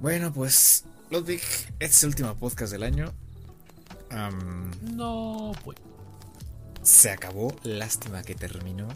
[0.00, 1.42] Bueno, pues, Ludwig,
[1.78, 3.12] este es el último podcast del año.
[4.94, 5.76] no, pues.
[6.82, 7.54] Se acabó.
[7.64, 8.88] Lástima que terminó.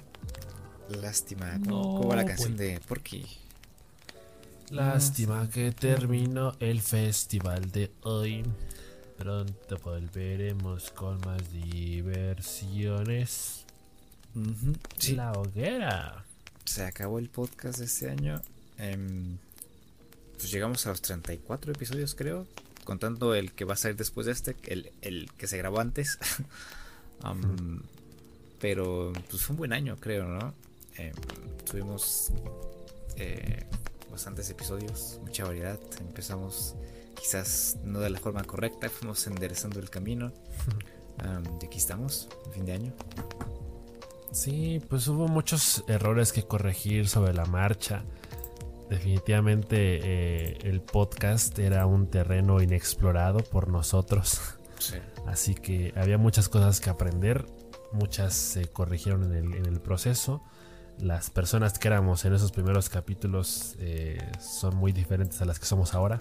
[0.89, 1.61] Lástima.
[1.69, 3.27] ¿Cómo, va la canción de Porky?
[4.71, 8.43] Lástima que terminó el festival de hoy.
[9.19, 12.47] Pronto volveremos con más diversiones.
[15.13, 16.25] La hoguera.
[16.65, 18.41] Se acabó el podcast de este año.
[18.79, 19.37] Em,
[20.37, 22.47] pues llegamos a los 34 episodios, creo.
[22.85, 26.19] Contando el que va a salir después de este, el, el que se grabó antes.
[28.61, 30.55] pero pues fue un buen año, creo, ¿no?
[30.97, 31.15] Em,
[31.65, 32.33] tuvimos
[33.17, 33.65] eh,
[34.11, 35.79] bastantes episodios, mucha variedad.
[36.01, 36.75] Empezamos
[37.19, 40.33] quizás no de la forma correcta, fuimos enderezando el camino.
[41.61, 42.93] y aquí estamos, fin de año.
[44.33, 48.05] Sí, pues hubo muchos errores que corregir sobre la marcha.
[48.89, 54.41] Definitivamente eh, el podcast era un terreno inexplorado por nosotros.
[55.27, 57.47] Así que había muchas cosas que aprender,
[57.93, 60.43] muchas se corrigieron en el, proceso.
[60.99, 65.67] Las personas que éramos en esos primeros capítulos eh, son muy diferentes a las que
[65.67, 66.21] somos ahora.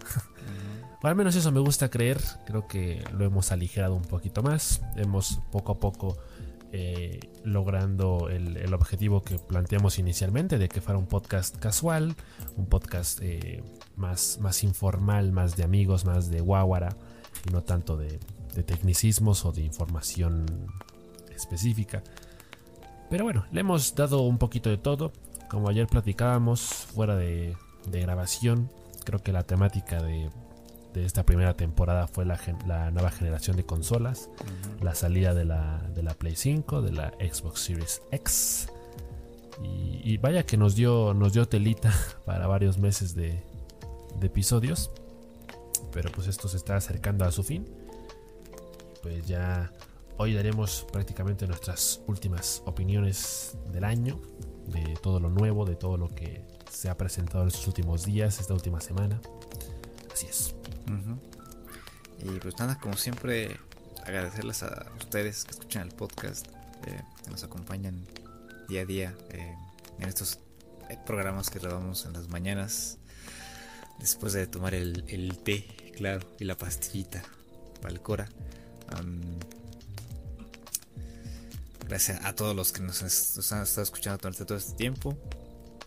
[1.03, 2.21] o al menos eso me gusta creer.
[2.45, 4.81] Creo que lo hemos aligerado un poquito más.
[4.95, 6.17] Hemos poco a poco
[6.73, 12.15] eh, logrando el, objetivo que planteamos inicialmente de que fuera un podcast casual,
[12.57, 13.63] un podcast eh,
[13.95, 16.97] más, más informal, más de amigos, más de guaguara
[17.47, 18.19] y no tanto de,
[18.55, 20.45] de tecnicismos o de información
[21.35, 22.03] específica.
[23.09, 25.11] Pero bueno, le hemos dado un poquito de todo.
[25.49, 27.55] Como ayer platicábamos fuera de,
[27.87, 28.71] grabación,
[29.05, 30.31] creo que la temática de,
[30.95, 32.37] esta primera temporada fue la,
[32.91, 34.29] nueva generación de consolas,
[34.81, 38.67] la salida de la, de la Play 5, de la Xbox Series X.
[39.61, 41.93] Y, vaya que nos dio, nos dio telita
[42.25, 43.43] para varios meses de,
[44.19, 44.91] de episodios.
[45.91, 47.65] Pero pues esto se está acercando a su fin
[49.03, 49.71] pues ya
[50.17, 54.19] hoy daremos prácticamente nuestras últimas opiniones del año,
[54.67, 58.39] de todo lo nuevo, de todo lo que se ha presentado en estos últimos días,
[58.39, 59.21] esta última semana.
[60.11, 60.55] Así es.
[62.19, 63.59] Y pues nada, como siempre,
[64.05, 66.47] agradecerles a ustedes que escuchan el podcast,
[66.85, 68.05] eh, que nos acompañan
[68.67, 69.55] día a día eh,
[69.99, 70.39] en estos
[70.89, 72.97] eh, programas que grabamos en las mañanas,
[73.99, 77.23] después de tomar el, té, claro, y la pastillita
[77.81, 78.29] para cora
[81.87, 83.01] gracias a todos los que nos,
[83.51, 85.17] han estado escuchando durante todo este tiempo.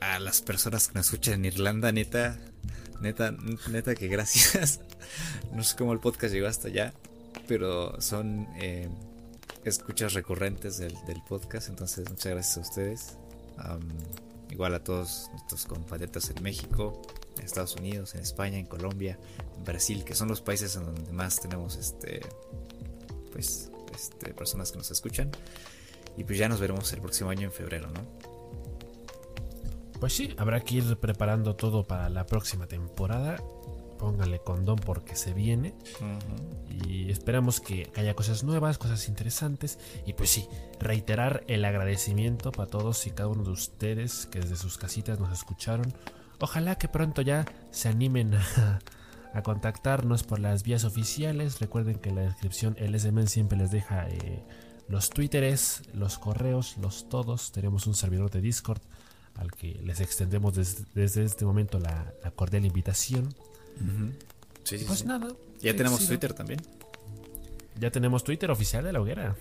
[0.01, 2.39] A las personas que nos escuchan en Irlanda, neta,
[3.01, 3.35] neta,
[3.71, 4.81] neta que gracias.
[5.53, 6.93] No sé cómo el podcast llegó hasta allá,
[7.47, 8.89] pero son eh,
[9.65, 10.94] escuchas recurrentes del,
[11.28, 13.19] podcast, entonces muchas gracias a ustedes.
[14.50, 17.03] igual a todos nuestros compatriotas en México,
[17.39, 19.19] en Estados Unidos, en España, en Colombia,
[19.56, 22.21] en Brasil, que son los países en donde más tenemos este
[23.33, 25.31] pues, este, personas que nos escuchan.
[26.17, 28.00] Y pues ya nos veremos el próximo año en febrero, ¿no?
[30.00, 33.37] Pues sí, habrá que ir preparando todo para la próxima temporada.
[33.99, 35.75] Póngale condón porque se viene.
[36.87, 39.79] Y esperamos que haya cosas nuevas, cosas interesantes.
[40.07, 40.49] Y pues sí,
[40.81, 45.33] reiterar el agradecimiento para todos y cada uno de ustedes que desde sus casitas nos
[45.33, 45.93] escucharon.
[46.41, 48.81] Ojalá que pronto ya se animen a,
[49.37, 51.61] a contactarnos por las vías oficiales.
[51.61, 54.45] Recuerden que en la descripción el SMN siempre les deja eh,
[54.89, 57.53] los twitteres, los correos, los todos.
[57.53, 58.81] Tenemos un servidor de Discord
[59.35, 63.35] al que les extendemos desde, este momento la, cordial invitación.
[64.87, 65.28] Pues nada.
[65.60, 66.60] Ya tenemos Twitter también.
[67.78, 69.37] Ya tenemos Twitter oficial de la hoguera.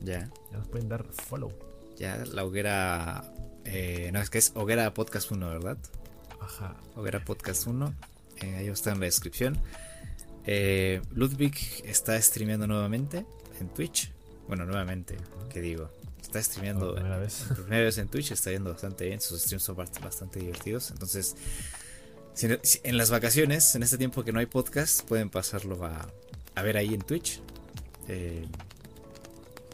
[0.00, 0.30] Ya.
[0.50, 1.52] Ya nos pueden dar follow.
[1.96, 3.32] Ya la hoguera.
[3.64, 5.78] Eh, no, es que es Hoguera Podcast 1, ¿verdad?
[6.40, 6.76] Ajá.
[6.96, 7.94] Hoguera Podcast 1.
[8.42, 9.58] Eh, ahí está en la descripción.
[10.44, 11.54] Eh, Ludwig
[11.84, 13.24] está streameando nuevamente
[13.60, 14.12] en Twitch.
[14.48, 15.16] Bueno, nuevamente,
[15.50, 15.90] ¿qué digo?
[16.20, 17.44] Está streameando por primera, vez.
[17.54, 20.90] primera vez en Twitch, está yendo bastante bien, sus streams son bastante divertidos.
[20.90, 21.36] Entonces,
[22.40, 26.08] en las vacaciones, en este tiempo que no hay podcast, pueden pasarlo a,
[26.54, 27.40] a ver ahí en Twitch.
[28.08, 28.46] Eh,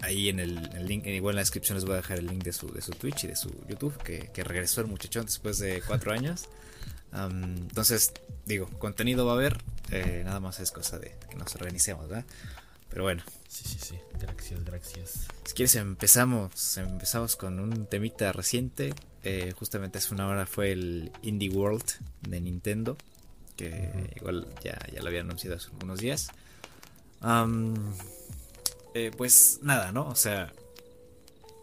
[0.02, 2.52] ahí en el, link, igual en la descripción les voy a dejar el link de
[2.52, 5.82] su, de su Twitch y de su YouTube, que, que regresó el muchachón después de
[5.86, 6.48] cuatro años
[7.12, 8.12] entonces,
[8.44, 9.58] digo, contenido va a haber,
[9.90, 12.24] eh, nada más es cosa de que nos organicemos, ¿verdad?
[12.90, 13.22] Pero bueno.
[13.48, 15.26] Sí, sí, sí, gracias, gracias.
[15.44, 18.94] Si quieres empezamos, empezamos con un temita reciente.
[19.24, 21.84] Eh, justamente hace una hora fue el Indie World
[22.28, 22.96] de Nintendo,
[23.56, 26.28] que igual ya, ya lo había anunciado hace unos días.
[28.94, 30.08] Eh, pues nada, ¿no?
[30.08, 30.52] O sea,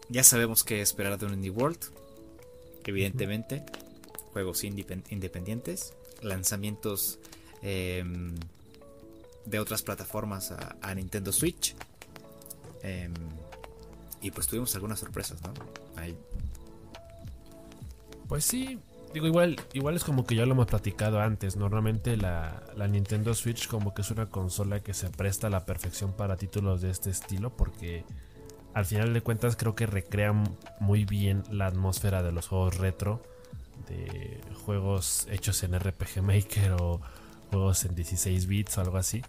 [0.08, 1.78] ya sabemos qué esperar de un Indie World,
[2.84, 3.64] evidentemente
[4.32, 7.18] juegos independientes, lanzamientos
[7.62, 8.34] em,
[9.46, 11.74] de otras plataformas a, Nintendo Switch.
[12.82, 13.14] Em,
[14.20, 15.52] y pues tuvimos algunas sorpresas, ¿no?
[15.96, 16.16] Ahí.
[18.28, 18.78] Pues sí,
[19.14, 21.56] digo, igual, igual es como que ya lo hemos platicado antes.
[21.56, 25.64] Normalmente la, la, Nintendo Switch como que es una consola que se presta a la
[25.64, 28.04] perfección para títulos de este estilo porque
[28.74, 30.34] al final de cuentas creo que recrea
[30.80, 33.22] muy bien la atmósfera de los juegos retro,
[33.88, 37.00] de juegos hechos en RPG Maker o
[37.50, 39.22] juegos en 16 bits o algo así.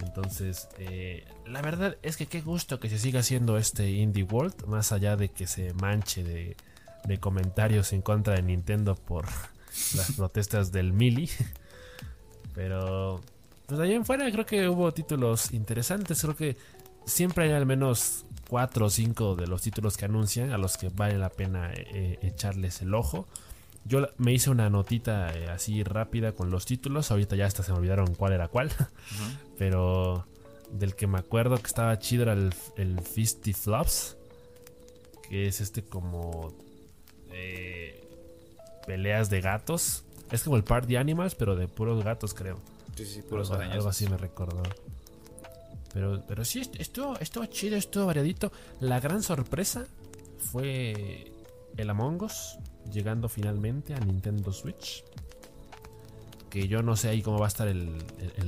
[0.00, 4.66] Entonces, eh, la verdad es que qué gusto que se siga haciendo este Indie World,
[4.66, 6.56] más allá de que se manche de,
[7.20, 9.26] comentarios en contra de Nintendo por
[9.94, 11.30] las protestas del Mili.
[12.54, 13.20] Pero,
[13.66, 16.20] pues allá en fuera creo que hubo títulos interesantes.
[16.20, 16.56] Creo que
[17.04, 20.88] siempre hay al menos 4 o 5 de los títulos que anuncian a los que
[20.88, 23.26] vale la pena eh, echarles el ojo.
[23.84, 27.10] Yo me hice una notita eh, así rápida con los títulos.
[27.10, 28.70] Ahorita ya hasta se me olvidaron cuál era cuál.
[29.58, 30.26] Pero
[30.70, 34.16] del que me acuerdo que estaba chido era el, el Fisty Flops.
[35.28, 36.54] Que es este como
[37.32, 38.06] eh,
[38.86, 40.04] peleas de gatos.
[40.30, 42.60] Es como el Party Animals, pero de puros gatos, creo.
[42.94, 44.62] Sí, sí, puros algo, algo así me recordó.
[45.94, 48.52] Pero, pero sí, estuvo, estuvo chido, estuvo variadito.
[48.80, 49.86] La gran sorpresa
[50.38, 51.32] fue
[51.76, 52.58] el Among Us
[52.90, 55.04] llegando finalmente a Nintendo Switch.
[56.50, 57.98] Que yo no sé ahí cómo va a estar el,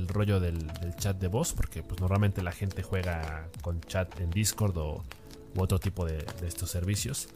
[0.07, 4.77] rollo del, chat de voz, porque pues normalmente la gente juega con chat en Discord
[4.77, 5.03] o
[5.55, 7.29] otro tipo de, estos servicios.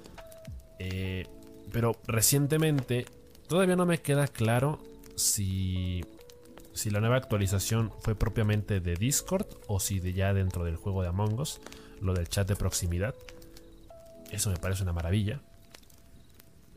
[0.79, 1.27] Eh,
[1.71, 3.05] pero recientemente
[3.47, 4.79] todavía no me queda claro
[5.15, 6.03] si,
[6.73, 11.03] si la nueva actualización fue propiamente de Discord o si de ya dentro del juego
[11.03, 11.61] de Among Us,
[12.01, 13.15] lo del chat de proximidad.
[14.31, 15.41] Eso me parece una maravilla.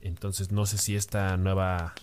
[0.03, 1.95] Entonces no sé si esta nueva,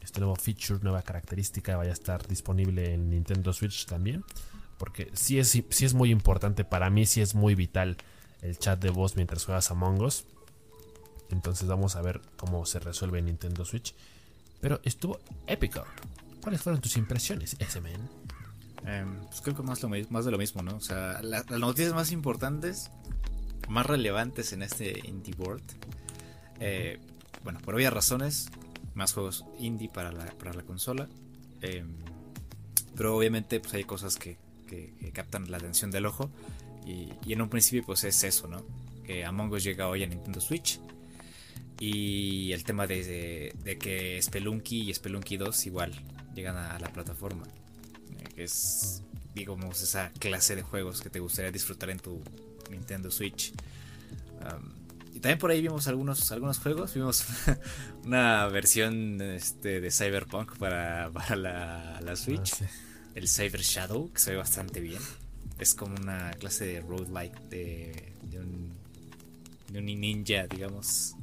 [0.00, 4.24] este nuevo feature, nueva característica vaya a estar disponible en Nintendo Switch también.
[4.78, 7.96] Porque sí es, sí es muy importante, para mí sí es muy vital
[8.42, 10.24] el chat de voz mientras juegas Among Us.
[11.30, 13.94] Entonces vamos a ver cómo se resuelve en Nintendo Switch.
[14.60, 15.84] Pero estuvo épico.
[16.42, 18.10] ¿Cuáles fueron tus impresiones, S-Man?
[18.84, 20.76] Em, pues creo que más, lo, más de lo mismo, ¿no?
[20.76, 22.90] O sea, las noticias más importantes,
[23.68, 25.62] más relevantes en este Indie World,
[26.60, 27.00] eh,
[27.44, 28.48] bueno, por obvias razones,
[28.94, 31.08] más juegos indie para la, para la consola.
[31.60, 31.96] Em,
[32.96, 34.36] pero obviamente pues hay cosas que,
[35.12, 36.30] captan la atención del ojo.
[36.86, 38.64] Y, en un principio pues es eso, ¿no?
[39.04, 40.80] Que Among Us llega hoy a Nintendo Switch.
[41.78, 45.92] Y el tema de, que Spelunky y Spelunky 2 igual
[46.34, 47.44] llegan a, la plataforma.
[48.18, 49.02] Eh, que es,
[49.34, 52.22] digamos, esa clase de juegos que te gustaría disfrutar en tu
[52.70, 53.52] Nintendo Switch.
[55.12, 56.94] Y también por ahí vimos algunos, algunos juegos.
[56.94, 57.24] Vimos
[58.04, 62.62] una versión este, de Cyberpunk para, la, Switch.
[62.62, 62.66] Ah,
[63.14, 65.02] el Cyber Shadow, que se ve bastante bien.
[65.58, 68.72] Es como una clase de roguelike de, de, un,
[69.70, 71.14] de un ninja, digamos,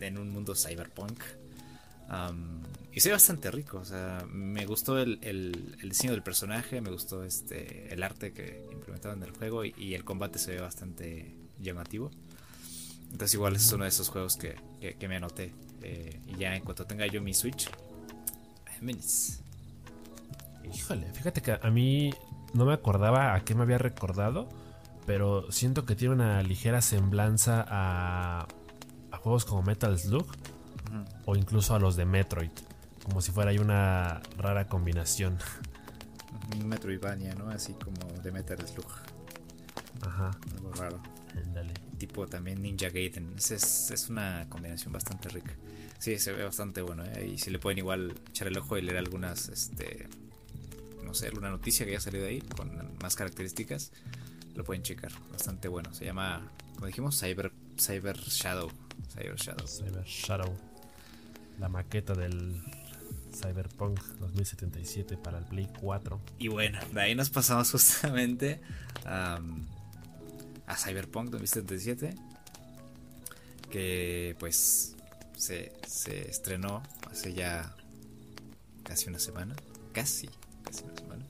[0.00, 1.18] en un mundo cyberpunk.
[2.92, 3.78] y se ve bastante rico.
[3.78, 8.68] O sea, me gustó el, el, diseño del personaje, me gustó este el arte que
[8.70, 12.10] implementaron en el juego y, y el combate se ve bastante llamativo.
[13.12, 14.56] Entonces igual es uno de esos juegos que,
[15.06, 15.54] me anoté.
[15.82, 17.70] Eh, y ya en cuanto tenga yo mi Switch.
[20.64, 22.12] Híjole, fíjate que a mí
[22.54, 24.48] no me acordaba a qué me había recordado.
[25.06, 28.46] Pero siento que tiene una ligera semblanza a,
[29.10, 30.26] a juegos como Metal Slug.
[31.24, 32.50] O incluso a los de Metroid.
[33.04, 35.38] Como si fuera ahí una rara combinación.
[36.64, 37.50] Metroidvania, ¿no?
[37.50, 38.90] Así como de Metal Slug.
[40.02, 40.30] Ajá.
[40.56, 41.00] Algo raro
[42.06, 43.34] tipo también Ninja Gaiden.
[43.36, 43.52] Es,
[43.92, 45.54] es, una combinación bastante rica.
[46.00, 47.04] Sí, se ve bastante bueno.
[47.04, 47.34] ¿eh?
[47.34, 50.08] Y si le pueden igual echar el ojo y leer algunas, este,
[51.04, 53.92] no sé, alguna noticia que haya salido ahí con más características,
[54.56, 55.12] lo pueden checar.
[55.30, 55.94] Bastante bueno.
[55.94, 58.72] Se llama, como dijimos, Cyber, Cyber Shadow.
[59.14, 59.68] Cyber Shadow.
[59.68, 60.56] Cyber Shadow.
[61.60, 62.60] La maqueta del
[63.32, 66.20] Cyberpunk 2077 para el Play 4.
[66.40, 68.60] Y bueno, de ahí nos pasamos justamente
[69.04, 69.38] a
[70.66, 72.14] a Cyberpunk 2077,
[73.70, 74.96] que pues
[75.36, 75.72] se,
[76.28, 77.74] estrenó hace ya
[78.84, 79.54] casi una semana,
[79.92, 80.28] casi,
[80.62, 81.24] casi una semana.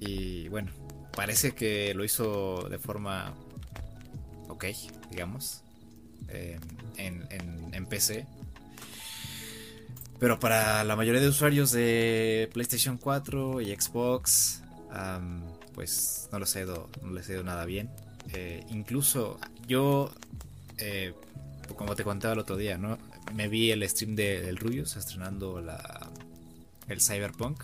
[0.00, 0.70] y bueno,
[1.14, 3.34] parece que lo hizo de forma
[4.48, 4.64] ok,
[5.10, 5.62] digamos,
[6.28, 6.60] em,
[6.96, 7.26] en,
[7.72, 8.26] en, PC.
[10.18, 14.62] Pero para la mayoría de usuarios de PlayStation 4 y Xbox,
[15.76, 17.90] pues no ha ido, no les ha ido nada bien.
[18.32, 20.10] Eh, incluso yo,
[20.78, 21.12] eh,
[21.76, 22.98] como te contaba el otro día, ¿no?
[23.34, 26.10] Me vi el stream de, del Rubius estrenando la,
[26.88, 27.62] el Cyberpunk.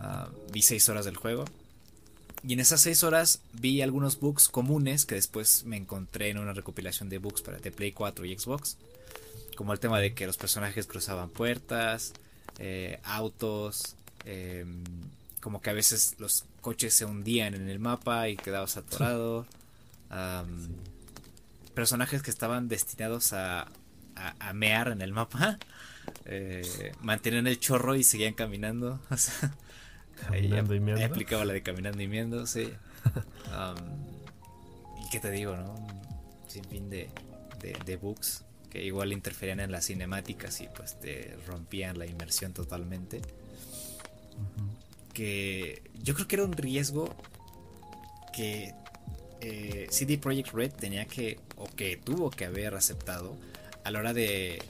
[0.00, 1.44] Ah, vi 6 horas del juego.
[2.44, 6.52] Y en esas 6 horas vi algunos bugs comunes que después me encontré en una
[6.52, 8.78] recopilación de bugs para The Play 4 y Xbox.
[9.56, 12.14] Como el tema de que los personajes cruzaban puertas,
[12.58, 14.82] eh, autos, em,
[15.42, 19.46] como que a veces los coches se hundían en el mapa y quedabas atorado.
[21.74, 23.66] personajes que estaban destinados a,
[24.14, 25.58] a, mear en el mapa.
[26.24, 29.00] Eh, mantenían el chorro y seguían caminando.
[30.26, 31.04] caminando y meando.
[31.04, 32.72] aplicaba la de caminando y miendo, sí.
[34.98, 35.76] y qué te digo, ¿no?
[36.48, 37.08] Sin fin de,
[37.60, 43.22] de, bugs que igual interferían en las cinemáticas y pues te rompían la inmersión totalmente.
[45.12, 47.14] Que yo creo que era un riesgo
[48.32, 48.74] que
[49.40, 53.36] eh, CD Projekt Red tenía que, o que tuvo que haber aceptado
[53.84, 54.62] a la hora de,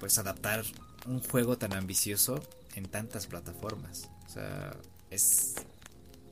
[0.00, 0.64] pues adaptar
[1.06, 2.42] un juego tan ambicioso
[2.74, 4.08] en tantas plataformas.
[4.26, 4.74] O sea,
[5.10, 5.54] es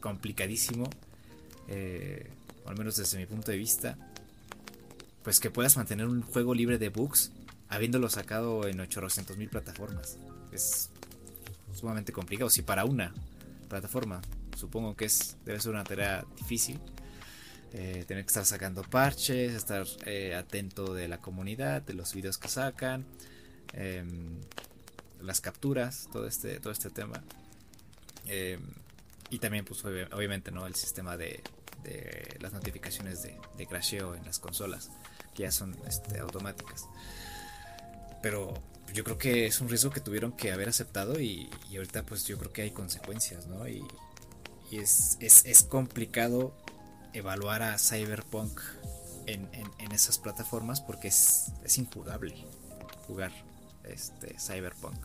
[0.01, 0.89] complicadísimo,
[1.69, 2.31] eh,
[2.65, 3.99] al menos desde mi punto de vista,
[5.23, 7.33] pues que puedas mantener un juego libre de bugs
[7.69, 10.19] habiéndolo sacado en 800 mil plataformas.
[10.53, 10.91] Es
[11.77, 12.51] sumamente complicado.
[12.51, 13.13] Si para una
[13.69, 14.21] plataforma,
[14.57, 16.81] supongo que es debe ser una tarea difícil.
[17.73, 22.39] Eh, tener que estar sacando parches, estar eh, atento de la comunidad, de los videos
[22.39, 23.05] que sacan,
[23.73, 24.41] em,
[25.21, 27.23] las capturas, todo este, todo este tema.
[28.27, 28.61] Em,
[29.31, 30.67] y también, pues, obviamente, ¿no?
[30.67, 31.43] El sistema de,
[32.41, 34.91] las notificaciones de, de, crasheo en las consolas,
[35.35, 36.89] que ya son este, automáticas.
[38.23, 38.55] Pero
[38.93, 42.39] yo creo que es un riesgo que tuvieron que haber aceptado y, ahorita, pues, yo
[42.39, 43.69] creo que hay consecuencias, ¿no?
[43.69, 43.85] Y,
[44.73, 46.53] es, es, complicado
[47.13, 48.61] evaluar a Cyberpunk
[49.27, 49.49] en,
[49.93, 52.35] esas plataformas porque es, es injugable
[53.07, 53.33] jugar
[53.85, 54.99] este Cyberpunk.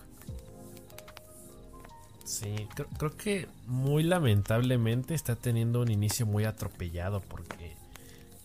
[2.25, 7.75] Sí, creo, que muy lamentablemente está teniendo un inicio muy atropellado porque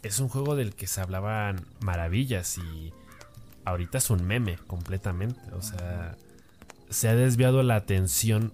[0.03, 2.93] es un juego del que se hablaban maravillas y
[3.67, 5.41] ahorita es un meme completamente.
[5.53, 6.17] O sea,
[6.89, 8.53] se ha desviado la atención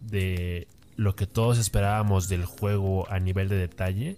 [0.00, 4.16] de lo que todos esperábamos del juego a nivel de detalle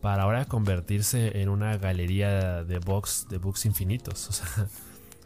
[0.00, 4.28] para ahora convertirse en una galería de box de bugs infinitos.
[4.28, 4.66] O sea,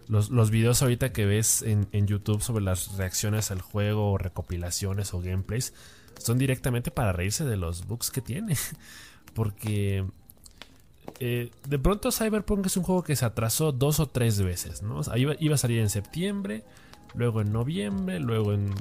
[0.09, 5.15] los, los videos ahorita que ves en, YouTube sobre las reacciones al juego, o recopilaciones
[5.15, 5.73] o gameplays,
[6.19, 8.57] son directamente para reírse de los bugs que tiene.
[9.35, 10.05] Porque
[11.21, 15.01] eh, de pronto Cyberpunk es un juego que se atrasó dos o tres veces, ¿no?
[15.17, 16.65] iba, iba, a salir en septiembre,
[17.15, 18.73] luego en noviembre, luego en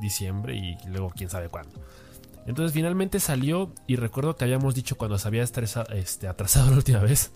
[0.00, 1.80] diciembre y luego quién sabe cuándo.
[2.46, 7.00] Entonces finalmente salió y recuerdo que habíamos dicho cuando se había este, atrasado la última
[7.00, 7.32] vez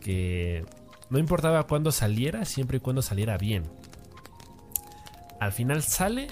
[0.00, 0.64] que
[1.10, 3.64] no importaba cuándo saliera, siempre y cuando saliera bien.
[5.40, 6.28] Al final sale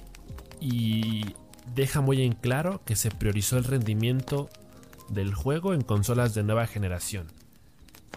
[0.61, 1.35] y
[1.75, 4.49] deja muy en claro que se priorizó el rendimiento
[5.11, 7.27] del juego en consolas de nueva generación.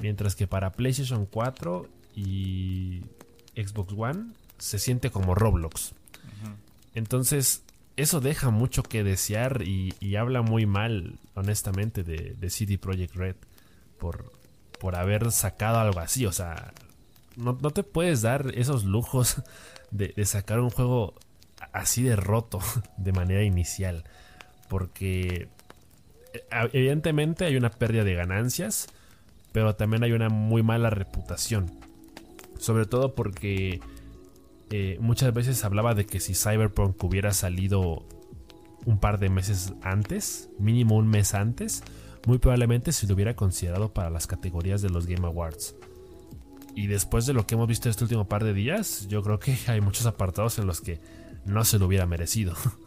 [0.01, 3.01] Mientras que para PlayStation 4 y
[3.55, 5.93] Xbox One se siente como Roblox.
[6.95, 7.63] Entonces,
[7.97, 13.35] eso deja mucho que desear y, habla muy mal, honestamente, de, de CD Projekt Red
[13.99, 14.31] por,
[14.79, 16.25] por haber sacado algo así.
[16.25, 16.73] O sea,
[17.35, 19.41] no, te puedes dar esos lujos
[19.91, 21.13] de, sacar un juego
[21.71, 22.59] así de roto
[22.97, 24.03] de manera inicial.
[24.69, 25.47] Porque
[26.71, 28.87] evidentemente hay una pérdida de ganancias,
[29.51, 31.71] pero también hay una muy mala reputación.
[32.57, 33.81] Sobre todo porque
[34.69, 38.05] eh, muchas veces hablaba de que si Cyberpunk hubiera salido
[38.85, 41.83] un par de meses antes, mínimo un mes antes,
[42.25, 45.75] muy probablemente se lo hubiera considerado para las categorías de los Game Awards.
[46.75, 49.55] Y después de lo que hemos visto este último par de días, yo creo que
[49.67, 50.99] hay muchos apartados en los que
[51.45, 52.55] no se lo hubiera merecido.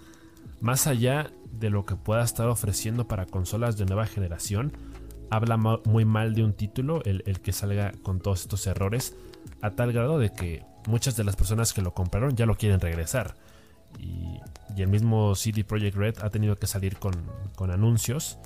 [0.60, 4.72] Más allá de lo que pueda estar ofreciendo para consolas de nueva generación,
[5.30, 9.14] habla muy mal de un título el, que salga con todos estos errores,
[9.62, 12.80] a tal grado de que muchas de las personas que lo compraron ya lo quieren
[12.80, 13.34] regresar.
[13.98, 14.40] Y,
[14.76, 17.14] el mismo CD Projekt Red ha tenido que salir con,
[17.70, 18.38] anuncios,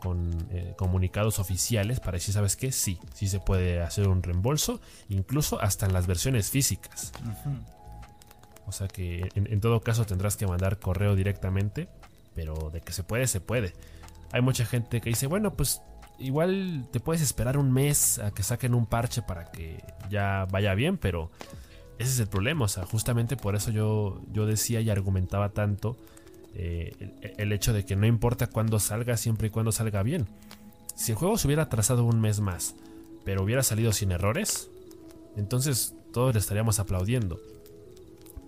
[0.00, 2.72] con eh, comunicados oficiales para decir, ¿sabes qué?
[2.72, 4.80] Sí, sí se puede hacer un reembolso,
[5.10, 7.12] incluso hasta en las versiones físicas.
[8.66, 11.88] O sea que en, todo caso tendrás que mandar correo directamente,
[12.34, 13.74] pero de que se puede, se puede.
[14.32, 15.82] Hay mucha gente que dice, bueno, pues
[16.18, 20.74] igual te puedes esperar un mes a que saquen un parche para que ya vaya
[20.74, 21.30] bien, pero
[21.98, 25.96] ese es el problema, o sea, justamente por eso yo, yo decía y argumentaba tanto
[26.54, 26.92] eh,
[27.36, 30.26] el, hecho de que no importa cuándo salga, siempre y cuando salga bien.
[30.94, 32.74] Si el juego se hubiera atrasado un mes más,
[33.24, 34.70] pero hubiera salido sin errores,
[35.36, 37.40] entonces todos le estaríamos aplaudiendo.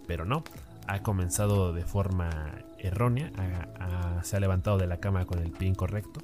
[0.06, 0.44] Pero no,
[0.86, 3.30] ha comenzado de forma errónea,
[4.22, 6.20] se ha levantado de la cama con el pie incorrecto.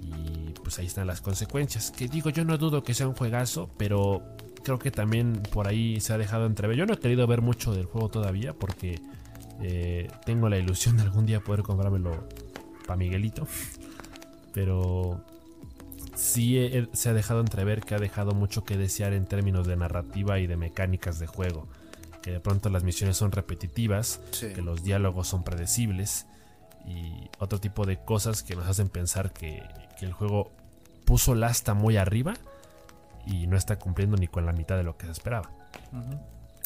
[0.00, 1.90] Y pues ahí están las consecuencias.
[1.90, 4.22] Que digo, yo no dudo que sea un juegazo, pero
[4.62, 6.76] creo que también por ahí se ha dejado entrever.
[6.76, 9.00] Yo no he querido ver mucho del juego todavía porque
[9.60, 12.26] eh, tengo la ilusión de algún día poder comprármelo
[12.86, 13.46] para Miguelito.
[14.52, 15.24] Pero
[16.14, 20.38] sí se ha dejado entrever que ha dejado mucho que desear en términos de narrativa
[20.38, 21.66] y de mecánicas de juego.
[22.24, 26.24] Que de pronto las misiones son repetitivas, que los diálogos son predecibles
[26.86, 29.62] y otro tipo de cosas que nos hacen pensar que,
[30.00, 30.50] el juego
[31.06, 32.34] puso la asta muy arriba
[33.26, 35.50] y no está cumpliendo ni con la mitad de lo que se esperaba.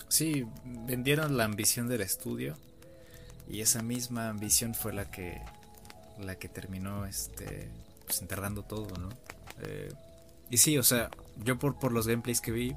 [0.08, 2.56] Sí, vendieron la ambición del estudio
[3.48, 5.40] y esa misma ambición fue la que
[6.18, 7.68] la que terminó este
[8.06, 9.08] pues enterrando todo, ¿no?
[9.62, 9.92] Eh,
[10.50, 11.10] y sí, o sea,
[11.44, 12.74] yo por, por los gameplays que vi,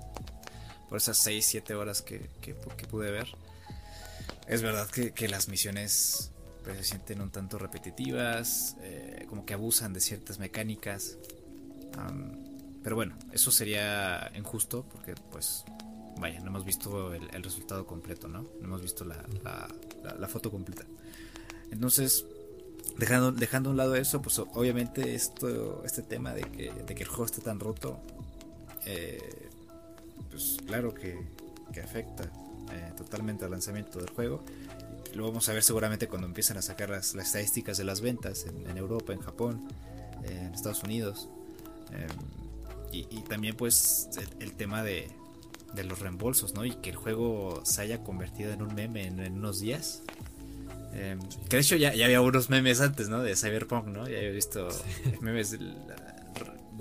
[0.92, 3.30] por esas 6, 7 horas que, que, pude ver,
[4.46, 6.32] es verdad que, las misiones
[6.66, 11.18] pues, se sienten un tanto repetitivas, eh, como que abusan de ciertas mecánicas.
[12.84, 15.64] pero bueno, eso sería injusto porque pues
[16.20, 18.42] vaya, no hemos visto el, resultado completo, ¿no?
[18.60, 19.26] No hemos visto la,
[20.20, 20.84] la, foto completa.
[21.72, 22.26] Entonces,
[22.98, 27.04] dejando, dejando a un lado eso, pues obviamente esto, este tema de que, de que
[27.04, 28.02] el juego esté tan roto,
[28.86, 29.51] eh,
[30.30, 31.20] pues claro que,
[31.74, 34.44] que afecta eh, totalmente al lanzamiento del juego.
[35.14, 38.78] Lo vamos a ver seguramente cuando empiecen a sacar las, estadísticas de las ventas en,
[38.78, 39.68] Europa, en Japón,
[40.24, 41.28] eh, en Estados Unidos.
[42.94, 44.10] Y, y, también pues
[44.40, 45.10] el tema de,
[45.74, 46.66] de los reembolsos, ¿no?
[46.66, 50.04] Y que el juego se haya convertido en un meme en, unos días.
[50.94, 51.20] Em,
[51.50, 53.22] que de hecho ya, ya, había unos memes antes, ¿no?
[53.22, 54.08] De Cyberpunk, ¿no?
[54.08, 54.68] Ya había visto
[55.22, 55.58] memes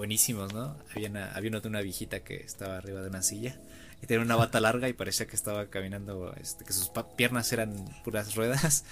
[0.01, 0.75] buenísimos, ¿no?
[0.97, 3.61] Había, una, había uno de una viejita que estaba arriba de una silla
[4.03, 7.75] y tenía una bata larga y parecía que estaba caminando, este, que sus piernas eran
[8.03, 8.85] puras ruedas.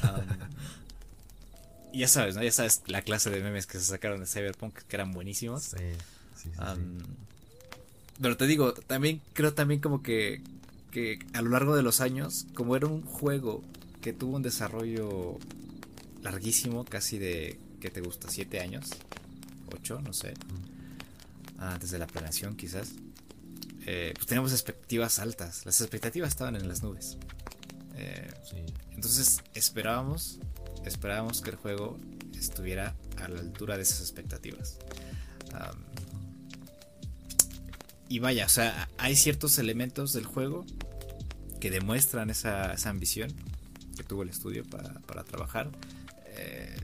[1.92, 2.42] y ya sabes, ¿no?
[2.42, 5.64] Ya sabes la clase de memes que se sacaron de Cyberpunk que eran buenísimos.
[5.64, 5.76] Sí,
[6.34, 6.64] sí, sí.
[8.22, 10.40] Pero te digo, también creo también como que,
[10.90, 13.62] que a lo largo de los años, como era un juego
[14.00, 15.36] que tuvo un desarrollo
[16.22, 18.30] larguísimo, casi de, ¿qué te gusta?
[18.30, 18.88] ¿Siete años?
[20.00, 20.34] No sé.
[21.58, 22.92] Ah, desde la planeación quizás.
[23.86, 25.66] Eh, pues teníamos expectativas altas.
[25.66, 27.18] Las expectativas estaban en las nubes.
[27.96, 28.30] Eh,
[28.92, 30.40] entonces esperábamos,
[30.84, 31.98] esperábamos que el juego
[32.38, 34.78] estuviera a la altura de esas expectativas.
[38.08, 40.64] Y vaya, o sea, hay ciertos elementos del juego
[41.60, 43.32] que demuestran esa, ambición
[43.96, 45.70] que tuvo el estudio para, trabajar.
[46.36, 46.76] Eh,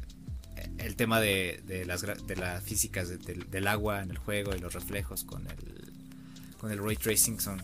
[0.80, 5.24] el tema de, las, de las físicas del agua en el juego y los reflejos
[5.24, 5.92] con el,
[6.58, 7.62] con el ray tracing son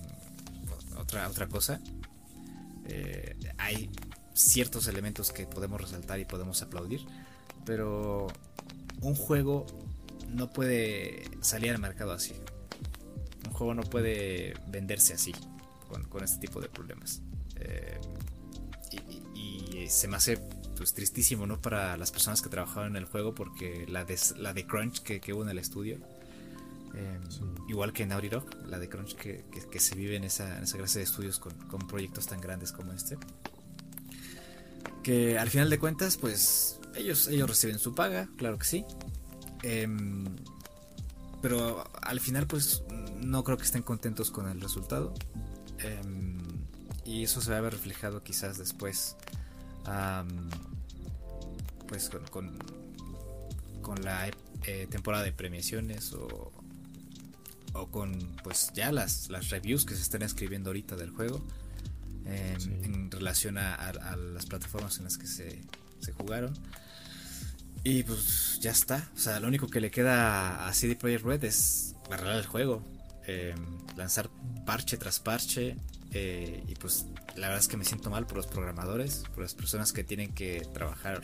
[0.96, 1.80] otra, otra cosa.
[2.88, 3.90] Eh, hay
[4.34, 7.00] ciertos elementos que podemos resaltar y podemos aplaudir,
[7.64, 8.28] pero
[9.00, 9.66] un juego
[10.28, 12.34] no puede salir al mercado así
[13.56, 15.32] juego no puede venderse así,
[15.88, 17.22] con, este tipo de problemas.
[17.56, 17.98] Eh,
[19.34, 20.38] y, se me hace
[20.76, 21.60] pues tristísimo, ¿no?
[21.60, 25.32] Para las personas que trabajaban en el juego, porque la de, la de Crunch que,
[25.32, 25.98] hubo en el estudio,
[26.94, 27.18] eh,
[27.68, 29.44] igual que en Naughty Dog, la de Crunch que,
[29.80, 31.54] se vive en esa, en esa clase de estudios con,
[31.88, 33.16] proyectos tan grandes como este.
[35.02, 38.84] Que al final de cuentas, pues ellos, ellos reciben su paga, claro que sí.
[39.62, 40.24] Em,
[41.42, 42.82] pero al final, pues
[43.20, 45.14] no creo que estén contentos con el resultado.
[45.78, 46.38] Em,
[47.04, 49.16] y eso se va a ver reflejado quizás después.
[51.86, 52.58] Pues con,
[53.82, 54.28] con, la
[54.64, 56.52] eh, temporada de premiaciones o,
[57.72, 61.46] o con pues ya las, las reviews que se están escribiendo ahorita del juego
[62.24, 65.62] em, en relación a, las plataformas en las que se,
[66.00, 66.54] se jugaron.
[67.84, 69.08] Y pues ya está.
[69.14, 72.82] O sea, lo único que le queda a CD Projekt Red es arreglar el juego.
[73.26, 73.56] Em,
[73.96, 74.28] lanzar
[74.64, 75.76] parche tras parche.
[76.10, 79.54] Eh, y pues la verdad es que me siento mal por los programadores, por las
[79.54, 81.22] personas que tienen que trabajar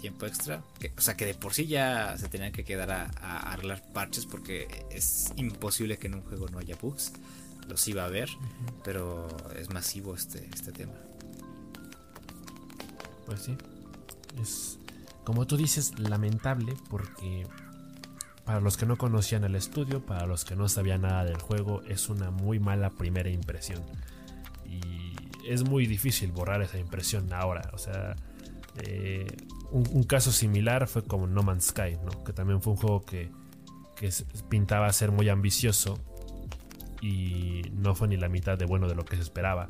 [0.00, 0.62] tiempo extra.
[0.96, 3.06] o sea, que de por sí ya se tenían que quedar a,
[3.52, 7.12] arreglar parches porque es imposible que en un juego no haya bugs.
[7.68, 8.28] Los iba a ver,
[8.82, 9.26] pero
[9.58, 10.92] es masivo este, este tema.
[13.24, 13.56] Pues sí.
[14.42, 14.78] Es,
[15.24, 17.46] como tú dices, lamentable porque
[18.44, 21.82] para los que no conocían el estudio, para los que no sabían nada del juego,
[21.88, 23.82] es una muy mala primera impresión.
[24.66, 25.16] Y
[25.48, 27.70] es muy difícil borrar esa impresión ahora.
[27.72, 28.16] O sea,
[28.82, 29.26] eh,
[29.70, 32.24] un, caso similar fue como No Man's Sky, ¿no?
[32.24, 33.30] que también fue un juego que,
[33.96, 34.10] que
[34.48, 35.98] pintaba ser muy ambicioso
[37.00, 39.68] y no fue ni la mitad de bueno de lo que se esperaba.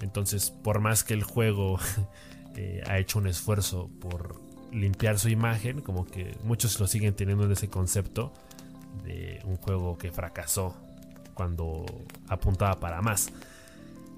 [0.00, 1.78] Entonces, por más que el juego
[2.56, 4.40] eh, ha hecho un esfuerzo por
[4.72, 8.32] limpiar su imagen, como que muchos lo siguen teniendo en ese concepto
[9.04, 10.76] de un juego que fracasó
[11.34, 11.84] cuando
[12.28, 13.32] apuntaba para más.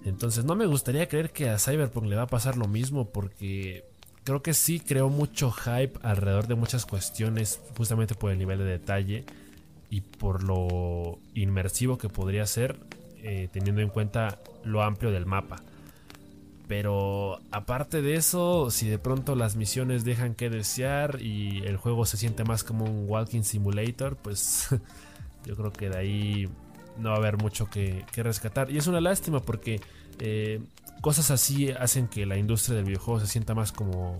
[0.04, 3.84] Entonces no me gustaría creer que a Cyberpunk le va a pasar lo mismo porque
[4.24, 8.64] creo que sí creó mucho hype alrededor de muchas cuestiones justamente por el nivel de
[8.64, 9.24] detalle
[9.90, 12.78] y por lo inmersivo que podría ser
[13.22, 15.62] eh, teniendo en cuenta lo amplio del mapa.
[16.66, 22.06] Pero aparte de eso, si de pronto las misiones dejan que desear y el juego
[22.06, 24.68] se siente más como un walking simulator, pues
[25.44, 26.48] yo creo que de ahí
[27.02, 28.70] no va a haber mucho que, rescatar.
[28.70, 29.80] Y es una lástima porque
[30.18, 30.60] eh,
[31.00, 34.16] cosas así hacen que la industria del videojuego se sienta más como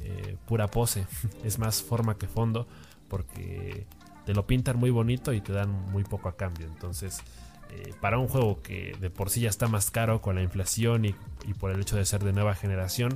[0.00, 1.06] eh, pura pose.
[1.44, 2.66] es más forma que fondo
[3.08, 3.86] porque
[4.24, 6.66] te lo pintan muy bonito y te dan muy poco a cambio.
[6.66, 7.20] Entonces,
[7.70, 11.04] eh, para un juego que de por sí ya está más caro con la inflación
[11.04, 11.14] y,
[11.58, 13.14] por el hecho de ser de nueva generación,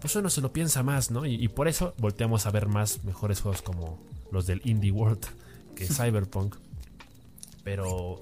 [0.00, 1.26] pues uno se lo piensa más, ¿no?
[1.26, 5.24] Y, y, por eso volteamos a ver más mejores juegos como los del Indie World
[5.74, 6.56] que Cyberpunk.
[7.64, 8.18] Pero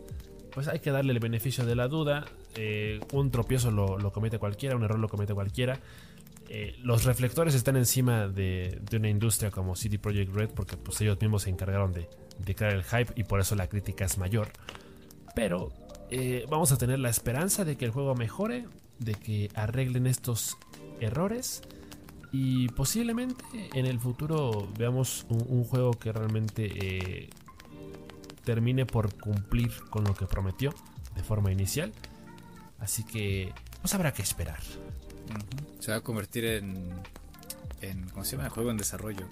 [0.51, 2.27] pues hay que darle el beneficio de la duda.
[2.55, 5.79] Eh, un tropiezo lo, comete cualquiera, un error lo comete cualquiera.
[6.49, 11.21] Eh, los reflectores están encima de, una industria como CD Projekt Red porque pues, ellos
[11.21, 12.09] mismos se encargaron de,
[12.55, 14.49] crear el hype y por eso la crítica es mayor.
[15.35, 15.73] Pero
[16.11, 18.67] eh, vamos a tener la esperanza de que el juego mejore,
[18.99, 20.57] de que arreglen estos
[21.01, 21.63] errores
[22.33, 27.29] y posiblemente en el futuro veamos un, juego que realmente
[28.45, 30.75] termine por cumplir con lo que prometió
[31.15, 31.93] de forma inicial.
[32.79, 34.61] Así que pues habrá que esperar.
[35.79, 36.91] Se va a convertir en,
[37.81, 38.51] en ¿cómo se llama?
[38.51, 39.27] Juego en desarrollo.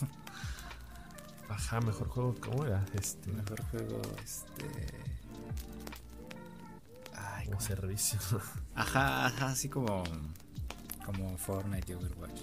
[1.48, 2.84] Ajá, mejor juego, ¿cómo era?
[2.94, 3.32] Este...
[3.32, 4.64] Mejor juego, este...
[7.14, 8.18] Ay, como servicio.
[8.74, 10.04] Ajá, ajá, así como
[11.08, 12.40] como Fortnite y Overwatch.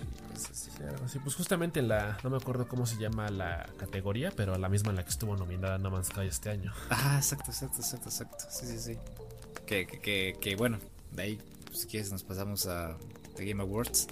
[1.07, 4.89] Sí, pues justamente la, no me acuerdo cómo se llama la categoría, pero la misma
[4.89, 6.73] en la que estuvo nominada No Man's Sky este año.
[6.89, 8.45] Ah, exacto, exacto, exacto, exacto.
[8.49, 8.97] Sí, sí, sí.
[9.67, 10.79] Que, que, que, bueno,
[11.11, 12.97] de ahí, pues, si quieres, nos pasamos a
[13.35, 14.07] The Game Awards.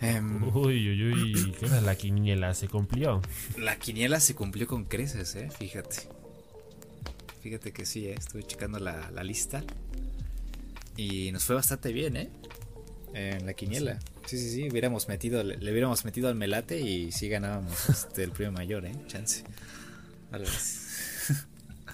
[0.00, 3.20] Em, uy, uy, uy, ¿qué La quiniela se cumplió.
[3.58, 6.08] La quiniela se cumplió con creces, eh, fíjate.
[7.42, 9.62] Fíjate que sí, eh, estuve checando la, la lista.
[10.96, 12.30] Y nos fue bastante bien, ¿eh?
[13.14, 13.98] En la quiniela.
[14.26, 18.30] Sí, sí, sí, hubiéramos metido, le, hubiéramos metido al melate y sí ganábamos este, el
[18.30, 18.92] premio mayor, ¿eh?
[19.06, 19.44] Chance.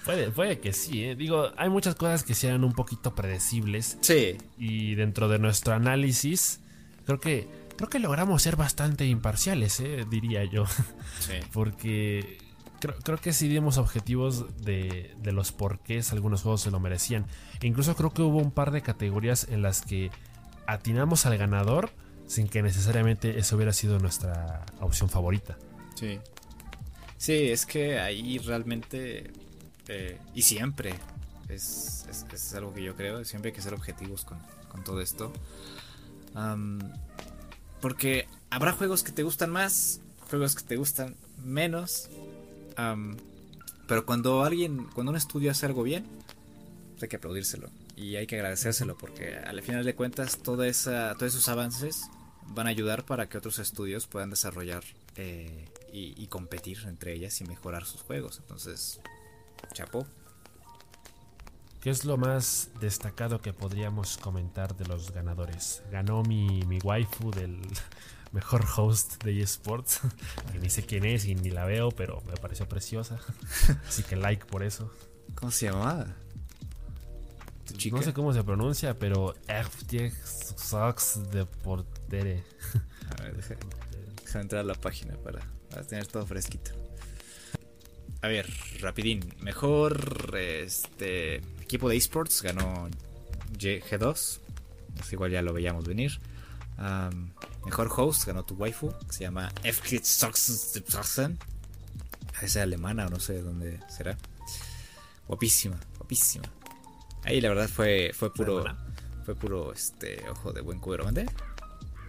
[0.04, 1.16] Puede, puede que sí, ¿eh?
[1.16, 3.96] digo, hay muchas cosas que sean un poquito predecibles.
[4.02, 4.36] Sí.
[4.58, 6.60] Y dentro de nuestro análisis,
[7.06, 10.04] creo que creo que logramos ser bastante imparciales, ¿eh?
[10.08, 10.66] diría yo.
[11.20, 11.32] Sí.
[11.52, 12.38] Porque
[12.80, 17.26] creo, creo, que sí dimos objetivos de, de los porqués algunos juegos se lo merecían.
[17.60, 20.10] E incluso creo que hubo un par de categorías en las que
[20.66, 21.90] atinamos al ganador
[22.26, 25.56] sin que necesariamente eso hubiera sido nuestra opción favorita.
[25.94, 26.18] Sí.
[27.18, 29.30] Sí, es que ahí realmente,
[29.88, 30.94] eh, y siempre,
[31.48, 34.38] es, es, algo que yo creo, siempre hay que ser objetivos con,
[34.84, 35.32] todo esto.
[37.80, 42.08] porque habrá juegos que te gustan más, juegos que te gustan menos.
[43.86, 46.04] pero cuando alguien, cuando un estudio hace algo bien,
[47.00, 51.34] hay que aplaudírselo y hay que agradecérselo porque al final de cuentas toda esa, todos
[51.34, 52.08] esos avances
[52.46, 54.84] van a ayudar para que otros estudios puedan desarrollar
[55.16, 58.38] eh, y, competir entre ellas y mejorar sus juegos.
[58.38, 59.00] Entonces,
[59.72, 60.06] chapo.
[61.80, 65.82] ¿Qué es lo más destacado que podríamos comentar de los ganadores?
[65.92, 67.60] Ganó mi, mi waifu del
[68.32, 70.00] mejor host de eSports,
[70.52, 73.20] que ni sé quién es y ni la veo, pero me pareció preciosa.
[73.86, 74.90] Así que like por eso.
[75.36, 76.16] ¿Cómo se llamaba?
[77.90, 79.34] No sé cómo se pronuncia, pero
[80.56, 82.44] Sox de Portere.
[83.18, 85.40] A ver, deja, entrar a la página para,
[85.84, 86.72] tener todo fresquito.
[88.22, 88.50] A ver,
[88.80, 89.34] rapidín.
[89.40, 92.88] Mejor este equipo de esports ganó
[93.58, 94.40] G2.
[94.96, 96.18] Pues igual ya lo veíamos venir.
[97.64, 101.36] mejor host ganó tu waifu, que se llama FTX Sox de
[102.42, 104.16] Es alemana o no sé dónde será.
[105.26, 106.50] Guapísima, guapísima.
[107.24, 108.64] Ahí la verdad fue, fue puro.
[109.24, 111.10] Fue puro este ojo de buen cuero.
[111.10, 111.26] De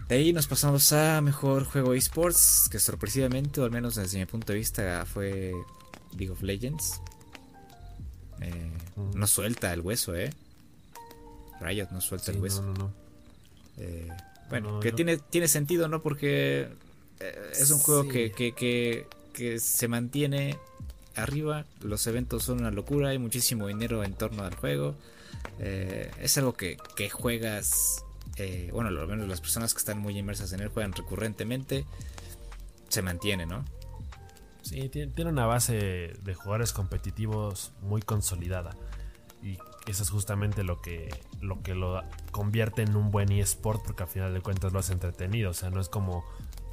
[0.09, 2.67] ahí nos pasamos a mejor juego esports.
[2.69, 5.53] Que sorpresivamente, o al menos desde mi punto de vista, fue
[6.17, 7.01] League of Legends.
[8.41, 8.71] Eh,
[9.13, 10.31] no suelta el hueso, eh.
[11.61, 12.63] Riot no suelta el hueso.
[13.77, 14.09] Eh,
[14.49, 16.01] bueno, que tiene, tiene sentido, ¿no?
[16.01, 16.67] Porque
[17.19, 20.57] eh, es un juego que, que, que, que, se mantiene
[21.15, 21.65] arriba.
[21.81, 24.95] Los eventos son una locura, hay muchísimo dinero en torno al juego.
[25.59, 26.77] Eh, es algo que,
[27.11, 28.03] juegas,
[28.37, 31.85] eh, bueno, al menos las personas que están muy inmersas en él juegan recurrentemente.
[32.89, 33.65] Se mantiene, ¿no?
[34.61, 38.75] Sí, tiene una base de jugadores competitivos muy consolidada.
[39.43, 44.03] Y eso es justamente lo que, lo que lo convierte en un buen eSport porque
[44.03, 45.51] al final de cuentas lo hace entretenido.
[45.51, 46.25] O sea, no es como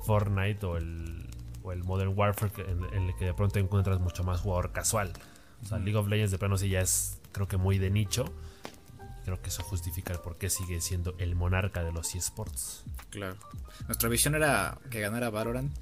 [0.06, 1.28] Fortnite o el,
[1.62, 5.12] o el Modern Warfare en, el que de pronto encuentras mucho más jugador casual.
[5.62, 8.32] O sea, League of Legends de plano sí ya es creo que muy de nicho.
[9.24, 12.84] Creo que eso justifica el por qué sigue siendo el monarca de los eSports.
[13.10, 13.36] Claro.
[13.86, 15.72] Nuestra visión era que ganara Valorant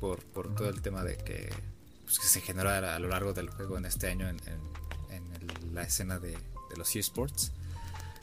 [0.00, 1.52] por, por todo el tema de que,
[2.04, 4.38] pues, que se generó a, lo largo del juego en este año en,
[5.72, 6.36] la escena de,
[6.76, 7.52] los eSports.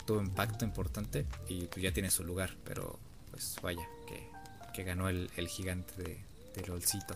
[0.06, 2.98] Tuvo impacto importante y pues ya tiene su lugar, pero
[3.30, 4.28] pues vaya, que,
[4.74, 6.20] que ganó el, gigante de,
[6.56, 7.14] de LOLcito.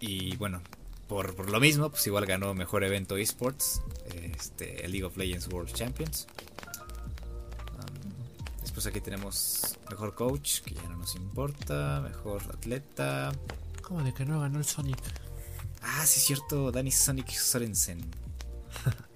[0.00, 0.60] Y bueno,
[1.06, 3.80] por, por, lo mismo, pues igual ganó mejor evento esports,
[4.14, 6.26] este, el League of Legends World Champions.
[7.78, 13.32] Um, después aquí tenemos mejor coach, que ya no nos importa, mejor atleta.
[13.82, 14.98] ¿Cómo de que no ganó el Sonic?
[15.82, 18.00] Ah, sí, es cierto, Danny Sonic Sorensen.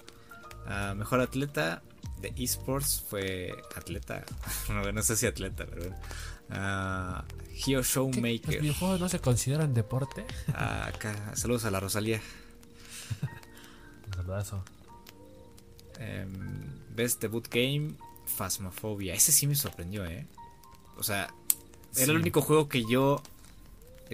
[0.69, 1.81] Ah, mejor atleta
[2.21, 4.25] de esports fue atleta.
[4.69, 5.97] no, no sé si atleta, pero bueno.
[6.51, 7.23] Uh,
[7.55, 8.55] Hero Showmaker.
[8.55, 10.25] ¿Los videojuegos no se consideran deporte?
[10.55, 12.21] Ah, acá, saludos a la Rosalía.
[14.19, 14.63] Un
[15.99, 16.31] em,
[16.95, 17.95] Best Debut Game,
[18.27, 19.15] Phasmophobia.
[19.15, 20.27] Ese sí me sorprendió, ¿eh?
[20.99, 21.33] O sea,
[21.97, 23.23] era el único juego que yo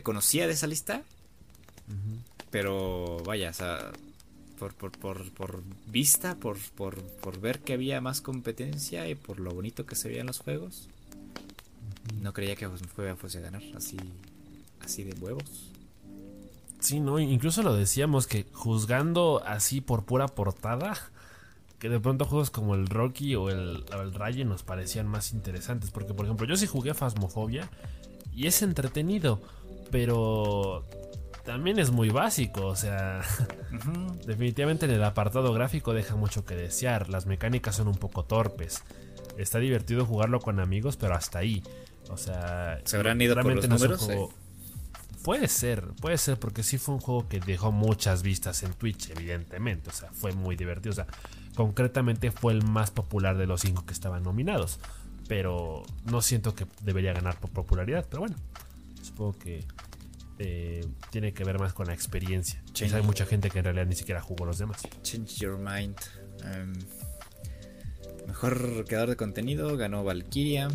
[0.03, 1.03] conocía de esa lista.
[2.51, 3.93] Pero vaya, o sea,
[4.59, 9.41] por, por, por, por vista, por, por, por, ver que había más competencia y por
[9.41, 10.89] lo bonito que se veían los juegos.
[12.21, 13.97] No creía que fuese a ganar así,
[14.81, 15.73] así de huevos.
[16.81, 20.95] Sí, no, incluso lo decíamos que juzgando así por pura portada,
[21.79, 25.91] que de pronto juegos como el Rocky o el, el Raye nos parecían más interesantes.
[25.93, 27.71] Porque, por ejemplo, yo sí jugué Phasmophobia
[28.35, 29.41] y es entretenido,
[29.93, 30.85] pero
[31.45, 32.67] también es muy básico.
[32.67, 33.23] O sea,
[34.27, 37.09] definitivamente en el apartado gráfico deja mucho que desear.
[37.09, 38.83] Las mecánicas son un poco torpes.
[39.39, 41.63] Está divertido jugarlo con amigos, pero hasta ahí.
[42.09, 44.09] O sea, ¿se habrán ido por los números?
[45.23, 49.11] Puede ser, puede ser, porque sí fue un juego que dejó muchas vistas en Twitch,
[49.11, 49.91] evidentemente.
[49.91, 50.91] O sea, fue muy divertido.
[50.91, 51.07] O sea,
[51.55, 54.81] concretamente fue el más popular de los cinco que estaban nominados.
[55.29, 58.05] Pero no siento que debería ganar por popularidad.
[58.11, 58.37] Pero bueno,
[59.01, 59.65] supongo que
[60.39, 62.61] eh, tiene que ver más con la experiencia.
[62.81, 64.83] hay mucha gente que en realidad ni siquiera jugó los demás.
[65.03, 65.97] Change your mind.
[66.43, 66.73] Um,
[68.27, 70.69] mejor creador de contenido ganó Valkyria.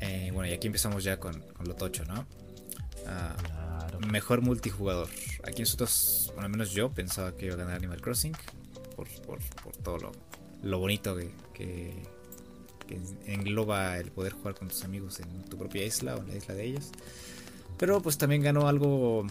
[0.00, 2.26] Eh, bueno, y aquí empezamos ya con, lo tocho, ¿no?
[3.06, 3.36] Ah,
[4.08, 5.08] mejor multijugador.
[5.44, 8.36] Aquí nosotros, bueno, al menos yo pensaba que iba a ganar Animal Crossing
[8.96, 9.08] por,
[9.82, 10.12] todo
[10.62, 11.16] lo, bonito
[11.52, 12.14] que,
[13.26, 16.54] engloba el poder jugar con tus amigos en tu propia isla o en la isla
[16.54, 16.90] de ellos.
[17.78, 19.26] Pero pues también ganó algo,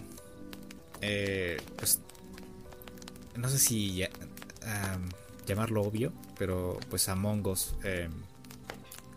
[1.00, 2.00] eh, pues,
[3.36, 4.04] no sé si
[5.46, 8.08] llamarlo obvio, pero pues Among Us eh,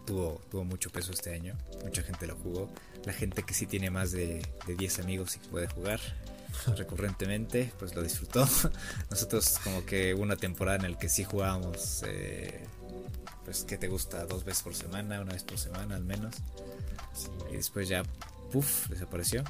[0.07, 1.55] tuvo, tuvo mucho peso este año.
[1.83, 2.69] Mucha gente lo jugó.
[3.05, 5.99] La gente que sí tiene más de, 10 amigos y que puede jugar
[6.77, 8.47] recurrentemente, pues lo disfrutó.
[9.11, 12.65] Nosotros como que hubo una temporada en la que sí jugábamos, eh,
[13.45, 16.35] pues que te gusta dos veces por semana, una vez por semana al menos.
[17.51, 18.03] Y después ya,
[18.51, 19.43] puff, desapareció.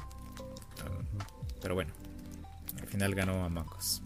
[1.62, 1.92] pero bueno,
[2.80, 4.02] al final ganó a Us.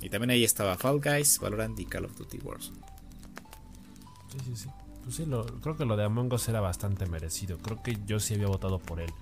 [0.00, 2.72] Y también ahí estaba Fall Guys, Valorant y Call of Duty Wars.
[4.32, 4.68] Sí, sí, sí.
[5.02, 7.58] Pues sí, lo, creo que lo de Among Us era bastante merecido.
[7.58, 9.12] Creo que yo sí había votado por él.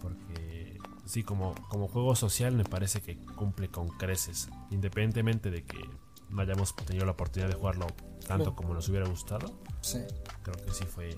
[0.00, 4.48] Porque sí, como, como juego social me parece que cumple con creces.
[4.70, 5.78] Independientemente de que
[6.28, 7.86] no hayamos tenido la oportunidad de jugarlo
[8.26, 9.58] tanto como nos hubiera gustado.
[9.80, 10.00] Sí.
[10.42, 11.14] Creo que sí fue.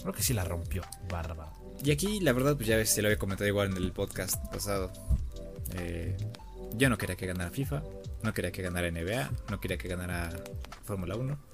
[0.00, 0.82] Creo que sí la rompió.
[1.08, 1.52] Bárbaro.
[1.84, 4.44] Y aquí, la verdad, pues ya ves, se lo había comentado igual en el podcast
[4.52, 4.90] pasado.
[5.74, 6.16] Eh,
[6.74, 7.82] yo no quería que ganara FIFA.
[8.24, 9.30] No quería que ganara NBA.
[9.48, 10.30] No quería que ganara
[10.84, 11.51] Fórmula 1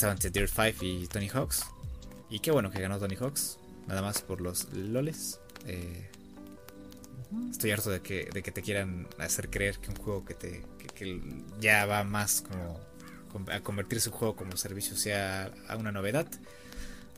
[0.00, 1.66] Estaban entre Dirt 5 y Tony Hawks.
[2.30, 3.58] Y qué bueno que ganó Tony Hawks.
[3.86, 5.40] Nada más por los loles.
[5.66, 6.10] Eh,
[7.50, 10.64] estoy harto de que, de que te quieran hacer creer que un juego que te
[10.94, 11.20] que,
[11.60, 12.80] ya va más como
[13.52, 16.26] a convertirse un juego como servicio sea a una novedad.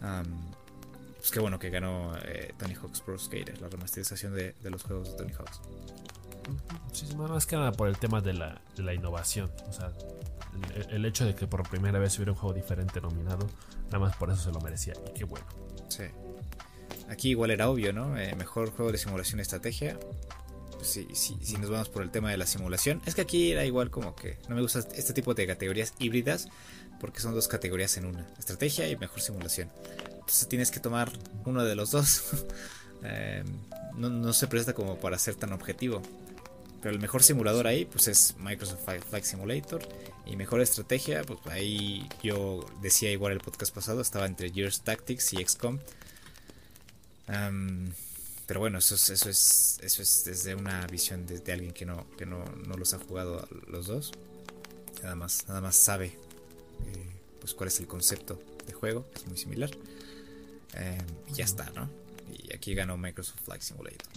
[0.00, 5.12] pues qué bueno que ganó eh, Tony Hawk's Pro Skater, la remasterización de, los juegos
[5.12, 5.60] de Tony Hawk's.
[6.92, 9.52] Sí, más que nada por el tema de la, de la innovación.
[9.68, 9.92] O sea,
[10.90, 13.48] el, hecho de que por primera vez hubiera un juego diferente nominado,
[13.86, 14.94] nada más por eso se lo merecía.
[15.08, 15.46] Y qué bueno.
[15.88, 16.04] Sí.
[17.08, 18.16] aquí igual era obvio, ¿no?
[18.18, 19.98] Eh, mejor juego de simulación y estrategia.
[20.72, 23.00] Pues si, nos vamos por el tema de la simulación.
[23.06, 26.48] Es que aquí era igual como que no me gusta este tipo de categorías híbridas
[27.00, 28.26] porque son dos categorías en una.
[28.38, 29.70] Estrategia y mejor simulación.
[30.12, 31.10] Entonces tienes que tomar
[31.44, 32.22] uno de los dos.
[33.04, 33.42] Eh,
[33.96, 36.02] no, no, se presta como para ser tan objetivo.
[36.82, 39.88] Pero el mejor simulador ahí pues es Microsoft Flight Simulator.
[40.26, 45.32] Y mejor estrategia, pues ahí yo decía igual el podcast pasado, estaba entre Gears Tactics
[45.32, 45.78] y XCOM.
[48.46, 52.06] pero bueno, eso es, eso es, eso es desde una visión de, alguien que no,
[52.18, 54.12] que no, no, los ha jugado los dos.
[55.02, 59.38] Nada más, nada más sabe eh, pues cuál es el concepto de juego, es muy
[59.38, 59.70] similar.
[60.74, 61.88] Em, y ya está, ¿no?
[62.30, 64.08] Y aquí ganó Microsoft Flight Simulator.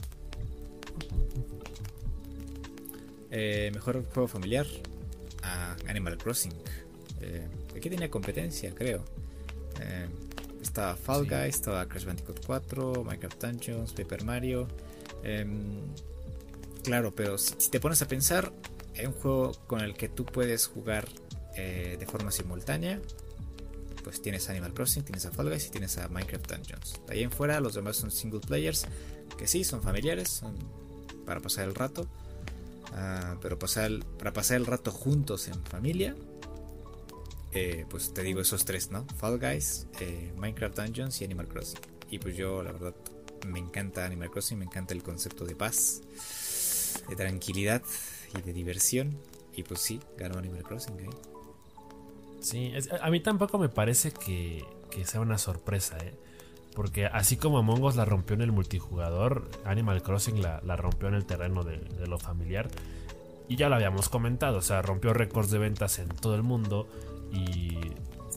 [3.37, 4.65] Eh, mejor juego familiar
[5.43, 6.53] a Animal Crossing.
[7.19, 7.45] Eh,
[7.75, 9.03] aquí tenía competencia, creo.
[9.81, 10.07] Eh,
[10.61, 14.69] estaba Fall Guys, estaba Crash Bandicoot 4, Minecraft Dungeons, Paper Mario.
[15.21, 15.81] Em,
[16.81, 18.53] claro, pero si, te pones a pensar,
[18.93, 21.05] es un juego con el que tú puedes jugar
[21.55, 23.01] de forma simultánea.
[24.03, 27.01] Pues tienes Animal Crossing, tienes a Fall Guys y tienes a Minecraft Dungeons.
[27.07, 28.85] De ahí en fuera, los demás son single players,
[29.37, 30.55] que sí, son familiares, son
[31.25, 32.07] para pasar el rato.
[32.97, 36.15] Ah, pero pasar, para pasar el rato juntos en familia,
[37.51, 39.05] eh, pues te digo esos tres, ¿no?
[39.17, 41.79] Fall Guys, eh, Minecraft Dungeons y Animal Crossing.
[42.09, 42.95] Y pues yo, la verdad,
[43.47, 46.01] me encanta Animal Crossing, me encanta el concepto de paz,
[47.09, 47.81] de tranquilidad
[48.37, 49.17] y de diversión.
[49.53, 50.99] Y pues sí, ganó Animal Crossing.
[50.99, 51.09] ¿eh?
[52.39, 56.13] Sí, a mí tampoco me parece que, que sea una sorpresa, ¿eh?
[56.75, 61.15] Porque así como Among Us la rompió en el multijugador, Animal Crossing la, rompió en
[61.15, 62.69] el terreno de, lo familiar.
[63.47, 66.87] Y ya lo habíamos comentado, o sea, rompió récords de ventas en todo el mundo.
[67.31, 67.77] Y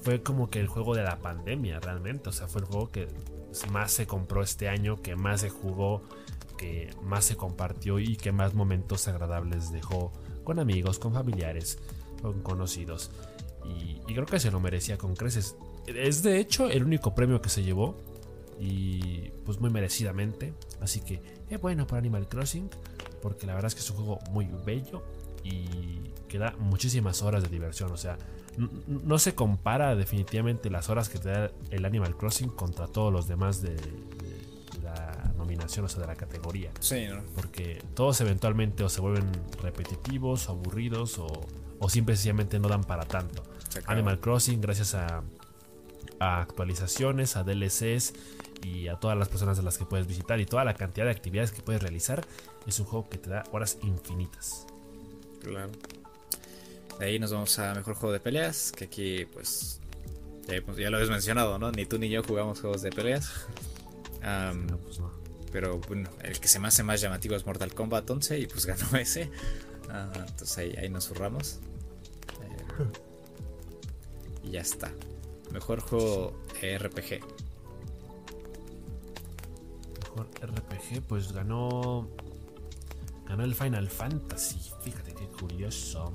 [0.04, 2.28] fue como que el juego de la pandemia realmente.
[2.28, 3.08] O sea, fue el juego que
[3.72, 6.02] más se compró este año, que más se jugó,
[6.56, 10.12] que más se compartió y que más momentos agradables dejó
[10.44, 11.78] con amigos, con familiares,
[12.22, 13.10] con conocidos.
[13.64, 15.56] Y creo que se lo merecía con creces.
[15.86, 17.96] Es de hecho el único premio que se llevó
[18.58, 20.52] y pues muy merecidamente.
[20.80, 22.70] Así que es bueno para Animal Crossing
[23.20, 25.02] porque la verdad es que es un juego muy bello
[25.44, 27.90] y que da muchísimas horas de diversión.
[27.92, 28.18] O sea,
[28.86, 33.28] no se compara definitivamente las horas que te da el Animal Crossing contra todos los
[33.28, 33.76] demás de,
[34.82, 36.70] la nominación, o sea, de la categoría.
[36.80, 37.22] Sí, ¿no?
[37.34, 39.30] Porque todos eventualmente o se vuelven
[39.62, 41.46] repetitivos, aburridos o,
[41.78, 43.42] o simplemente no dan para tanto.
[43.86, 45.22] Animal Crossing, gracias a,
[46.20, 48.14] a actualizaciones, a DLCs
[48.62, 51.12] y a todas las personas de las que puedes visitar y toda la cantidad de
[51.12, 52.24] actividades que puedes realizar,
[52.66, 54.66] es un juego que te da horas infinitas.
[55.42, 55.70] Claro.
[56.98, 59.80] De ahí nos vamos a mejor juego de peleas, que aquí pues
[60.76, 61.70] ya, lo habéis mencionado, ¿no?
[61.70, 63.30] Ni tú ni yo jugamos juegos de peleas.
[64.20, 65.00] Pues
[65.52, 68.66] pero bueno, el que se me hace más llamativo es Mortal Kombat 11 y pues
[68.66, 69.30] ganó ese.
[70.14, 71.60] entonces ahí, ahí nos zurramos.
[72.42, 72.84] Eh,
[74.44, 74.92] y ya está.
[75.52, 77.20] Mejor juego RPG.
[80.24, 82.08] RPG, pues ganó.
[83.26, 84.58] Ganó el Final Fantasy.
[84.82, 86.14] Fíjate qué curioso.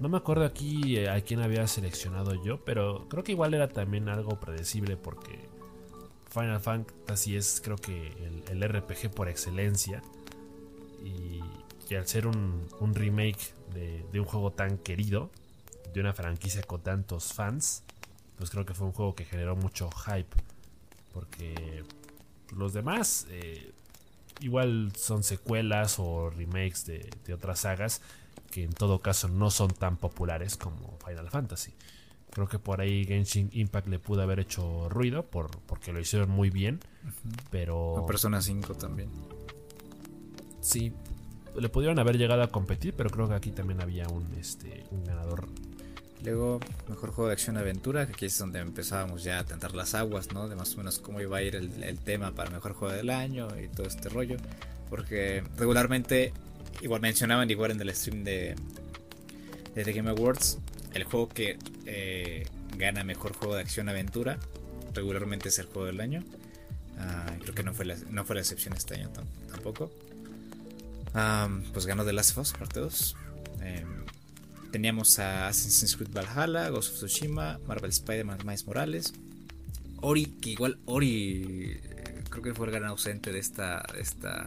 [0.00, 3.68] No me acuerdo aquí eh, a quién había seleccionado yo, pero creo que igual era
[3.68, 5.48] también algo predecible porque
[6.30, 8.12] Final Fantasy es creo que
[8.48, 10.02] el, RPG por excelencia.
[11.04, 11.40] Y,
[11.94, 15.30] al ser un, remake de, de, un juego tan querido,
[15.94, 17.82] de una franquicia con tantos fans,
[18.36, 20.36] pues creo que fue un juego que generó mucho hype.
[21.14, 21.82] Porque
[22.56, 23.72] los demás eh,
[24.40, 28.00] igual son secuelas o remakes de, otras sagas
[28.50, 31.74] que en todo caso no son tan populares como Final Fantasy.
[32.30, 36.30] Creo que por ahí Genshin Impact le pudo haber hecho ruido por, porque lo hicieron
[36.30, 36.80] muy bien.
[37.50, 38.04] Pero.
[38.06, 39.10] Persona 5 también.
[40.60, 40.92] Sí.
[41.56, 45.04] Le pudieron haber llegado a competir, pero creo que aquí también había un, este, un
[45.04, 45.48] ganador
[46.24, 50.32] Luego, mejor juego de acción-aventura, que aquí es donde empezábamos ya a tentar las aguas,
[50.32, 50.48] ¿no?
[50.48, 53.48] De más o menos cómo iba a ir el, tema para mejor juego del año
[53.58, 54.36] y todo este rollo.
[54.90, 56.32] Porque regularmente,
[56.82, 58.56] igual mencionaban, igual en el stream de,
[59.74, 60.58] The Game Awards,
[60.92, 61.56] el juego que
[61.86, 62.46] eh,
[62.76, 64.38] gana mejor juego de acción-aventura
[64.94, 66.24] regularmente es el juego del año.
[66.98, 69.10] Ah, creo que no fue, la, no fue la excepción este año
[69.50, 69.90] tampoco.
[71.72, 73.16] pues ganó The Last of Us, parte 2.
[74.70, 79.12] Teníamos a Assassin's Creed Valhalla, Ghost of Tsushima, Marvel Spider-Man, Miles Morales.
[80.00, 84.46] Ori, que igual Ori eh, creo que fue el gran ausente de esta, de esta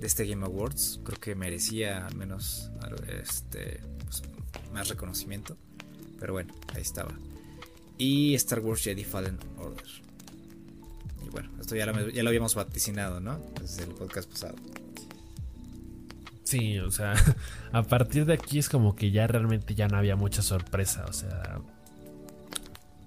[0.00, 1.00] de este Game Awards.
[1.04, 2.70] Creo que merecía al menos
[3.22, 4.22] este, pues,
[4.72, 5.56] más reconocimiento.
[6.18, 7.12] Pero bueno, ahí estaba.
[7.98, 9.86] Y Star Wars Jedi Fallen Order.
[11.30, 13.40] bueno, esto ya lo, ya lo habíamos vaticinado, ¿no?
[13.60, 14.56] Desde el podcast pasado.
[16.46, 17.14] Sí, o sea,
[17.72, 21.12] a partir de aquí es como que ya realmente ya no había mucha sorpresa, o
[21.12, 21.58] sea,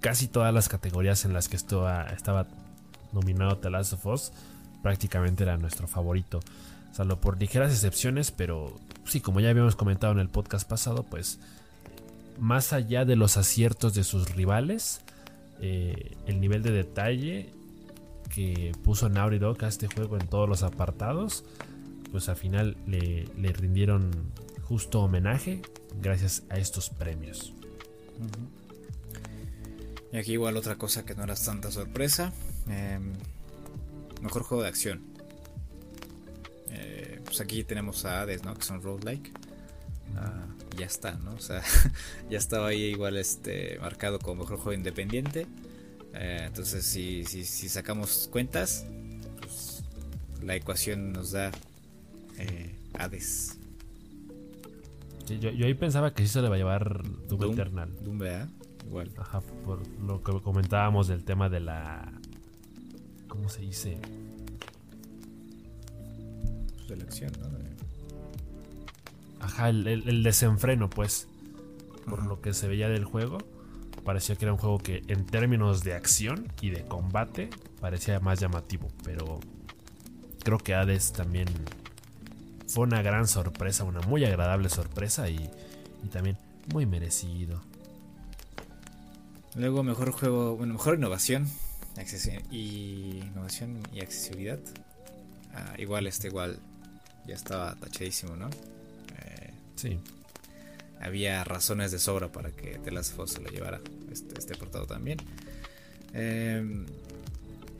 [0.00, 2.46] casi todas las categorías en las que estaba, estaba
[3.12, 4.32] nominado The of Us
[4.82, 6.40] prácticamente era nuestro favorito,
[6.92, 11.40] salvo por ligeras excepciones, pero sí, como ya habíamos comentado en el podcast pasado, pues
[12.38, 15.00] más allá de los aciertos de sus rivales,
[15.62, 17.54] eh, el nivel de detalle
[18.28, 21.42] que puso Naughty Dog a este juego en todos los apartados,
[22.10, 24.10] pues al final le, rindieron
[24.62, 25.62] justo homenaje
[26.00, 27.54] gracias a estos premios.
[30.12, 32.32] Y aquí igual otra cosa que no era tanta sorpresa.
[32.68, 33.12] Em,
[34.20, 35.02] mejor juego de acción.
[36.68, 38.54] Eh, pues aquí tenemos a Hades, ¿no?
[38.54, 39.32] Que son roguelike.
[40.16, 40.46] Ah,
[40.76, 41.34] ya está, ¿no?
[41.34, 41.62] O sea,
[42.30, 45.46] ya estaba ahí igual este marcado como mejor juego independiente.
[46.14, 48.84] Eh, entonces, si, si, si, sacamos cuentas,
[49.40, 49.84] pues
[50.42, 51.52] la ecuación nos da
[52.40, 53.58] eh, Hades.
[55.28, 57.94] yo, ahí pensaba que sí se le va a llevar Doom, Eternal.
[58.02, 58.48] Doom, ¿verdad?
[58.86, 59.12] Igual.
[59.18, 62.12] Ajá, por lo que comentábamos del tema de la.
[63.28, 63.98] ¿Cómo se dice?
[66.88, 67.50] Selección, ¿no?
[69.40, 71.26] Ajá, el, desenfreno, pues.
[72.06, 73.38] Por lo que se veía del juego.
[74.04, 78.40] Parecía que era un juego que en términos de acción y de combate parecía más
[78.40, 78.88] llamativo.
[79.04, 79.40] Pero
[80.42, 81.48] creo que Hades también
[82.70, 85.50] fue una gran sorpresa, una muy agradable sorpresa y,
[86.12, 86.38] también
[86.72, 87.60] muy merecido.
[89.56, 91.48] Luego mejor juego, bueno, mejor innovación
[92.50, 94.60] y innovación y accesibilidad.
[95.52, 96.60] Ah, igual este igual
[97.26, 98.48] ya estaba tachadísimo, ¿no?
[98.48, 99.98] Eh, sí.
[101.00, 103.80] Había razones de sobra para que The Last of Us se lo llevara
[104.12, 105.18] este, este portado también.
[106.12, 106.86] Em,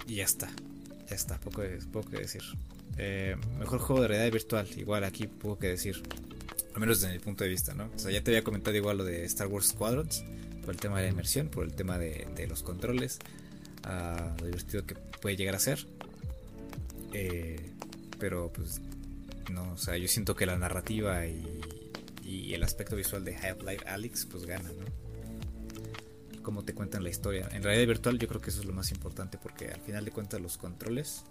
[0.07, 0.49] y ya está.
[1.09, 1.62] Ya está, poco,
[1.93, 2.43] poco que decir.
[2.99, 6.03] Eh, mejor juego de realidad virtual, igual aquí poco que decir.
[6.74, 7.91] Al menos desde mi punto de vista, ¿no?
[7.95, 10.24] O sea, ya te había comentado igual lo de Star Wars Squadrons,
[10.62, 13.18] por el tema de la inmersión, por el tema de, los controles,
[13.84, 15.86] uh, lo divertido que puede llegar a ser.
[17.12, 17.72] Eh,
[18.18, 18.80] pero pues
[19.51, 21.45] no, o sea, yo siento que la narrativa y,
[22.22, 24.84] y el aspecto visual de Half-Life Alyx pues gana, ¿no?
[26.43, 27.49] Cómo te cuentan la historia.
[27.53, 30.11] En realidad virtual yo creo que eso es lo más importante porque al final de
[30.11, 31.24] cuentas los controles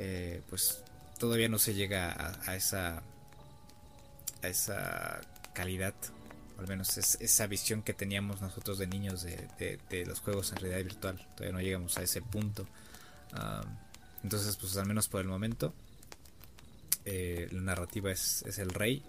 [0.00, 0.82] eh, pues
[1.18, 2.14] todavía no se llega
[2.46, 3.02] a, esa
[4.42, 5.20] a esa
[5.52, 5.94] calidad
[6.56, 10.82] al menos es, esa visión que teníamos nosotros de niños de, los juegos en realidad
[10.82, 11.28] virtual.
[11.36, 12.66] Todavía no llegamos a ese punto.
[14.22, 15.72] Entonces pues al menos por el momento
[17.04, 19.04] eh, la narrativa es, el rey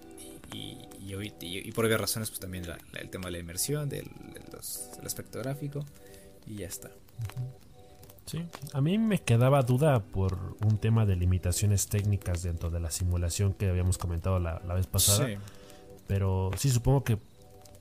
[0.54, 4.10] y, y, por obvias razones pues también el tema de la inmersión del,
[5.04, 5.86] aspecto gráfico
[6.46, 6.92] y ya está
[8.30, 12.92] Sí, a mí me quedaba duda por un tema de limitaciones técnicas dentro de la
[12.92, 15.28] simulación que habíamos comentado la, vez pasada.
[16.06, 17.18] Pero sí, supongo que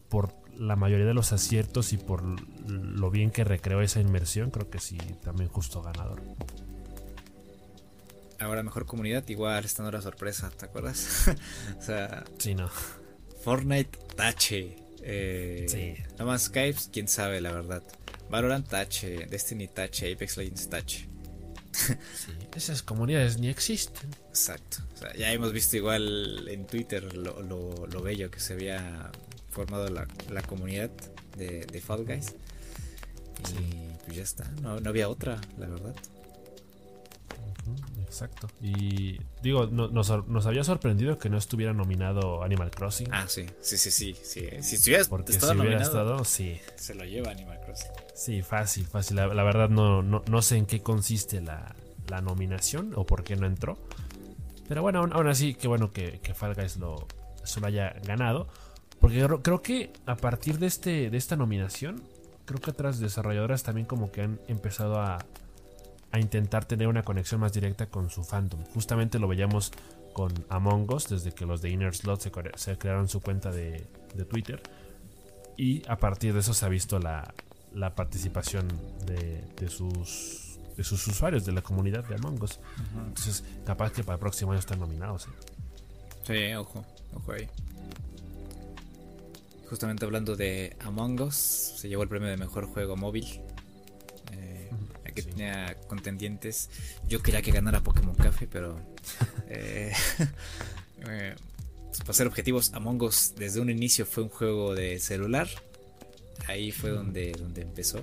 [0.08, 2.22] por la mayoría de los aciertos y por
[2.66, 6.22] lo bien que recreó esa inmersión, creo que sí, también justo ganador.
[8.38, 11.28] Ahora mejor comunidad, igual esta no era sorpresa, ¿te acuerdas?
[11.78, 12.70] o sea, sí, no.
[13.44, 14.78] Fortnite tache.
[15.02, 16.02] Eh, sí.
[16.12, 17.82] Nada más Skype, quién sabe la verdad.
[18.30, 20.68] Valorant tache, Destiny tache, Apex Legends
[21.72, 24.10] sí, esas comunidades ni existen.
[24.28, 24.78] Exacto.
[25.16, 29.10] ya hemos visto igual en Twitter lo, lo, bello que se había
[29.50, 30.90] formado la, la comunidad
[31.36, 32.34] de, de, Fall Guys.
[33.52, 35.94] Y pues ya está, no, no había otra, la verdad.
[38.08, 38.48] Exacto.
[38.62, 43.08] Y digo, nos, había sorprendido que no estuviera nominado Animal Crossing.
[43.12, 44.16] Ah, sí, sí, sí, sí.
[44.22, 44.48] sí.
[44.62, 46.58] Si estuviera Porque si hubiera estado, sí.
[46.76, 47.90] Se lo lleva Animal Crossing.
[48.14, 49.16] Sí, fácil, fácil.
[49.16, 51.74] La, verdad no, no, sé en qué consiste la,
[52.22, 53.78] nominación o por qué no entró.
[54.68, 57.06] Pero bueno, aún, así, qué bueno que, que Fall Guys lo,
[57.60, 58.48] lo haya ganado.
[59.00, 62.02] Porque creo que a partir de, este, de esta nominación,
[62.46, 65.18] creo que otras desarrolladoras también como que han empezado a,
[66.10, 68.64] a intentar tener una conexión más directa con su fandom.
[68.74, 69.72] Justamente lo veíamos
[70.12, 72.20] con Among Us desde que los de Inner Slot
[72.56, 73.86] se, crearon su cuenta de,
[74.28, 74.62] Twitter.
[75.56, 77.34] Y a partir de eso se ha visto la,
[77.94, 78.68] participación
[79.06, 82.58] de, sus, de sus usuarios, de la comunidad de Among Us.
[83.06, 85.26] Entonces, capaz que para el próximo año están nominados.
[85.26, 85.30] ¿eh?
[86.24, 86.84] Sí, ojo,
[87.14, 87.48] ojo ahí.
[89.68, 93.42] Justamente hablando de Among Us, se llevó el premio de mejor juego móvil
[95.22, 96.70] que tenía contendientes.
[97.08, 98.78] Yo quería que ganara Pokémon Café, pero
[99.48, 99.92] eh,
[101.08, 101.34] eh,
[102.00, 105.48] para ser objetivos, Among Us desde un inicio fue un juego de celular.
[106.46, 108.00] Ahí fue donde, donde empezó.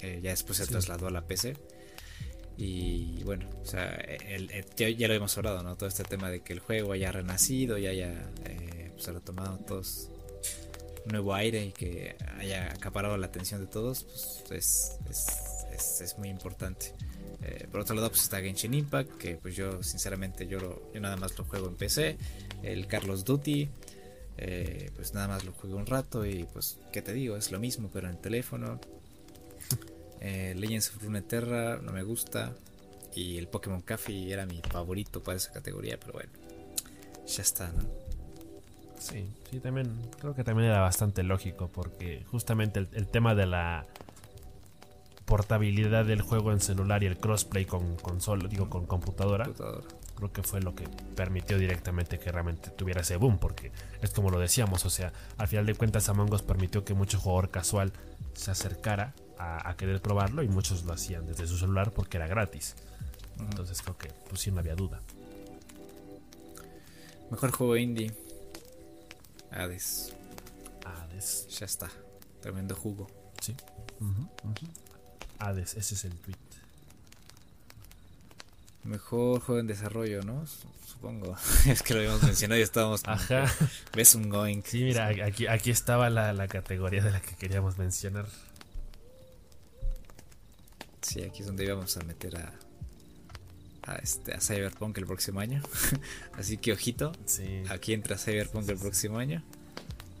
[0.00, 1.56] Eh, ya después se trasladó a la PC.
[2.56, 5.76] Y bueno, o sea, el, ya, lo hemos hablado, ¿no?
[5.76, 8.30] Todo este tema de que el juego haya renacido y haya
[8.94, 10.10] pues, retomado todos
[11.06, 14.04] nuevo aire y que haya acaparado la atención de todos,
[14.48, 15.59] pues es, es,
[16.18, 16.94] muy importante.
[17.42, 21.16] Eh, por otro lado, pues está Genshin Impact, que pues yo sinceramente yo, yo nada
[21.16, 22.16] más lo juego en PC.
[22.62, 23.68] El Carlos Duty,
[24.36, 27.36] eh, pues nada más lo juego un rato y pues, ¿qué te digo?
[27.36, 28.80] Es lo mismo, pero en teléfono.
[30.22, 32.54] Eh, Legends of Runeterra no me gusta.
[33.14, 36.30] Y el Pokémon Café era mi favorito para esa categoría, pero bueno,
[37.26, 37.88] ya está, ¿no?
[39.00, 39.90] Sí, sí, también
[40.20, 43.86] creo que también era bastante lógico porque justamente el, tema de la
[45.30, 49.48] portabilidad del juego en celular y el crossplay con consola, digo con computadora,
[50.16, 53.70] creo que fue lo que permitió directamente que realmente tuviera ese boom porque
[54.02, 57.20] es como lo decíamos, o sea, al final de cuentas Among Us permitió que mucho
[57.20, 57.92] jugador casual
[58.34, 62.74] se acercara a, querer probarlo y muchos lo hacían desde su celular porque era gratis.
[63.38, 65.00] Entonces creo que pues sí no había duda.
[67.30, 68.12] Mejor juego indie.
[69.52, 70.12] Hades.
[70.84, 71.46] Hades.
[71.56, 71.88] Ya está.
[72.42, 73.06] Tremendo jugo.
[73.40, 73.54] Sí.
[75.40, 76.36] Hades, ese es el tweet.
[78.84, 80.44] Mejor juego en desarrollo, ¿no?
[80.86, 81.36] Supongo.
[81.66, 83.02] es que lo habíamos mencionado y estábamos.
[83.04, 83.52] Ajá.
[83.94, 84.62] Ves un going.
[84.64, 88.26] Sí, mira, aquí, aquí estaba la, la, categoría de la que queríamos mencionar.
[91.02, 92.52] Sí, aquí es donde íbamos a meter a,
[93.82, 95.62] a, este, a Cyberpunk el próximo año.
[96.34, 97.12] Así que ojito,
[97.68, 99.42] aquí entra Cyberpunk el próximo año.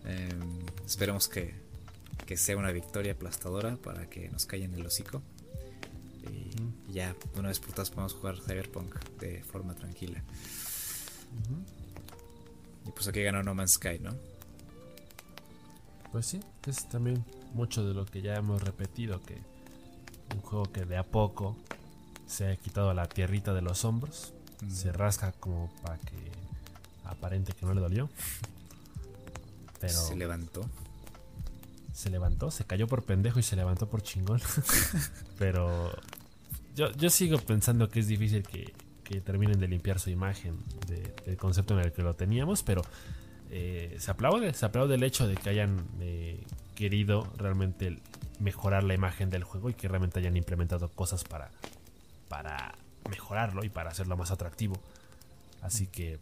[0.04, 1.54] Em, esperemos que,
[2.26, 5.22] que, sea una victoria aplastadora para que nos en el hocico.
[6.22, 10.22] Y, ya, una vez por todas, podemos jugar Cyberpunk de forma tranquila.
[12.86, 14.14] Y pues aquí ganó No Man's Sky, ¿no?
[16.12, 19.38] Pues sí, es también mucho de lo que ya hemos repetido, que
[20.34, 21.56] un juego que de a poco
[22.26, 24.32] se ha quitado la tierrita de los hombros,
[24.68, 26.30] se rasca como para que
[27.04, 28.08] aparente que no le dolió.
[29.80, 30.68] Pero se levantó.
[32.00, 34.40] Se levantó, se cayó por pendejo y se levantó por chingón.
[35.38, 35.92] Pero
[36.74, 38.72] yo, yo sigo pensando que es difícil que,
[39.20, 42.82] terminen de limpiar su imagen del concepto en el que lo teníamos, pero
[43.50, 46.40] eh, se aplaude, se aplaude el hecho de que hayan eh,
[46.76, 47.98] querido realmente
[48.38, 51.50] mejorar la imagen del juego y que realmente hayan implementado cosas para,
[52.28, 52.76] para
[53.10, 54.80] mejorarlo y para hacerlo más atractivo.
[55.60, 56.20] Así que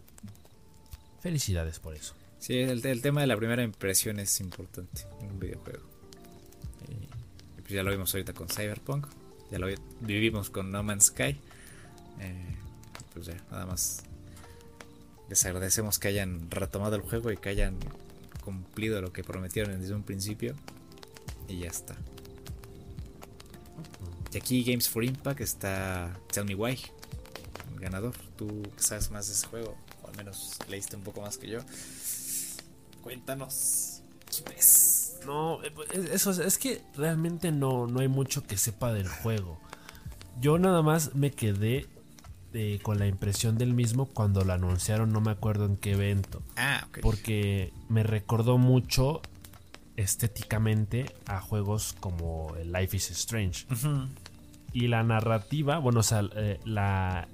[1.21, 2.15] felicidades por eso.
[2.39, 5.85] Sí, el, tema de la primera impresión es importante en un videojuego.
[6.89, 9.07] Y, pues ya lo vimos ahorita con Cyberpunk,
[9.51, 9.67] ya lo
[10.01, 11.39] vivimos con No Man's Sky.
[12.21, 12.57] Eh,
[13.13, 14.05] pues ya, nada más
[15.29, 17.77] les agradecemos que hayan retomado el juego y que hayan
[18.45, 20.55] cumplido lo que prometieron desde un principio.
[21.49, 21.97] Y ya está.
[24.33, 26.79] Y aquí Games for Impact está Tell Me Why,
[27.73, 28.15] el ganador.
[28.37, 31.61] Tú sabes más de ese juego, o al menos leíste un poco más que yo.
[33.09, 34.03] Cuéntanos,
[35.25, 39.59] No, eh, pues, eso es, que realmente no, no hay mucho que sepa del juego.
[40.43, 41.87] Yo nada más me quedé
[42.53, 46.43] eh, con la impresión del mismo cuando lo anunciaron, no me acuerdo en qué evento.
[46.59, 46.99] Ah, ok.
[47.01, 49.23] Porque me recordó mucho
[49.97, 53.65] estéticamente a juegos como Life is Strange.
[54.75, 57.27] Y la narrativa, bueno, o sea, eh, la,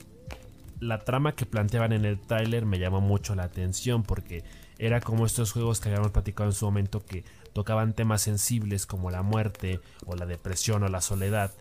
[0.78, 4.44] la trama que planteaban en el trailer me llamó mucho la atención porque
[4.86, 9.10] era como estos juegos que habíamos platicado en su momento que tocaban temas sensibles como
[9.10, 11.52] la muerte o la depresión o la soledad,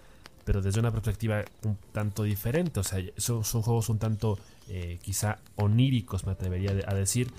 [0.43, 2.80] pero desde una perspectiva un tanto diferente.
[2.80, 7.32] O sea, son, son juegos un tanto eh, quizá oníricos, me atrevería a decir,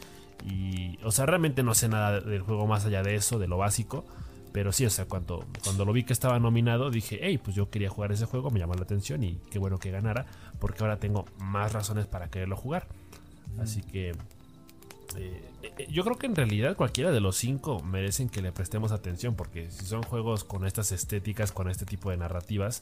[0.44, 3.58] y, o sea, realmente no sé nada del juego más allá de eso, de lo
[3.58, 4.04] básico.
[4.52, 7.70] Pero sí, o sea, cuando, cuando lo vi que estaba nominado, dije, hey, pues yo
[7.70, 10.26] quería jugar ese juego, me llamó la atención y qué bueno que ganara,
[10.60, 12.86] porque ahora tengo más razones para quererlo jugar.
[13.58, 14.12] Así que
[15.16, 18.92] eh, eh, yo creo que en realidad cualquiera de los cinco merecen que le prestemos
[18.92, 22.80] atención, porque si son juegos con estas estéticas, con este tipo de narrativas,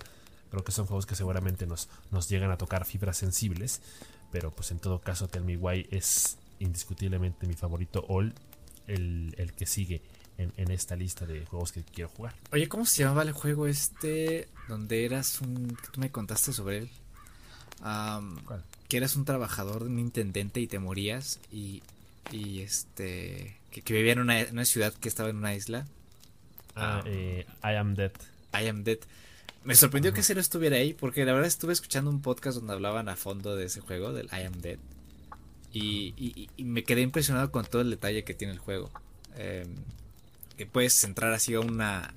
[0.50, 3.80] creo que son juegos que seguramente nos, nos llegan a tocar fibras sensibles.
[4.30, 8.32] Pero pues en todo caso, Tell Me Why es indiscutiblemente mi favorito All,
[8.86, 10.00] el, el que sigue
[10.38, 12.34] en, esta lista de juegos que quiero jugar.
[12.52, 15.76] Oye, ¿cómo se llamaba el juego este donde eras un...
[15.92, 16.90] tú me contaste sobre él?
[18.88, 21.82] Que eras un trabajador, un intendente y te morías y,
[22.30, 23.58] y este...
[23.70, 25.86] Que, vivía en una, ciudad que estaba en una isla.
[26.76, 28.12] Ah, eh, I Am Dead.
[28.52, 28.98] I Am Dead.
[29.64, 32.74] Me sorprendió que ese no estuviera ahí porque la verdad estuve escuchando un podcast donde
[32.74, 34.78] hablaban a fondo de ese juego, del I Am Dead.
[35.72, 38.90] Y, me quedé impresionado con todo el detalle que tiene el juego.
[39.36, 39.68] Em,
[40.58, 42.12] que puedes entrar así a una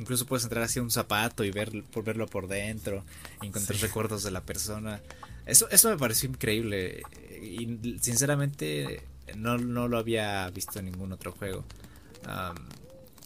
[0.00, 3.04] incluso puedes entrar hacia un zapato y ver, por verlo por dentro,
[3.42, 5.00] encontrar recuerdos de la persona.
[5.44, 7.02] Eso, eso me pareció increíble
[7.40, 9.02] y sinceramente
[9.36, 11.64] no, no lo había visto en ningún otro juego.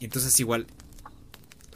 [0.00, 0.66] y entonces igual,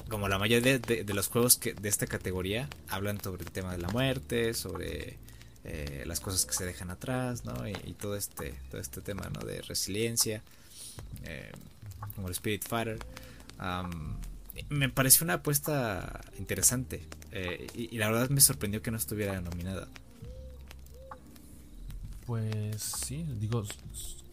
[0.09, 3.79] como la mayoría de, los juegos que, de esta categoría hablan sobre el tema de
[3.79, 5.19] la muerte, sobre
[5.65, 7.69] eh, las cosas que se dejan atrás, ¿no?
[7.69, 9.41] Y, todo este todo este tema, ¿no?
[9.47, 10.43] De resiliencia,
[11.25, 11.53] eh,
[12.15, 12.99] como el Spirit Fighter.
[14.71, 17.03] me pareció una apuesta interesante
[17.33, 19.89] eh, y, la verdad me sorprendió que no estuviera nominada.
[22.29, 23.63] Pues sí, digo,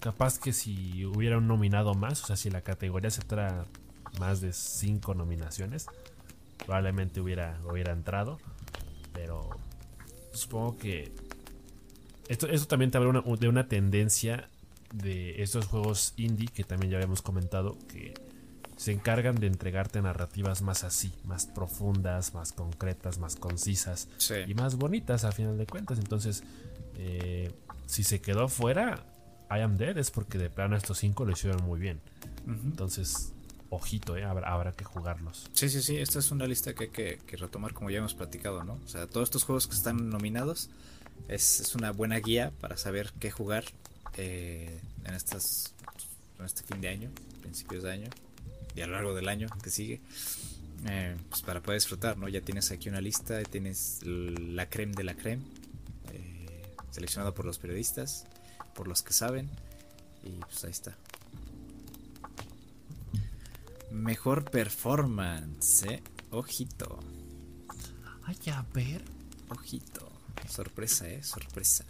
[0.01, 3.53] capaz que si hubiera un nominado más, o sea, si la categoría se trae
[4.19, 5.85] más de cinco nominaciones,
[6.65, 8.37] probablemente hubiera, hubiera entrado,
[9.13, 9.49] pero
[10.33, 11.13] supongo que
[12.27, 14.49] esto, esto también te habla de una tendencia
[14.93, 18.13] de estos juegos indie que también ya habíamos comentado que
[18.75, 24.09] se encargan de entregarte narrativas más así, más profundas, más concretas, más concisas
[24.45, 25.97] y más bonitas a final de cuentas.
[25.97, 26.43] Entonces,
[26.97, 27.53] eh,
[27.86, 29.05] si se quedó fuera,
[29.49, 32.01] I Am Dead es porque de plano estos cinco lo hicieron muy bien.
[32.47, 33.33] Entonces,
[33.69, 35.49] ojito, eh, habrá, que jugarlos.
[35.53, 38.63] Sí, sí, sí, esta es una lista que hay que, retomar como ya hemos platicado,
[38.63, 38.79] ¿no?
[38.86, 40.69] O sea, todos estos juegos que están nominados
[41.27, 43.65] es, una buena guía para saber qué jugar
[44.17, 45.73] eh, en, estas,
[46.39, 47.09] en este fin de año,
[47.41, 48.09] principios de año
[48.75, 50.01] y a lo largo del año que sigue.
[50.88, 52.27] Eh, pues para poder disfrutar, ¿no?
[52.27, 55.41] Ya tienes aquí una lista, tienes la creme de la creme,
[56.95, 58.25] seleccionado por los periodistas,
[58.73, 59.49] por los que saben,
[60.23, 60.97] y pues ahí está.
[63.91, 66.01] Mejor performance, ¿eh?
[66.31, 66.99] Ojito.
[68.23, 69.03] Ay, a ver.
[69.49, 70.11] Ojito.
[70.49, 71.21] Sorpresa, ¿eh?
[71.21, 71.85] Sorpresa.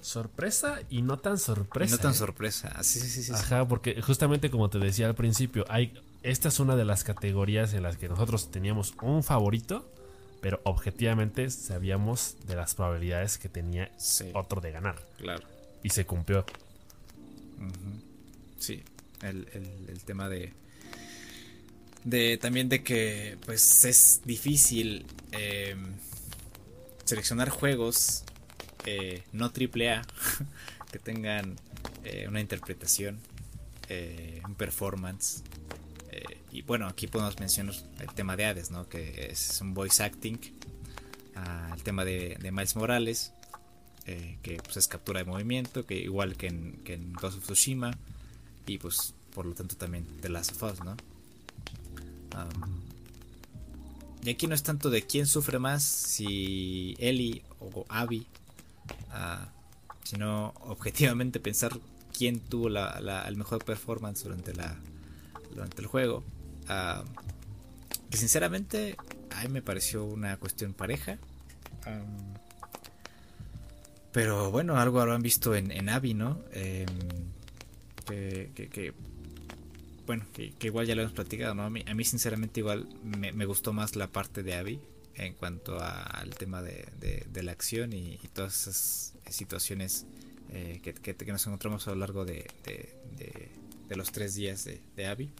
[0.00, 1.96] Sorpresa y no tan sorpresa.
[1.96, 2.14] no tan ¿eh?
[2.14, 2.82] sorpresa.
[2.82, 5.92] Sí, sí, sí, Ajá, porque justamente como te decía al principio, hay,
[6.22, 9.89] esta es una de las categorías en las que nosotros teníamos un favorito,
[10.40, 13.90] pero objetivamente sabíamos de las probabilidades que tenía
[14.34, 14.96] otro de ganar.
[15.18, 15.46] Claro.
[15.82, 16.44] Y se cumplió.
[18.58, 18.82] Sí,
[19.22, 19.46] el,
[20.04, 20.52] tema de
[22.04, 25.76] de también de que pues es difícil eh,
[27.04, 28.24] seleccionar juegos
[28.86, 30.02] eh, no triple A
[30.92, 31.56] que tengan
[32.04, 33.18] eh, una interpretación,
[33.88, 35.42] eh, un performance.
[36.52, 38.88] Y bueno, aquí podemos mencionar el tema de Hades, ¿no?
[38.88, 40.38] que es un voice acting.
[41.36, 43.32] Ah, el tema de, Miles Morales,
[44.04, 47.96] que pues, es captura de movimiento, que igual que en, Ghost of Tsushima.
[48.66, 50.96] Y pues por lo tanto también de Last of Us, ¿no?
[54.22, 58.26] y aquí no es tanto de quién sufre más, si Ellie o Abby
[60.10, 61.78] sino objetivamente pensar
[62.16, 64.76] quién tuvo la, el mejor performance durante, la,
[65.54, 66.24] durante el juego.
[68.10, 68.96] Que sinceramente
[69.30, 71.18] a mí me pareció una cuestión pareja.
[74.12, 75.86] pero bueno, algo habrán visto en, en
[76.18, 76.40] ¿no?
[76.52, 76.86] Em,
[78.06, 78.92] que,
[80.06, 81.62] bueno, que, igual ya lo hemos platicado, ¿no?
[81.62, 84.80] A mí, a mí sinceramente igual me, me, gustó más la parte de Abby
[85.14, 90.06] en cuanto al tema de, la acción y, todas esas situaciones
[90.50, 92.46] eh, que, nos encontramos a lo largo de,
[93.90, 95.30] los tres días de, Abby.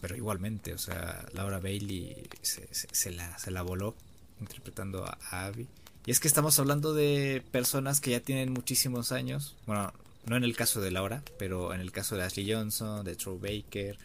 [0.00, 3.94] Pero igualmente, o sea, Laura Bailey se, la, voló
[4.40, 5.68] interpretando a, Abby.
[6.06, 9.56] Y es que estamos hablando de personas que ya tienen muchísimos años.
[9.66, 9.92] Bueno,
[10.24, 13.38] no en el caso de Laura, pero en el caso de Ashley Johnson, de Troy
[13.38, 13.98] Baker.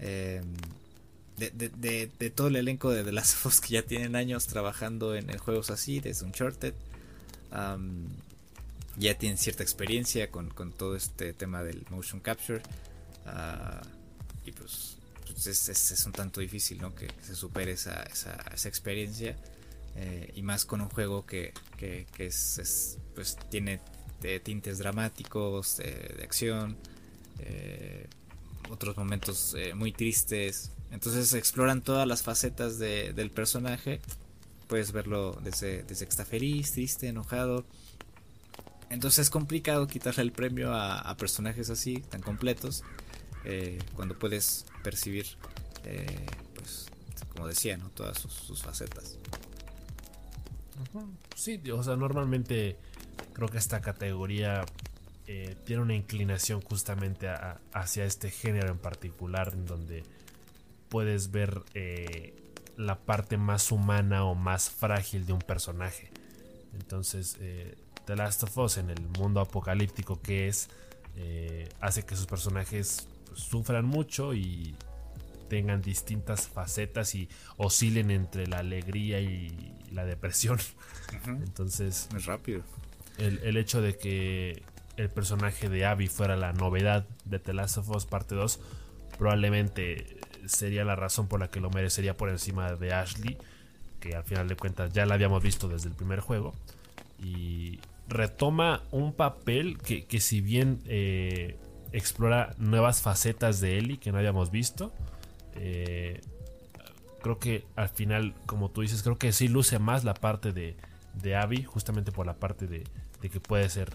[0.00, 0.42] Eh,
[1.36, 5.36] de, todo el elenco de The Last of Us que ya tienen años trabajando en,
[5.38, 6.74] juegos así, desde Uncharted.
[8.98, 12.60] ya tienen cierta experiencia con, todo este tema del motion capture.
[13.24, 13.80] Ah,
[14.50, 14.96] y pues,
[15.26, 16.94] pues es, un tanto difícil ¿no?
[16.94, 19.36] que, se supere esa, esa, experiencia.
[19.96, 23.80] Eh, y más con un juego que, que, es, pues tiene
[24.44, 26.76] tintes dramáticos, de acción,
[27.38, 28.06] eh,
[28.70, 34.00] otros momentos eh, muy tristes, entonces exploran todas las facetas del personaje.
[34.68, 37.64] Puedes verlo desde, desde que está feliz, triste, enojado.
[38.90, 42.82] Entonces es complicado quitarle el premio a, personajes así, tan completos,
[43.44, 45.26] eh, cuando puedes percibir,
[45.84, 46.88] eh, pues,
[47.32, 47.88] como decía, ¿no?
[47.90, 49.18] todas sus, facetas.
[51.34, 52.76] Sí, o sea, normalmente
[53.32, 54.64] creo que esta categoría
[55.26, 57.28] eh, tiene una inclinación justamente
[57.72, 60.04] hacia este género en particular, en donde
[60.88, 61.62] puedes ver
[62.76, 66.10] la parte más humana o más frágil de un personaje.
[66.74, 67.38] Entonces,
[68.06, 70.68] The Last of Us en el mundo apocalíptico que es,
[71.80, 74.74] hace que sus personajes sufran mucho y
[75.50, 80.58] tengan distintas facetas y oscilen entre la alegría y la depresión.
[81.26, 82.62] Entonces, es rápido.
[83.18, 84.62] El, hecho de que
[84.96, 88.60] el personaje de Abby fuera la novedad de The Last of Us parte 2
[89.18, 90.16] probablemente
[90.46, 93.36] sería la razón por la que lo merecería por encima de Ashley,
[93.98, 96.54] que al final de cuentas ya la habíamos visto desde el primer juego.
[97.22, 101.58] Y retoma un papel que, si bien eh,
[101.92, 104.92] explora nuevas facetas de Ellie que no habíamos visto,
[105.54, 106.20] eh,
[107.22, 110.76] creo que al final, como tú dices, creo que sí luce más la parte de,
[111.14, 112.84] de Abby, justamente por la parte de,
[113.20, 113.94] que puede ser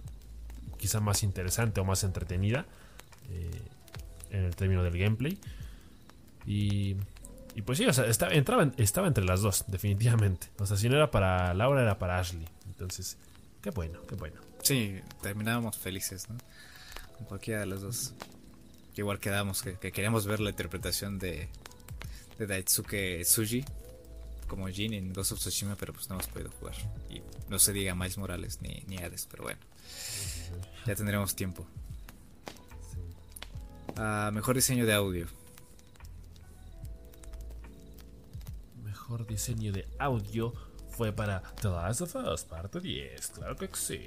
[0.77, 2.65] quizá más interesante o más entretenida
[3.31, 3.61] eh,
[4.31, 5.39] en el término del gameplay.
[6.45, 6.95] Y,
[7.55, 8.33] y pues sí, o sea, estaba,
[8.77, 10.47] estaba entre las dos, definitivamente.
[10.59, 12.47] O sea, si no era para Laura, era para Ashley.
[12.67, 13.17] Entonces,
[13.61, 14.41] qué bueno, qué bueno.
[14.61, 16.37] Sí, terminábamos felices, ¿no?
[17.17, 18.13] Con cualquiera de los dos.
[18.95, 21.49] Igual quedamos que, que queríamos ver la interpretación de,
[22.37, 23.65] de Daisuke Tsuji
[24.47, 26.75] como Jin en Ghost of Tsushima, pero pues no hemos podido jugar.
[27.09, 29.59] Y no se diga Miles Morales ni, ni Hades, pero bueno.
[30.85, 31.65] Ya tendremos tiempo.
[33.97, 35.27] Ah, mejor diseño de audio.
[38.83, 40.53] Mejor diseño de audio
[40.89, 43.27] fue para The Last of Us, parte 10.
[43.27, 44.01] Claro que sí.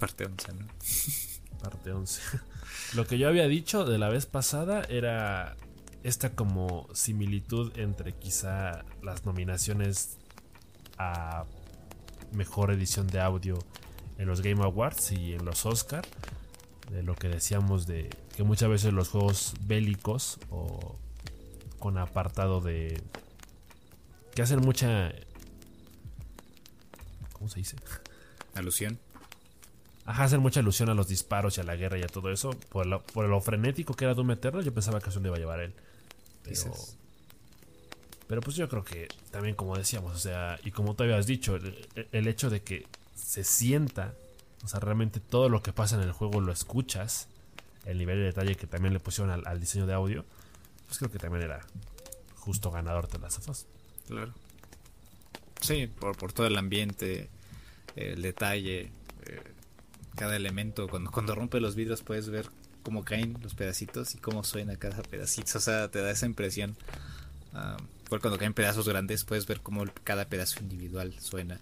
[0.00, 0.66] Parte 11, ¿no?
[1.62, 2.22] Parte 11.
[2.94, 5.56] Lo que yo había dicho de la vez pasada era
[6.02, 10.18] esta como similitud entre quizá las nominaciones
[10.96, 11.44] a
[12.32, 13.58] mejor edición de audio
[14.18, 16.06] en los Game Awards y en los Oscar.
[16.90, 20.96] De lo que decíamos de que muchas veces los juegos bélicos o
[21.78, 23.02] con apartado de
[24.34, 25.12] que hacen mucha
[27.32, 27.76] ¿cómo se dice?
[28.54, 28.98] Alusión.
[30.08, 32.56] Ajá, hacen mucha alusión a los disparos y a la guerra y a todo eso.
[32.70, 35.36] Por lo, por lo frenético que era Doom Eternal, yo pensaba que eso le iba
[35.36, 35.74] a llevar él.
[36.42, 36.72] Pero,
[38.26, 41.56] pero pues yo creo que también como decíamos, o sea, y como tú habías dicho,
[41.56, 44.14] el, hecho de que se sienta,
[44.64, 47.28] o sea, realmente todo lo que pasa en el juego lo escuchas,
[47.84, 50.24] el nivel de detalle que también le pusieron al, diseño de audio,
[50.86, 51.60] pues creo que también era
[52.36, 53.66] justo ganador de las afas.
[54.06, 54.32] Claro.
[55.60, 57.28] Sí, por, por todo el ambiente,
[57.94, 58.90] el detalle,
[59.26, 59.42] eh,
[60.18, 60.88] cada elemento.
[60.88, 62.50] Cuando, cuando rompe los vidrios puedes ver
[62.82, 65.56] cómo caen los pedacitos y cómo suena cada pedacito.
[65.56, 66.76] O sea, te da esa impresión.
[67.54, 71.60] Uh, cuando caen pedazos grandes puedes ver cómo cada pedazo individual suena.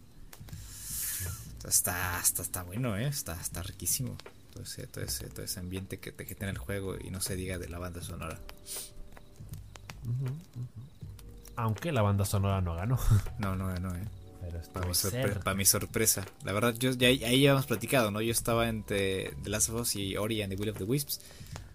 [1.66, 3.08] Está, está, está bueno, ¿eh?
[3.08, 4.16] está, está riquísimo.
[4.52, 7.36] Todo ese, todo ese, todo ese ambiente que, que tiene el juego y no se
[7.36, 8.40] diga de la banda sonora.
[11.56, 12.98] Aunque la banda sonora no ganó.
[13.38, 14.04] No, no ganó, ¿eh?
[14.72, 16.24] Para, mi sorpresa.
[16.44, 18.20] La verdad, yo ya ahí ya hemos platicado, ¿no?
[18.20, 21.20] Yo estaba entre The Last of Us y Ori and the Will of the Wisps.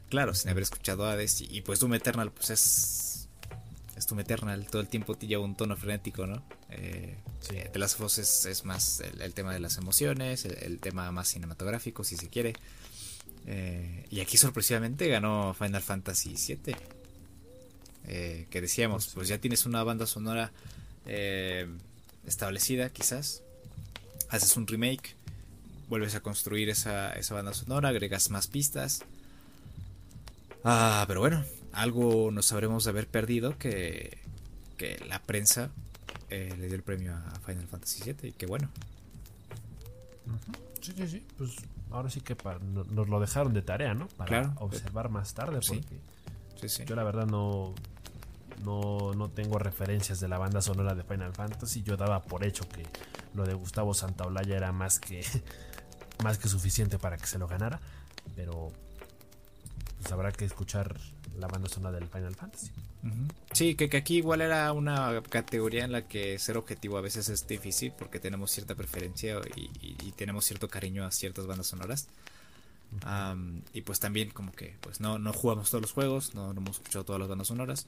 [0.09, 1.41] Claro, sin haber escuchado Hades.
[1.41, 3.29] Y, pues Doom Eternal, pues es.
[3.95, 4.65] Es Doom Eternal.
[4.67, 6.43] Todo el tiempo te lleva un tono frenético, ¿no?
[6.69, 7.17] Eh,
[7.71, 12.03] The Last of Us es, más el, tema de las emociones, el, tema más cinematográfico,
[12.03, 12.53] si se quiere.
[13.47, 16.75] Eh, y aquí sorpresivamente ganó Final Fantasy VII.
[18.07, 20.51] Eh, que decíamos, pues, pues ya tienes una banda sonora.
[21.05, 21.67] Eh,
[22.31, 23.43] establecida quizás.
[24.29, 25.15] Haces un remake,
[25.89, 29.03] vuelves a construir esa, banda sonora, agregas más pistas.
[30.63, 34.17] Ah, pero bueno, algo nos habremos de haber perdido que,
[34.77, 35.69] que la prensa
[36.29, 38.69] eh, le dio el premio a Final Fantasy VII y que bueno.
[40.79, 41.25] Sí, sí, sí.
[41.37, 41.51] Pues
[41.91, 44.07] ahora sí que nos lo dejaron de tarea, ¿no?
[44.07, 45.59] Para observar más tarde.
[45.67, 45.99] Porque
[46.61, 46.83] sí, sí.
[46.85, 47.75] yo la verdad no,
[48.63, 51.83] no, no tengo referencias de la banda sonora de Final Fantasy.
[51.83, 52.85] Yo daba por hecho que
[53.33, 55.23] lo de Gustavo Santaolalla era más que,
[56.23, 57.79] más que suficiente para que se lo ganara.
[58.35, 58.71] Pero
[60.01, 60.99] pues habrá que escuchar
[61.37, 62.71] la banda sonora del Final Fantasy.
[63.51, 67.29] Sí, que, que, aquí igual era una categoría en la que ser objetivo a veces
[67.29, 72.07] es difícil porque tenemos cierta preferencia y, tenemos cierto cariño a ciertas bandas sonoras.
[73.73, 76.77] y pues también como que pues no, no jugamos todos los juegos, no, no hemos
[76.77, 77.87] escuchado todas las bandas sonoras.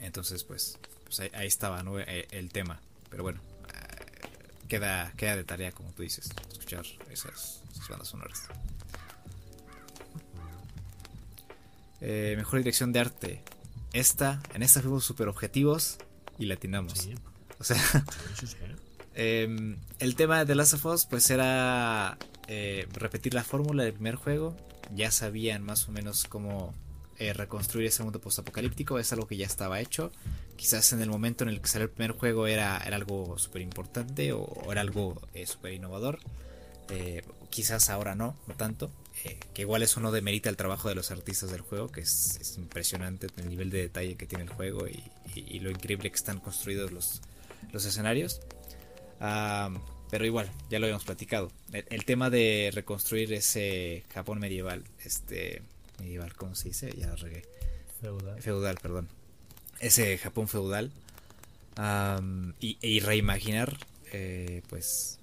[0.00, 2.80] Entonces, pues, pues ahí, estaba e, el, tema.
[3.10, 8.42] Pero bueno, eh, queda, queda de tarea, como tú dices, escuchar esas, bandas sonoras.
[12.00, 13.42] Eh, mejor dirección de arte.
[13.92, 15.98] Esta, en esta fuimos super objetivos
[16.38, 17.08] y latinamos.
[17.58, 17.76] O sea,
[19.14, 23.92] em, el tema de The Last of Us, pues era eh, repetir la fórmula del
[23.92, 24.56] primer juego.
[24.94, 26.74] Ya sabían más o menos cómo
[27.20, 30.10] eh, reconstruir ese mundo postapocalíptico es algo que ya estaba hecho.
[30.56, 34.32] Quizás en el momento en el que salió el primer juego era, algo súper importante
[34.32, 36.18] o, era algo eh, súper innovador.
[36.88, 38.90] Eh, quizás ahora no, no tanto.
[39.24, 42.56] eh, que igual eso no demerita el trabajo de los artistas del juego, que es,
[42.56, 45.02] impresionante el nivel de detalle que tiene el juego y,
[45.60, 47.20] lo increíble que están construidos los,
[47.70, 48.40] los escenarios.
[50.10, 51.52] pero igual, ya lo habíamos platicado.
[51.70, 55.62] El, tema de reconstruir ese Japón medieval, este
[56.00, 56.92] medieval, ¿cómo se dice?
[56.96, 57.44] Ya regué.
[58.00, 58.42] Feudal.
[58.42, 59.08] Feudal, perdón.
[59.78, 60.90] Ese Japón feudal.
[62.60, 63.78] y, y, reimaginar,
[64.12, 65.18] eh, pues,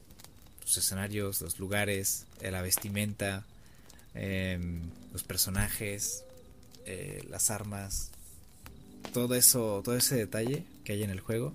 [0.61, 3.45] los escenarios, los lugares, eh, la vestimenta,
[4.19, 4.81] Em,
[5.13, 6.23] los personajes,
[6.87, 8.09] eh, las armas,
[9.13, 11.53] todo eso, todo ese detalle que hay en el juego,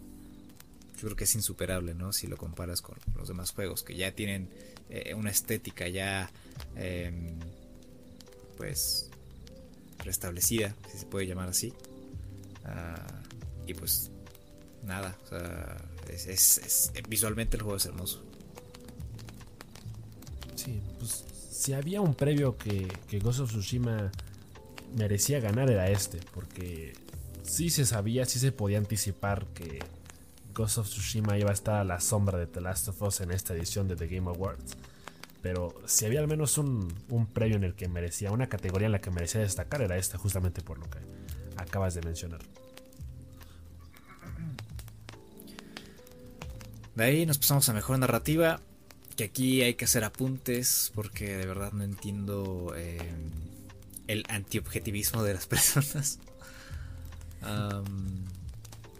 [0.94, 2.12] yo creo que es insuperable, ¿no?
[2.12, 4.48] Si lo comparas con los demás juegos que ya tienen
[4.90, 6.30] eh, una estética ya,
[6.76, 7.34] em,
[8.56, 9.10] pues,
[10.02, 11.72] restablecida, si se puede llamar así.
[12.64, 13.22] Ah,
[13.66, 14.10] y pues,
[14.82, 15.76] nada, o sea,
[16.08, 18.22] es, visualmente el juego es hermoso.
[20.54, 24.10] Sí, pues si había un previo que, que Ghost of Tsushima
[24.96, 26.92] merecía ganar era este, porque
[27.42, 29.80] sí se sabía, sí se podía anticipar que
[30.54, 33.30] Ghost of Tsushima iba a estar a la sombra de The Last of Us en
[33.30, 34.76] esta edición de The Game Awards.
[35.42, 38.92] Pero si había al menos un, un previo en el que merecía, una categoría en
[38.92, 40.98] la que merecía destacar, era esta, justamente por lo que
[41.56, 42.40] acabas de mencionar.
[46.94, 48.60] De ahí nos pasamos a mejor narrativa
[49.16, 52.98] que aquí hay que hacer apuntes porque de verdad no entiendo eh,
[54.06, 56.18] el antiobjetivismo de las personas.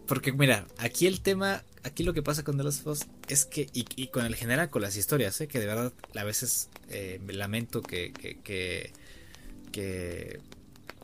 [0.07, 3.47] porque mira, aquí el tema, aquí lo que pasa con The Last of Us es
[3.47, 5.49] que, y, con el general, con las historias, ¿eh?
[5.49, 8.13] que de verdad a veces eh, lamento que,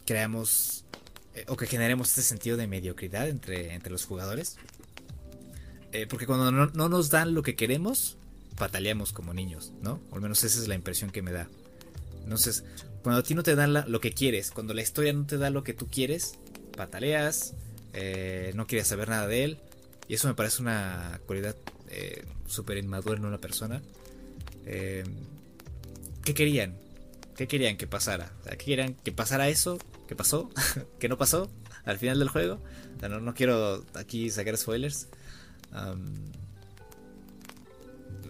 [0.05, 0.85] creamos
[1.47, 4.57] o que generemos este sentido de mediocridad entre, entre los jugadores.
[6.11, 8.16] porque cuando no, no, nos dan lo que queremos,
[8.57, 10.01] pataleamos como niños, ¿no?
[10.12, 11.49] Al menos esa es la impresión que me da.
[12.24, 12.64] Entonces,
[13.03, 15.49] cuando a ti no te dan lo que quieres, cuando la historia no te da
[15.49, 16.35] lo que tú quieres,
[16.76, 17.55] pataleas,
[17.95, 19.59] eh, no quieres saber nada de él.
[20.09, 21.57] Y eso me parece una cualidad
[21.91, 23.82] eh, súper inmadura en una persona.
[24.66, 25.05] Eh,
[26.24, 26.76] ¿Qué querían?
[27.36, 28.32] ¿Qué querían que pasara?
[28.51, 29.78] ¿Qué querían que pasara eso?
[30.07, 30.51] ¿Qué pasó?
[30.99, 31.51] ¿Qué no pasó?
[31.84, 32.61] Al final del juego.
[33.01, 35.09] no, quiero aquí sacar spoilers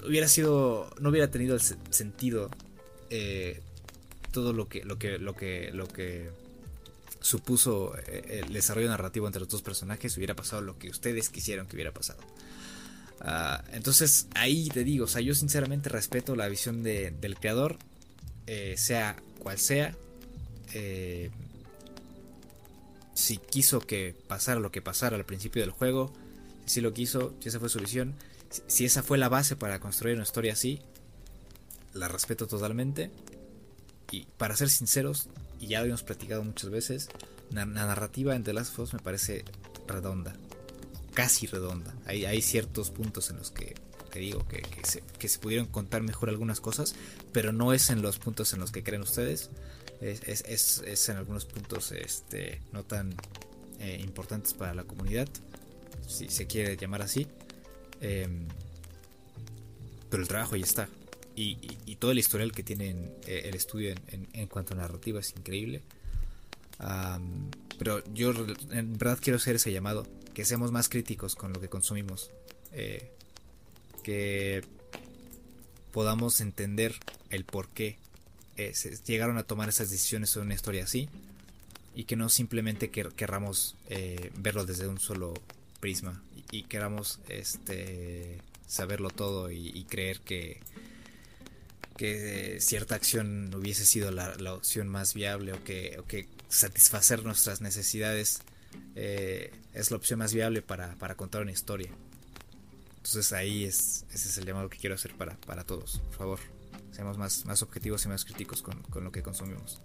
[0.07, 2.51] hubiera sido, no hubiera tenido el sentido
[3.11, 3.61] eh,
[4.33, 6.31] todo lo que, lo que, lo que, lo que
[7.21, 11.67] supuso eh, el desarrollo narrativo entre los dos personajes, hubiera pasado lo que ustedes quisieron
[11.67, 12.21] que hubiera pasado.
[13.21, 17.79] Ah, entonces ahí te digo, o sea, yo sinceramente respeto la visión del creador,
[18.47, 19.95] eh, sea cual sea.
[23.15, 26.13] si quiso que pasara lo que pasara al principio del juego,
[26.67, 28.15] si lo quiso, si esa fue su visión,
[28.67, 30.81] si esa fue la base para construir una historia así,
[31.95, 33.11] la respeto totalmente.
[34.11, 35.29] Y para ser sinceros,
[35.61, 37.09] y ya lo hemos platicado muchas veces,
[37.51, 39.45] la, narrativa en The Last of Us me parece
[39.87, 40.35] redonda.
[41.19, 41.93] Casi redonda.
[42.07, 43.75] Hay, ciertos puntos en los que
[44.13, 46.95] te digo que, se, pudieron contar mejor algunas cosas,
[47.33, 49.51] pero no es en los puntos en los que creen ustedes.
[50.01, 53.17] Es, en algunos puntos este, no tan
[53.81, 55.29] eh, importantes para la comunidad,
[56.07, 57.27] si se quiere llamar así.
[58.01, 58.47] Em,
[60.09, 60.89] pero el trabajo ya está.
[61.35, 62.91] Y, todo el historial que tiene
[63.27, 65.83] eh, el estudio en, cuanto a narrativa es increíble.
[67.77, 68.33] pero yo
[68.71, 70.07] en verdad quiero hacer ese llamado.
[70.39, 72.31] Que seamos más críticos con lo que consumimos.
[72.71, 73.11] Eh,
[74.05, 74.63] que
[75.91, 76.95] podamos entender
[77.31, 77.99] el por qué
[78.57, 78.73] eh,
[79.05, 81.09] llegaron a tomar esas decisiones sobre una historia así.
[81.97, 83.75] Y que no simplemente querramos
[84.37, 85.35] verlo desde un solo
[85.81, 86.23] prisma
[86.53, 90.61] y, queramos este saberlo todo y, creer que
[91.97, 98.43] que cierta acción hubiese sido la, opción más viable o que, que satisfacer nuestras necesidades
[98.95, 101.91] eh, es la opción más viable para, contar una historia.
[102.97, 106.01] Entonces ahí es, ese es el llamado que quiero hacer para, para todos.
[106.09, 106.39] Por favor,
[106.91, 109.81] seamos más, más objetivos y más críticos con, lo que consumimos.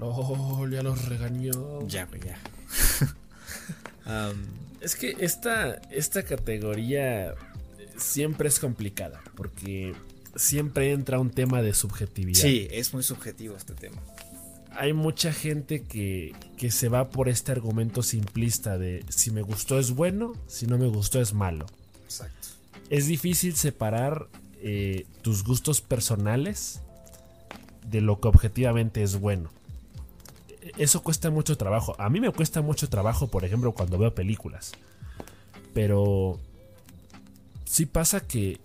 [0.00, 1.86] no, ya los regañó.
[1.86, 2.38] Ya, ya.
[4.80, 7.34] es que esta, esta categoría
[7.96, 9.94] siempre es complicada porque
[10.34, 12.40] siempre entra un tema de subjetividad.
[12.40, 14.02] Sí, es muy subjetivo este tema.
[14.78, 19.78] Hay mucha gente que, que se va por este argumento simplista de si me gustó
[19.78, 21.66] es bueno, si no me gustó es malo.
[22.04, 22.48] Exacto.
[22.88, 24.28] Es difícil separar
[24.62, 26.80] eh, tus gustos personales
[27.86, 29.50] de lo que objetivamente es bueno
[30.76, 31.94] eso cuesta mucho trabajo.
[31.98, 34.72] A mí me cuesta mucho trabajo, por ejemplo, cuando veo películas.
[35.72, 36.38] Pero
[37.64, 38.60] sí pasa que,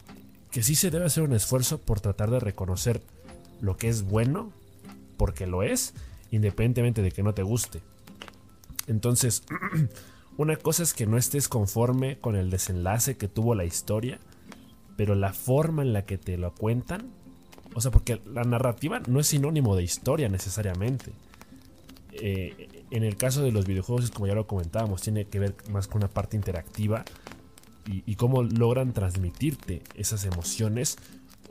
[0.52, 3.02] que sí se debe hacer un esfuerzo por tratar de reconocer
[3.62, 4.52] lo que es bueno,
[5.18, 5.94] porque lo es,
[6.32, 7.82] independientemente de que no te guste.
[8.88, 9.44] Entonces,
[10.38, 14.20] una cosa es que no estés conforme con el desenlace que tuvo la historia,
[14.98, 17.12] pero la forma en la que te lo cuentan,
[17.76, 21.12] o sea, porque la narrativa no es sinónimo de historia necesariamente.
[22.14, 25.88] Eh, en el caso de los videojuegos, como ya lo comentábamos, tiene que ver más
[25.88, 27.04] con una parte interactiva
[27.86, 30.98] y, cómo logran transmitirte esas emociones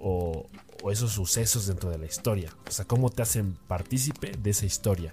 [0.01, 0.47] o,
[0.91, 2.55] esos sucesos dentro de la historia.
[2.66, 5.12] O sea, cómo te hacen partícipe de esa historia.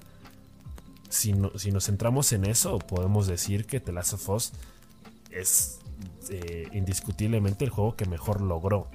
[1.09, 4.51] Si, nos centramos en eso, podemos decir que The Last of Us
[5.31, 5.79] es
[6.29, 8.87] eh, indiscutiblemente el juego que mejor logró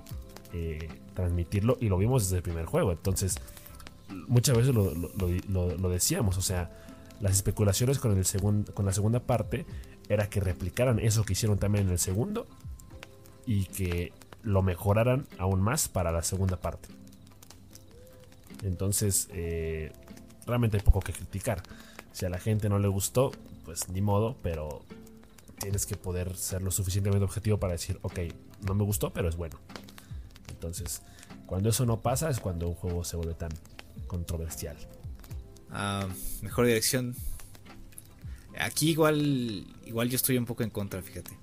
[0.53, 2.93] eh, transmitirlo y lo vimos desde el primer juego.
[2.93, 3.37] Entonces,
[4.29, 6.70] muchas veces lo, decíamos, o sea,
[7.20, 9.66] las especulaciones con, el con la segunda parte
[10.09, 12.47] era que replicaran eso que hicieron también en el segundo
[13.47, 14.12] y que
[14.45, 16.89] lo mejoraran aún más para la segunda parte.
[18.63, 19.93] Entonces, eh,
[20.47, 21.63] realmente hay poco que criticar.
[22.13, 23.33] Si a la gente no le gustó,
[23.65, 24.85] pues ni modo, pero
[25.59, 28.21] tienes que poder ser lo suficientemente objetivo para decir, ok,
[28.67, 29.59] no me gustó, pero es bueno.
[30.49, 31.03] Entonces,
[31.47, 33.51] cuando eso no pasa es cuando un juego se vuelve tan
[34.07, 34.77] controversial.
[35.71, 36.07] Ah,
[36.43, 37.15] mejor dirección.
[38.59, 41.37] Aquí igual, igual yo estoy un poco en contra, fíjate.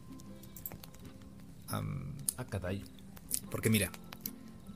[3.49, 3.91] Porque mira,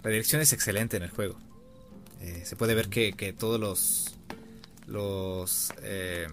[0.03, 1.37] la dirección es excelente en el juego.
[2.21, 4.15] Eh, se puede ver que, todos los
[4.87, 6.27] los eh,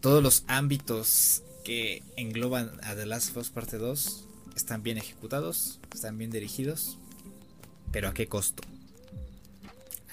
[0.00, 4.24] todos los ámbitos que engloban a The Last of Us Parte 2
[4.56, 6.98] están bien ejecutados, están bien dirigidos,
[7.90, 8.62] pero ¿a qué costo?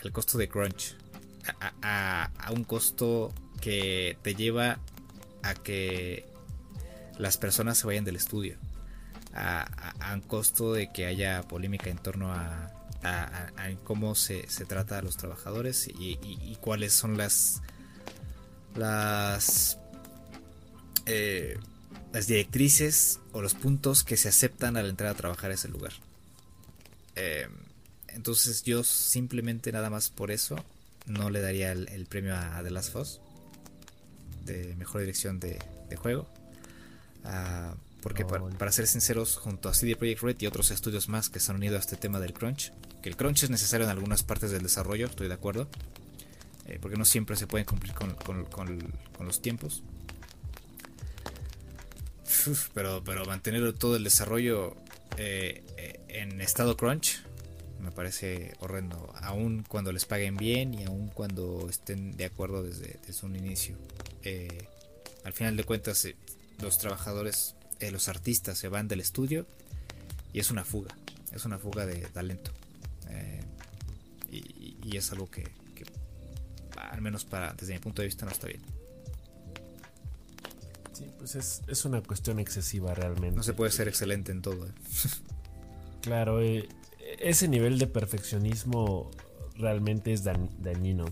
[0.04, 0.96] Al costo de crunch,
[1.82, 4.80] a, un costo que te lleva
[5.44, 6.26] a que
[7.18, 8.58] las personas se vayan del estudio,
[9.34, 12.72] a, costo de que haya polémica en torno a,
[13.84, 17.62] cómo se, trata a los trabajadores y, cuáles son las
[18.76, 19.80] las
[21.06, 21.58] eh,
[22.14, 25.94] las directrices o los puntos que se aceptan al entrar a trabajar a ese lugar.
[27.16, 27.48] Eh,
[28.10, 30.56] entonces yo simplemente nada más por eso
[31.06, 33.10] no le daría el, premio a, The Last of
[34.46, 35.60] de mejor dirección de,
[35.98, 36.28] juego.
[37.24, 41.40] Ah, porque para, ser sinceros, junto a CD Projekt Red y otros estudios más que
[41.40, 42.72] se han unido a este tema del crunch,
[43.02, 45.68] que el crunch es necesario en algunas partes del desarrollo, estoy de acuerdo,
[46.68, 49.84] eh, porque no siempre se pueden cumplir con los tiempos
[52.74, 54.76] pero, pero mantener todo el desarrollo
[55.18, 57.24] eh, eh, en estado crunch
[57.80, 63.00] me parece horrendo, aun cuando les paguen bien y aun cuando estén de acuerdo desde,
[63.24, 63.78] un inicio.
[65.24, 66.06] Al final de cuentas,
[66.62, 67.56] los trabajadores,
[67.92, 69.48] los artistas se van del estudio
[70.34, 70.96] y es una fuga,
[71.32, 72.52] es una fuga de talento.
[74.32, 75.42] Y, y, es algo que,
[75.74, 75.84] que,
[76.78, 78.62] al menos para, desde mi punto de vista, no está bien.
[81.18, 83.36] Pues es, una cuestión excesiva realmente.
[83.36, 84.66] No se puede ser excelente en todo.
[84.66, 84.72] ¿eh?
[86.02, 86.68] claro, eh,
[87.20, 89.12] ese nivel de perfeccionismo
[89.56, 91.06] realmente es dañino.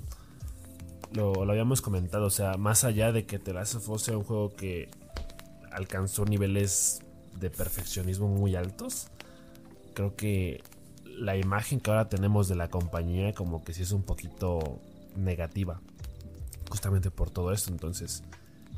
[1.13, 4.23] Lo, habíamos comentado, o sea, más allá de que The Last of Us sea un
[4.23, 4.89] juego que
[5.77, 7.01] alcanzó niveles
[7.39, 9.07] de perfeccionismo muy altos,
[9.93, 10.63] creo que
[11.05, 14.79] la imagen que ahora tenemos de la compañía como que sí es un poquito
[15.15, 15.79] negativa,
[16.69, 18.23] justamente por todo esto, entonces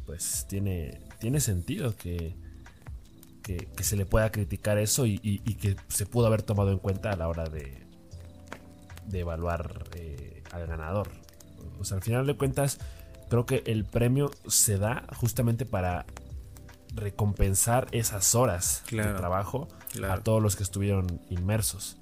[0.06, 2.36] pues tiene, tiene sentido que,
[3.44, 7.16] que, se le pueda criticar eso y, que se pudo haber tomado en cuenta a
[7.16, 7.84] la hora de,
[9.08, 11.10] de evaluar eh, al ganador.
[11.80, 12.80] O sea, al final de cuentas,
[13.30, 16.06] creo que el premio se da justamente para
[16.94, 19.68] recompensar esas horas de trabajo
[20.08, 21.98] a todos los que estuvieron inmersos.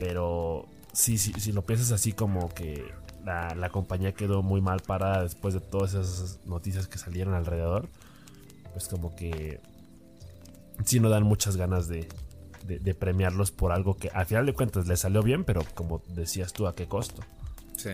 [0.00, 2.92] Pero sí, sí, si lo piensas así como que
[3.24, 7.88] la, compañía quedó muy mal parada después de todas esas noticias que salieron alrededor.
[8.72, 9.60] Pues como que
[10.84, 12.08] sí no dan muchas ganas de,
[12.98, 16.66] premiarlos por algo que al final de cuentas les salió bien, pero como decías tú,
[16.66, 17.22] ¿a qué costo?
[17.76, 17.90] Sí.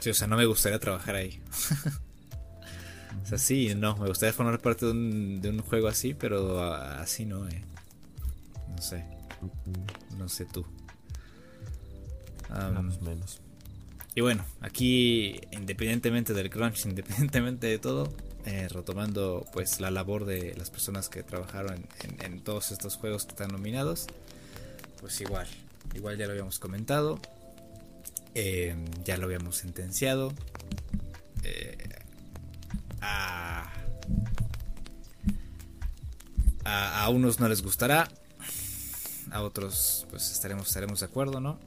[0.00, 1.42] Sí, o sea, no me gustaría trabajar ahí.
[3.22, 6.62] o sea, sí, no, me gustaría formar parte de un, de un juego así, pero
[6.62, 7.62] así no, eh.
[8.74, 9.04] No sé.
[10.18, 10.64] No sé tú.
[13.02, 13.40] menos.
[14.14, 18.12] Y bueno, aquí independientemente del crunch, independientemente de todo,
[18.46, 21.86] eh, retomando pues la labor de las personas que trabajaron
[22.20, 24.06] en, todos estos juegos que están nominados,
[25.00, 25.46] pues igual,
[25.94, 27.18] igual ya lo habíamos comentado,
[28.34, 30.32] eh, ya lo habíamos sentenciado.
[31.42, 31.76] Eh,
[33.04, 33.70] a,
[36.64, 38.08] a, a, unos no les gustará,
[39.30, 41.58] a otros pues estaremos, estaremos de acuerdo, ¿no?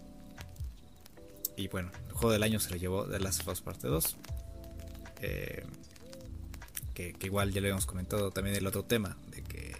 [1.57, 4.15] y bueno, el juego del año se lo llevó The Last of Us Parte 2.
[5.21, 5.65] Eh,
[6.93, 9.75] que, igual ya lo habíamos comentado también el otro tema, de que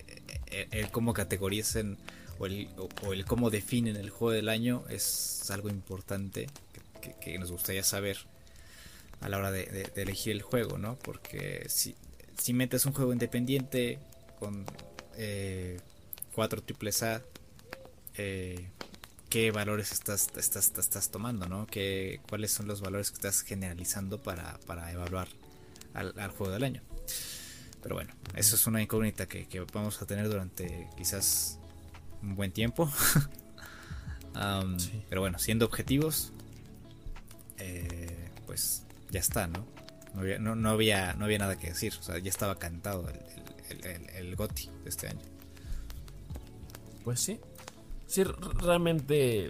[0.71, 1.97] el, cómo categoricen
[2.39, 2.69] o el,
[3.03, 6.47] o el, cómo definen el juego del año es algo importante
[7.21, 8.17] que, nos gustaría saber
[9.22, 10.97] a la hora de, elegir el juego, ¿no?
[10.99, 11.95] Porque si,
[12.38, 13.99] si metes un juego independiente
[14.39, 14.65] con
[15.15, 15.80] eh,
[16.34, 17.22] 4 triples A,
[18.18, 18.70] eh,
[19.30, 21.68] qué valores estás, estás, estás, tomando, ¿no?
[21.68, 25.28] ¿Qué, ¿Cuáles son los valores que estás generalizando para, para evaluar
[25.93, 26.82] al, juego del año?
[27.82, 31.59] Pero bueno, eso es una incógnita que, vamos a tener durante quizás
[32.22, 32.91] un buen tiempo.
[35.09, 36.32] Pero bueno, siendo objetivos,
[37.57, 39.65] eh, pues ya está, ¿no?
[40.13, 43.07] No había, no, había, no había nada que decir, o sea, ya estaba cantado
[43.69, 45.21] el, el, el GOTI de este año.
[47.03, 47.39] Pues sí,
[48.07, 49.47] Sí, realmente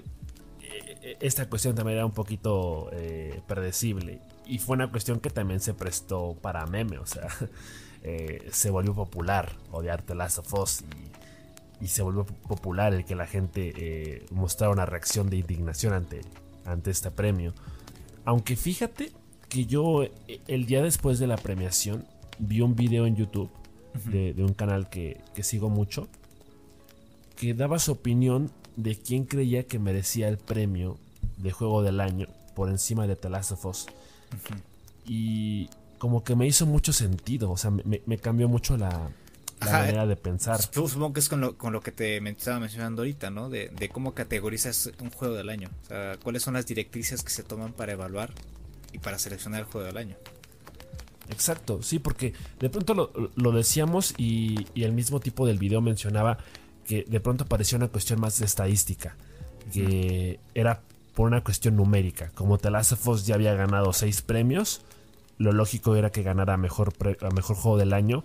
[0.61, 4.19] eh, esta cuestión también era un poquito eh, predecible.
[4.45, 6.97] Y fue una cuestión que también se prestó para meme.
[6.97, 7.27] O sea,
[8.03, 10.83] eh, se volvió popular odiar The Last of Us
[11.79, 16.21] y, se volvió popular el que la gente mostrara una reacción de indignación ante,
[16.65, 17.53] ante este premio.
[18.25, 19.11] Aunque fíjate
[19.49, 20.03] que yo
[20.47, 22.05] el día después de la premiación
[22.39, 23.49] vi un video en YouTube
[24.05, 26.07] de, un canal que, que sigo mucho
[27.37, 30.97] que daba su opinión de quién creía que merecía el premio
[31.37, 33.85] de juego del año por encima de The Last of Us.
[35.05, 35.69] Y
[35.99, 39.09] como que me hizo mucho sentido, o sea, me, cambió mucho la,
[39.61, 40.61] manera de pensar.
[40.61, 43.49] Supongo que es con lo, con lo que te estaba mencionando ahorita, ¿no?
[43.49, 45.69] De, de, cómo categorizas un juego del año.
[45.83, 48.33] O sea, cuáles son las directrices que se toman para evaluar
[48.91, 50.15] y para seleccionar el juego del año.
[51.29, 55.81] Exacto, sí, porque de pronto lo, lo decíamos y, y, el mismo tipo del video
[55.81, 56.37] mencionaba
[56.85, 59.17] que de pronto parecía una cuestión más de estadística,
[59.73, 60.81] que era
[61.13, 62.31] por una cuestión numérica.
[62.33, 64.81] Como Us ya había ganado seis premios,
[65.37, 66.93] lo lógico era que ganara mejor,
[67.33, 68.23] mejor juego del año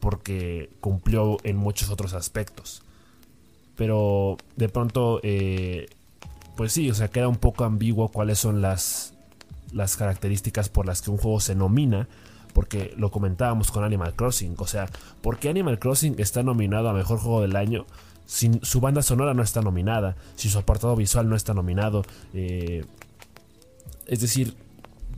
[0.00, 2.82] porque cumplió en muchos otros aspectos.
[3.74, 5.88] Pero de pronto, eh,
[6.56, 9.14] pues sí, o sea, queda un poco ambiguo cuáles son las,
[9.72, 12.08] las características por las que un juego se nomina
[12.56, 14.54] porque lo comentábamos con Animal Crossing.
[14.56, 14.88] O sea,
[15.20, 17.84] ¿por qué Animal Crossing está nominado a Mejor Juego del Año?
[18.24, 22.02] Si su banda sonora no está nominada, si su apartado visual no está nominado.
[22.32, 22.86] Eh,
[24.06, 24.56] es decir,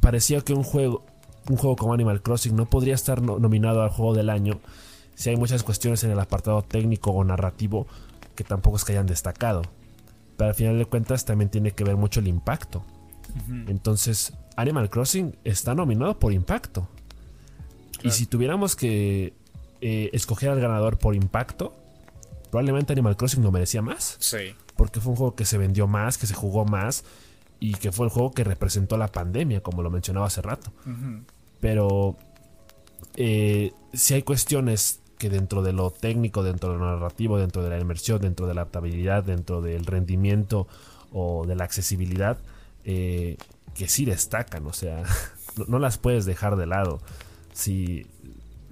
[0.00, 1.04] parecía que un juego,
[1.48, 4.60] un juego como Animal Crossing no podría estar nominado al Juego del Año
[5.14, 7.86] si hay muchas cuestiones en el apartado técnico o narrativo
[8.34, 9.62] que tampoco es que hayan destacado.
[10.36, 12.84] Pero al final de cuentas también tiene que ver mucho el impacto.
[13.66, 16.88] Entonces, Animal Crossing está nominado por impacto.
[18.02, 19.32] Y si tuviéramos que
[19.80, 21.74] eh, escoger al ganador por impacto,
[22.50, 24.16] probablemente Animal Crossing lo merecía más.
[24.18, 24.54] Sí.
[24.76, 27.04] Porque fue un juego que se vendió más, que se jugó más
[27.60, 30.72] y que fue el juego que representó la pandemia, como lo mencionaba hace rato.
[31.60, 32.16] Pero
[33.16, 37.70] eh, si hay cuestiones que dentro de lo técnico, dentro de lo narrativo, dentro de
[37.70, 40.68] la inmersión, dentro de la adaptabilidad, dentro del rendimiento
[41.12, 42.38] o de la accesibilidad,
[42.84, 43.36] eh,
[43.74, 45.02] que sí destacan, o sea,
[45.68, 47.00] no, las puedes dejar de lado
[47.52, 48.06] si,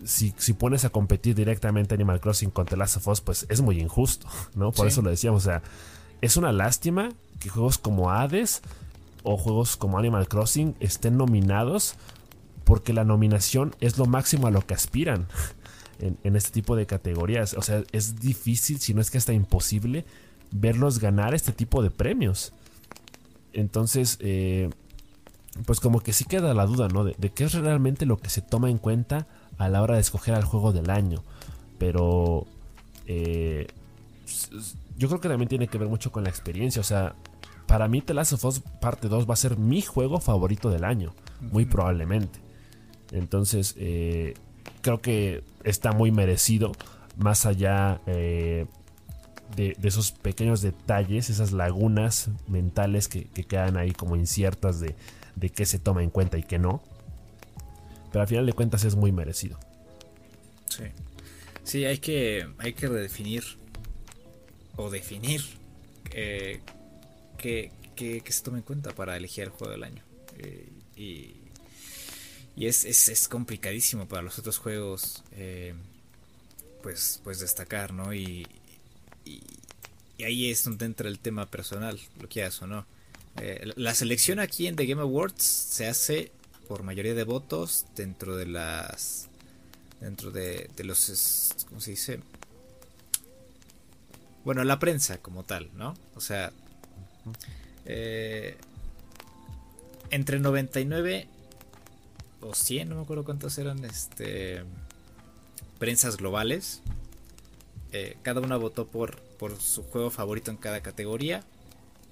[0.05, 3.81] si, pones a competir directamente Animal Crossing con The Last of Us, pues es muy
[3.81, 4.73] injusto, ¿no?
[4.73, 5.63] Por eso lo decíamos, o sea,
[6.21, 7.11] es una lástima
[7.41, 8.63] que juegos como Hades
[9.23, 11.97] o juegos como Animal Crossing estén nominados
[12.67, 15.29] porque la nominación es lo máximo a lo que aspiran
[16.01, 17.55] en, este tipo de categorías.
[17.55, 20.05] O sea, es difícil, si no es que hasta imposible,
[20.51, 22.53] verlos ganar este tipo de premios.
[23.57, 24.69] Entonces, eh,
[25.65, 27.05] pues como que sí queda la duda, ¿no?
[27.05, 29.27] De, qué es realmente lo que se toma en cuenta
[29.57, 31.23] a la hora de escoger al juego del año.
[31.79, 32.47] Pero
[33.07, 33.67] eh,
[34.99, 36.81] yo creo que también tiene que ver mucho con la experiencia.
[36.81, 37.15] O sea,
[37.67, 40.85] para mí The Last of Us Parte 2 va a ser mi juego favorito del
[40.85, 42.39] año, muy probablemente.
[43.11, 44.35] Entonces, eh,
[44.83, 46.73] creo que está muy merecido,
[47.17, 48.67] más allá eh,
[49.55, 54.95] de, esos pequeños detalles, esas lagunas mentales que quedan ahí como inciertas de
[55.37, 56.83] de qué se toma en cuenta y qué no.
[58.11, 59.61] Pero al final de cuentas es muy merecido.
[60.69, 60.85] Sí.
[61.63, 63.45] Sí, hay que, hay que redefinir
[64.77, 65.43] o definir
[66.13, 66.61] eh,
[67.39, 67.71] qué,
[68.29, 70.03] se toma en cuenta para elegir el juego del año.
[70.39, 71.35] Eh, y,
[72.57, 75.75] y es, es, complicadísimo para los otros juegos eh,
[76.83, 78.15] pues, pues destacar, ¿no?
[78.15, 78.47] Y,
[79.27, 82.87] y, ahí es donde entra el tema personal, lo que o no.
[83.39, 86.33] Eh, la selección aquí en The Game Awards se hace
[86.69, 89.29] por mayoría de votos dentro de las.
[90.01, 91.55] Dentro de, los.
[91.69, 92.21] ¿Cómo se dice?
[94.45, 95.95] Bueno, la prensa como tal, ¿no?
[96.15, 96.53] O sea.
[97.85, 98.57] Eh,
[100.11, 101.29] entre 99
[102.41, 104.63] o 100, no me acuerdo cuántos eran, este,
[105.79, 106.83] prensas globales.
[107.93, 111.45] Eh, cada una votó por, por su juego favorito en cada categoría.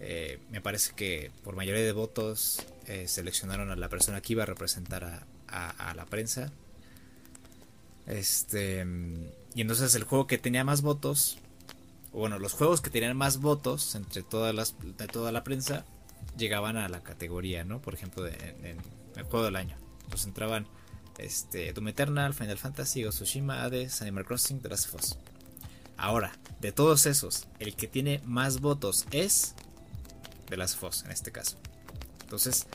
[0.00, 4.42] Eh, me parece que por mayoría de votos eh, seleccionaron a la persona que iba
[4.42, 5.04] a representar
[5.48, 6.52] a, a, la prensa.
[8.06, 8.84] Este.
[9.54, 11.38] Y entonces el juego que tenía más votos.
[12.12, 15.84] Bueno, los juegos que tenían más votos entre todas las, de toda la prensa
[16.36, 17.80] llegaban a la categoría, ¿no?
[17.82, 18.78] Por ejemplo, en,
[19.16, 19.76] el juego del año.
[20.04, 20.66] Entonces entraban
[21.18, 25.18] este, Doom Eternal, Final Fantasy, Tsushima, Animal Crossing, The Last of Us.
[25.96, 29.54] Ahora, de todos esos, el que tiene más votos es
[30.48, 31.56] The Last of Us en este caso.
[32.22, 32.66] Entonces,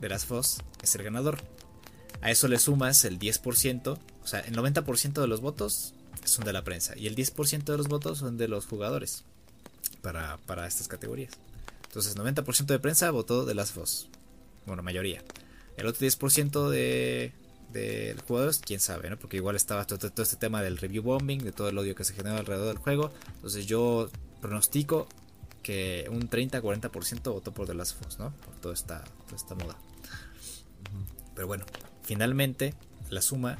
[0.00, 1.38] The Last of Us es el ganador.
[2.20, 5.94] A eso le sumas el 10%, o sea, el 90% de los votos
[6.24, 9.24] son de la prensa y el 10% de los votos son de los jugadores
[10.02, 11.32] para, para estas categorías.
[11.84, 14.08] Entonces, 90% de prensa votó de las voz.
[14.66, 15.22] Bueno, mayoría.
[15.76, 17.32] El otro 10% de,
[17.72, 19.18] de jugadores, quién sabe, ¿no?
[19.18, 22.14] Porque igual estaba todo, este tema del review bombing, de todo el odio que se
[22.14, 23.12] generó alrededor del juego.
[23.36, 25.08] Entonces, yo pronostico
[25.62, 28.32] que un 30-40% votó por The Last of Us, ¿no?
[28.44, 29.76] Por toda esta, toda esta moda.
[31.34, 31.64] Pero bueno,
[32.02, 32.74] finalmente
[33.10, 33.58] la suma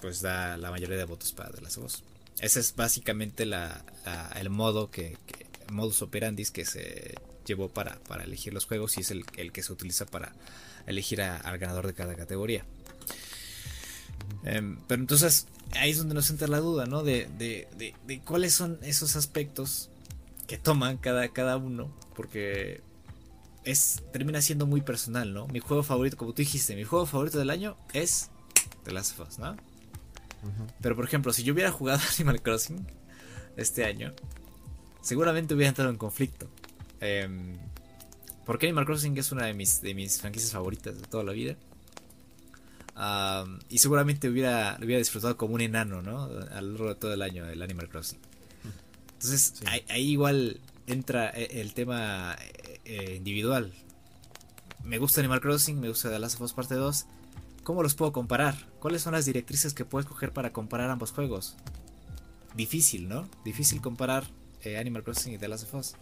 [0.00, 2.02] pues da la mayoría de votos para The Last of Us.
[2.40, 7.14] Ese es básicamente el modo que, que modus operandi que se
[7.44, 10.32] llevó para, para elegir los juegos y es el, que se utiliza para
[10.86, 12.64] elegir al ganador de cada categoría.
[14.44, 17.02] Em, pero entonces ahí es donde nos entra la duda, ¿no?
[17.02, 19.90] De, de, cuáles son esos aspectos
[20.46, 22.82] que toman cada, cada uno, porque
[23.64, 25.46] es termina siendo muy personal, ¿no?
[25.48, 28.30] Mi juego favorito, como tú dijiste, mi juego favorito del año es
[28.84, 29.56] The Last of Us, ¿no?
[30.82, 32.86] Pero por ejemplo, si yo hubiera jugado Animal Crossing
[33.56, 34.12] este año,
[35.00, 36.50] seguramente hubiera entrado en conflicto.
[37.00, 37.56] Eh,
[38.44, 41.56] porque Animal Crossing es una de mis, de mis franquicias favoritas de toda la vida.
[43.68, 46.24] Y seguramente hubiera, hubiera disfrutado como un enano, ¿no?
[46.24, 48.18] A lo largo de todo el año el Animal Crossing.
[49.14, 49.54] Entonces,
[49.88, 53.72] ahí, igual entra e, el tema eh, eh, individual.
[54.84, 57.06] Me gusta Animal Crossing, me gusta The Last of Us Parte 2.
[57.62, 58.54] ¿Cómo los puedo comparar?
[58.80, 61.56] ¿Cuáles son las directrices que puedes coger para comparar ambos juegos?
[62.54, 63.26] Difícil, ¿no?
[63.44, 64.24] Difícil comparar
[64.62, 65.94] eh, Animal Crossing y The Last of Us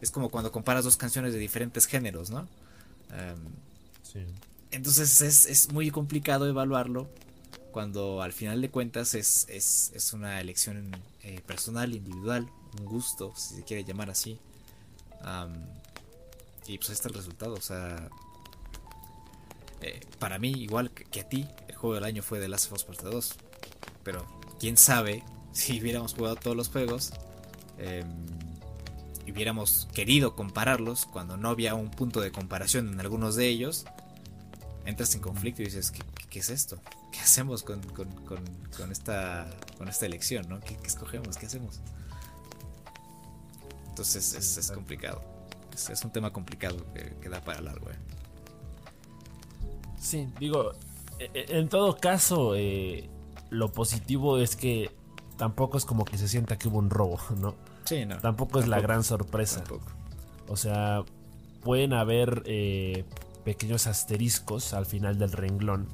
[0.00, 2.48] es como cuando comparas dos canciones de diferentes géneros, ¿no?
[4.02, 4.20] Sí.
[4.70, 7.08] Entonces es, muy complicado evaluarlo
[7.72, 10.90] cuando al final de cuentas es, es, una elección
[11.22, 12.48] eh, personal, individual,
[12.78, 14.38] un gusto, si se quiere llamar así.
[16.66, 18.08] y pues ahí está el resultado, o sea...
[19.82, 22.72] Eh, para mí, igual que, a ti, el juego del año fue The Last of
[22.74, 23.34] Us Part 2.
[24.04, 24.26] Pero
[24.58, 27.12] quién sabe si hubiéramos jugado todos los juegos.
[27.78, 28.04] Eh,
[29.26, 33.86] hubiéramos querido compararlos, cuando no había un punto de comparación en algunos de ellos,
[34.84, 35.92] entras en conflicto y dices,
[36.30, 36.80] ¿qué, es esto?
[37.12, 37.80] ¿Qué hacemos con,
[38.90, 39.48] esta,
[39.78, 40.48] con esta elección?
[40.48, 40.60] ¿no?
[40.60, 41.36] ¿Qué, escogemos?
[41.36, 41.80] ¿Qué hacemos?
[43.88, 45.22] Entonces es, complicado.
[45.72, 47.90] Es, un tema complicado que, da para largo.
[47.90, 47.96] ¿eh?
[49.98, 50.72] Sí, digo,
[51.18, 53.08] e, e, en todo caso, eh,
[53.50, 54.90] lo positivo es que
[55.36, 57.54] tampoco es como que se sienta que hubo un robo, ¿no?
[58.20, 59.64] Tampoco es la gran sorpresa.
[60.48, 61.02] O sea,
[61.62, 63.04] pueden haber eh,
[63.50, 65.88] pequeños asteriscos al final del renglón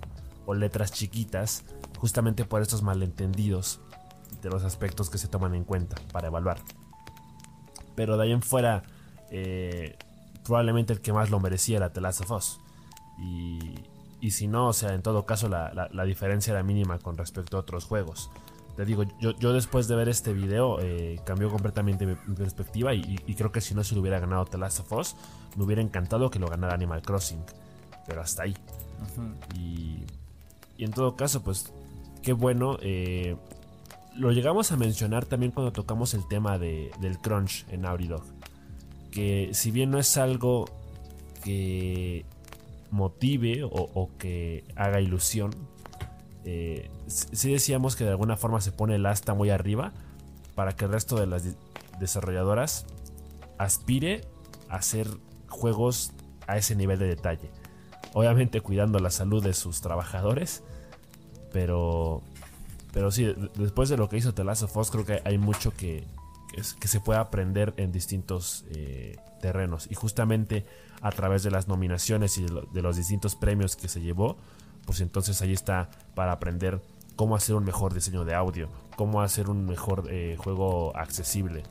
[0.44, 1.64] o letras chiquitas,
[1.98, 3.80] justamente por estos malentendidos
[4.42, 6.58] de los aspectos que se toman en cuenta para evaluar.
[7.94, 8.82] Pero de ahí en fuera,
[9.30, 9.96] eh,
[10.44, 12.60] probablemente el que más lo merecía era The Last of Us.
[14.20, 17.60] Y, si no, o sea, en todo caso la diferencia era mínima con respecto a
[17.60, 18.30] otros juegos
[18.76, 23.16] te digo, yo, yo después de ver este video eh, cambió completamente mi, perspectiva y,
[23.34, 25.16] creo que si no se lo hubiera ganado The Last of Us,
[25.56, 27.42] me hubiera encantado que lo ganara Animal Crossing.
[28.06, 28.54] Pero hasta ahí.
[29.58, 30.04] y,
[30.78, 31.72] en todo caso, pues
[32.22, 32.76] qué bueno.
[32.82, 33.36] Eh,
[34.14, 38.24] lo llegamos a mencionar también cuando tocamos el tema de, del crunch en Auridog.
[39.10, 40.66] Que si bien no es algo
[41.42, 42.26] que
[42.90, 45.50] motive o que haga ilusión,
[46.46, 49.92] eh, sí decíamos que de alguna forma se pone el asta muy arriba
[50.54, 51.42] para que el resto de las
[51.98, 52.86] desarrolladoras
[53.58, 54.20] aspire
[54.68, 55.08] a hacer
[55.48, 56.12] juegos
[56.46, 57.50] a ese nivel de detalle.
[58.14, 60.62] Obviamente cuidando la salud de sus trabajadores,
[61.52, 62.22] pero,
[62.92, 65.74] pero sí, después de lo que hizo The Last of Us, creo que hay mucho
[65.74, 66.06] que,
[66.78, 69.16] que, se puede aprender en distintos eh,
[69.46, 69.86] terrenos.
[69.88, 70.66] Y justamente
[71.02, 74.36] a través de las nominaciones y de los distintos premios que se llevó,
[74.84, 76.80] pues entonces ahí está para aprender
[77.14, 81.62] cómo hacer un mejor diseño de audio, cómo hacer un mejor eh, juego accesible.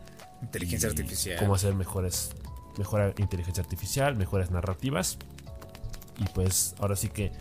[0.42, 1.38] Inteligencia artificial.
[1.38, 2.32] Cómo hacer mejores,
[2.78, 5.18] mejor inteligencia artificial, mejores narrativas.
[6.18, 7.34] y pues ahora sí que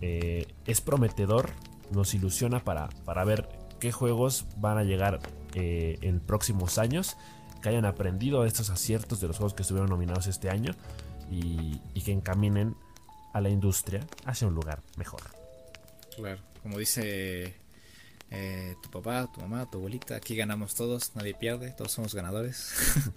[0.00, 1.50] eh, es prometedor,
[1.92, 3.48] nos ilusiona para, para ver
[3.78, 5.20] qué juegos van a llegar
[5.54, 7.16] eh, en próximos años,
[7.62, 10.74] que hayan aprendido estos aciertos de los juegos que estuvieron nominados este año
[11.30, 12.76] y, y que encaminen
[13.32, 15.22] a la industria hacia un lugar mejor.
[16.16, 17.54] Claro, como dice
[18.34, 22.72] eh, tu papá, tu mamá, tu abuelita, aquí ganamos todos, nadie pierde, todos somos ganadores.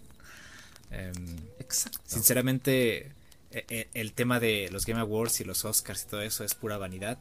[0.92, 2.00] Em, Exacto.
[2.06, 3.12] Sinceramente,
[3.52, 6.54] e, e, el tema de los Game Awards y los Oscars y todo eso es
[6.54, 7.18] pura vanidad.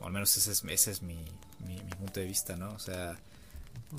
[0.00, 1.22] O al menos ese es, ese es mi,
[1.66, 2.70] mi, punto de vista, ¿no?
[2.70, 3.18] O sea,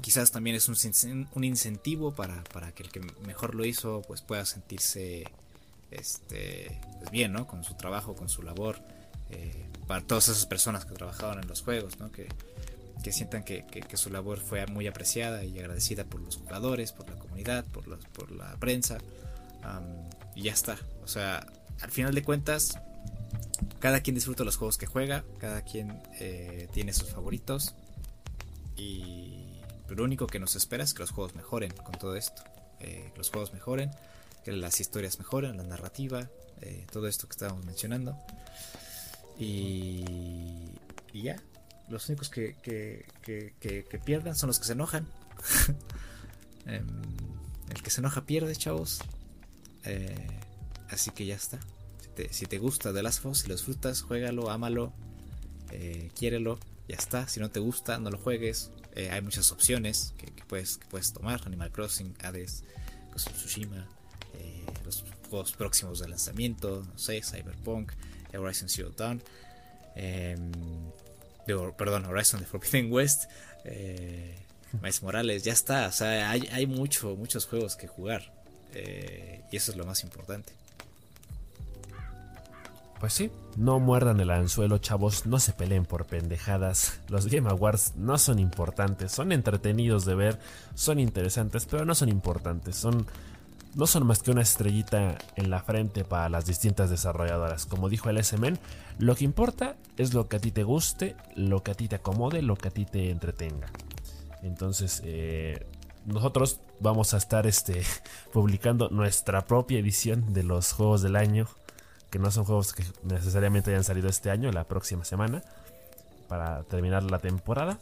[0.01, 4.21] quizás también es un, un incentivo para, para, que el que mejor lo hizo pues
[4.21, 5.25] pueda sentirse
[5.91, 7.47] este, pues bien, ¿no?
[7.47, 8.79] Con su trabajo, con su labor.
[9.29, 12.11] Eh, para todas esas personas que trabajaban en los juegos, ¿no?
[12.11, 12.27] Que,
[13.03, 13.65] que sientan que,
[13.95, 18.05] su labor fue muy apreciada y agradecida por los jugadores, por la comunidad, por, los,
[18.07, 18.99] por la prensa.
[20.35, 20.77] y ya está.
[21.03, 21.45] O sea,
[21.81, 22.79] al final de cuentas,
[23.79, 27.75] cada quien disfruta los juegos que juega, cada quien eh, tiene sus favoritos.
[28.77, 29.40] Y
[29.95, 32.43] lo único que nos espera es que los juegos mejoren con todo esto.
[32.79, 33.91] Eh, que los juegos mejoren,
[34.43, 36.29] que las historias mejoren, la narrativa,
[36.61, 38.17] eh, todo esto que estábamos mencionando.
[39.37, 40.03] Y,
[41.13, 41.41] y ya,
[41.89, 45.07] los únicos que, que, pierdan son los que se enojan.
[46.67, 47.01] Em,
[47.69, 49.01] el que se enoja pierde, chavos.
[49.83, 50.39] Eh,
[50.89, 51.59] así que ya está.
[52.29, 54.93] Si te, gusta The Last of si lo disfrutas, juégalo, ámalo,
[55.71, 57.27] eh, quiérelo, ya está.
[57.27, 58.69] Si no te gusta, no lo juegues.
[58.95, 62.63] Eh, hay muchas opciones que, puedes, puedes tomar: Animal Crossing, Hades,
[63.15, 63.87] Tsushima,
[64.85, 67.91] los juegos próximos de lanzamiento, no sé, Cyberpunk,
[68.33, 69.21] Horizon Zero Dawn.
[69.95, 70.51] Em,
[71.77, 73.29] perdón, Horizon de Forbidden West,
[73.65, 74.35] eh,
[75.01, 75.87] Morales, ya está.
[75.87, 78.33] O sea, hay, hay mucho, muchos juegos que jugar.
[78.73, 80.53] Eh, y eso es lo más importante.
[83.01, 86.99] Pues sí, no muerdan el anzuelo, chavos, no se peleen por pendejadas.
[87.09, 90.39] Los Game Awards no son importantes, son entretenidos de ver,
[90.75, 92.75] son interesantes, pero no son importantes.
[92.75, 93.07] Son
[93.73, 97.65] no son más que una estrellita en la frente para las distintas desarrolladoras.
[97.65, 98.59] Como dijo el SMN,
[98.99, 101.95] lo que importa es lo que a ti te guste, lo que a ti te
[101.95, 103.67] acomode, lo que a ti te entretenga.
[104.43, 105.65] Entonces, eh,
[106.05, 107.81] nosotros vamos a estar este,
[108.33, 111.47] publicando nuestra propia edición de los juegos del año,
[112.11, 115.41] que no son juegos que necesariamente hayan salido este año, la próxima semana,
[116.27, 117.79] para terminar la temporada.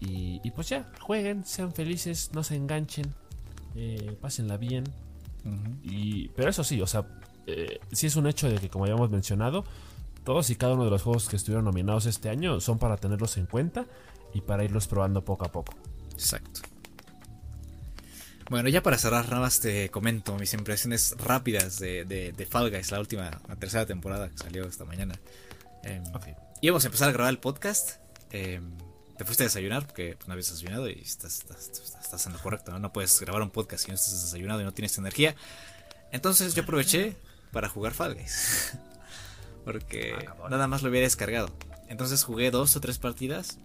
[0.00, 3.14] Y, y pues ya, jueguen, sean felices, no se enganchen,
[3.76, 4.84] eh, pásenla bien.
[5.82, 7.06] y, pero eso sí, o sea,
[7.46, 9.64] eh, sí es un hecho de que, como habíamos mencionado,
[10.24, 13.36] todos y cada uno de los juegos que estuvieron nominados este año son para tenerlos
[13.36, 13.84] en cuenta
[14.32, 15.74] y para irlos probando poco a poco.
[16.12, 16.73] Exacto.
[18.50, 22.90] Bueno, ya para cerrar, nada más te comento mis impresiones rápidas de, de, Fall Guys,
[22.90, 25.18] la última, la tercera temporada que salió esta mañana.
[25.82, 26.02] Eh,
[26.60, 27.96] Íbamos a empezar a grabar el podcast.
[28.30, 28.60] Eh,
[29.16, 31.70] te fuiste a desayunar porque pues, no habías desayunado y estás, estás,
[32.02, 32.78] estás, en lo correcto, ¿no?
[32.78, 35.34] No puedes grabar un podcast si no estás desayunado y no tienes energía.
[36.10, 37.16] Entonces yo aproveché
[37.52, 38.76] para jugar Fall Guys.
[39.64, 41.50] porque ah, nada más lo había descargado.
[41.88, 43.58] Entonces jugué dos o tres partidas.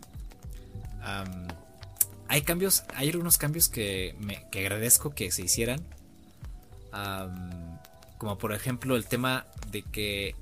[2.30, 5.84] Hay cambios, hay algunos cambios que, me, que agradezco que se hicieran.
[8.18, 10.35] como por ejemplo el tema de que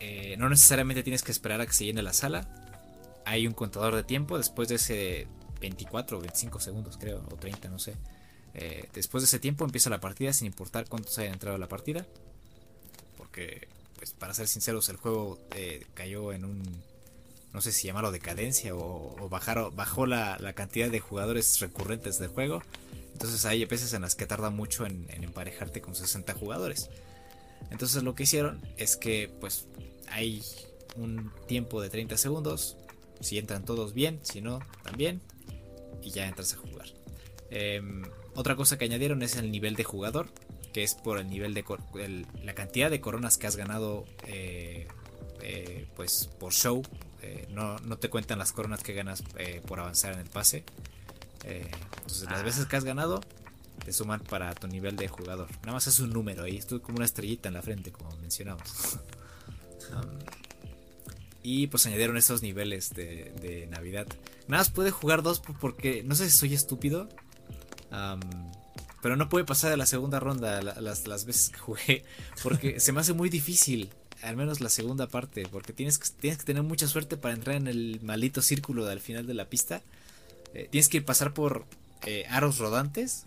[0.00, 2.48] eh, no necesariamente tienes que esperar a que se llene la sala
[3.26, 5.26] hay un contador de tiempo después de ese
[5.60, 7.96] 24 o 25 segundos, creo, o 30, no sé.
[8.54, 11.66] Eh, después de ese tiempo empieza la partida sin importar cuántos hayan entrado a la
[11.66, 12.06] partida.
[13.16, 13.66] Porque,
[13.96, 16.62] pues para ser sinceros, el juego eh, cayó en un,
[17.56, 22.62] no sé si llamarlo decadencia o, bajaron, bajó la, cantidad de jugadores recurrentes del juego.
[23.14, 26.90] Entonces hay veces en las que tarda mucho en, en emparejarte con 60 jugadores.
[27.70, 29.66] Entonces lo que hicieron es que pues
[30.08, 30.42] hay
[30.96, 32.76] un tiempo de 30 segundos
[33.20, 35.22] si entran todos bien, si no, también.
[36.02, 36.88] Y ya entras a jugar.
[37.50, 38.02] Em,
[38.34, 40.28] otra cosa que añadieron es el nivel de jugador,
[40.74, 41.64] que es por el nivel de
[42.44, 44.88] la cantidad de coronas que has ganado, eh,
[45.40, 46.82] eh, pues por show.
[47.26, 49.22] Eh, no, te cuentan las coronas que ganas
[49.66, 50.64] por avanzar en el pase.
[51.44, 52.68] entonces las veces ah.
[52.68, 53.20] que has ganado
[53.84, 55.48] te suman para tu nivel de jugador.
[55.60, 58.98] Nada más es un número ahí, es como una estrellita en la frente, como mencionamos.
[61.48, 64.08] Y pues añadieron esos niveles de, Navidad.
[64.48, 67.08] Nada más puede jugar dos porque no sé si soy estúpido.
[69.00, 72.04] pero no puede pasar de la segunda ronda las, las veces que jugué.
[72.42, 73.90] Porque se me hace muy difícil.
[74.22, 75.46] Al menos la segunda parte.
[75.50, 79.00] Porque tienes que, tienes que tener mucha suerte para entrar en el maldito círculo al
[79.00, 79.82] final de la pista.
[80.54, 81.64] Eh, tienes que pasar por
[82.06, 83.24] eh, aros rodantes.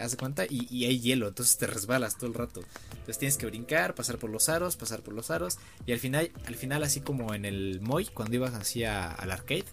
[0.00, 2.62] haz de cuenta, y, hay hielo, entonces te resbalas todo el rato.
[2.90, 6.30] Entonces tienes que brincar, pasar por los aros, pasar por los aros, y al final,
[6.46, 9.64] al final así como en el Moy, cuando ibas así al arcade,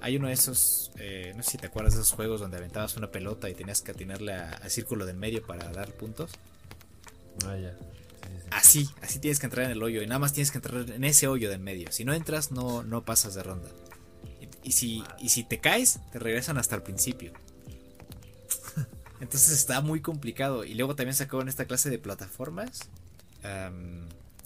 [0.00, 2.96] hay uno de esos, eh, no sé si te acuerdas de esos juegos donde aventabas
[2.96, 6.30] una pelota y tenías que atinarle al círculo del medio para dar puntos.
[7.44, 7.56] Ah.
[8.50, 11.04] Así, así tienes que entrar en el hoyo y nada más tienes que entrar en
[11.04, 11.92] ese hoyo del medio.
[11.92, 13.68] Si no entras, no, no pasas de ronda.
[14.62, 17.32] Y, si, y si te caes, te regresan hasta el principio.
[19.20, 20.64] Entonces está muy complicado.
[20.64, 22.88] Y luego también sacaron esta clase de plataformas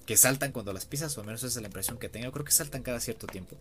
[0.07, 2.33] que saltan cuando las pisas, o al menos esa es la impresión que tengo.
[2.33, 3.57] Creo que saltan cada cierto tiempo.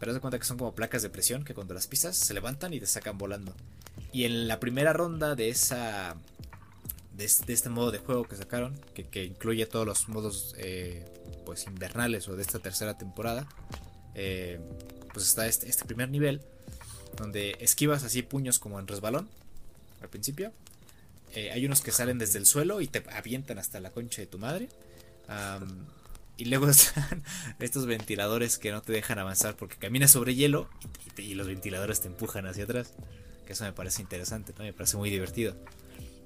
[0.00, 2.72] pero de cuenta que son como placas de presión que cuando las pisas se levantan
[2.74, 3.54] y te sacan volando.
[4.12, 6.16] Y en la primera ronda de esa.
[7.18, 11.04] De este, modo de juego que sacaron, que, incluye todos los modos eh,
[11.44, 13.48] pues invernales o de esta tercera temporada,
[14.14, 14.60] eh,
[15.12, 16.40] pues está este, este primer nivel
[17.16, 19.28] donde esquivas así puños como en resbalón
[20.00, 20.52] al principio.
[21.34, 24.28] Eh, hay unos que salen desde el suelo y te avientan hasta la concha de
[24.28, 24.68] tu madre.
[26.36, 27.24] y luego están
[27.58, 30.70] estos ventiladores que no te dejan avanzar porque caminas sobre hielo
[31.16, 32.92] y, los ventiladores te empujan hacia atrás.
[33.44, 35.56] Que eso me parece interesante, me parece muy divertido.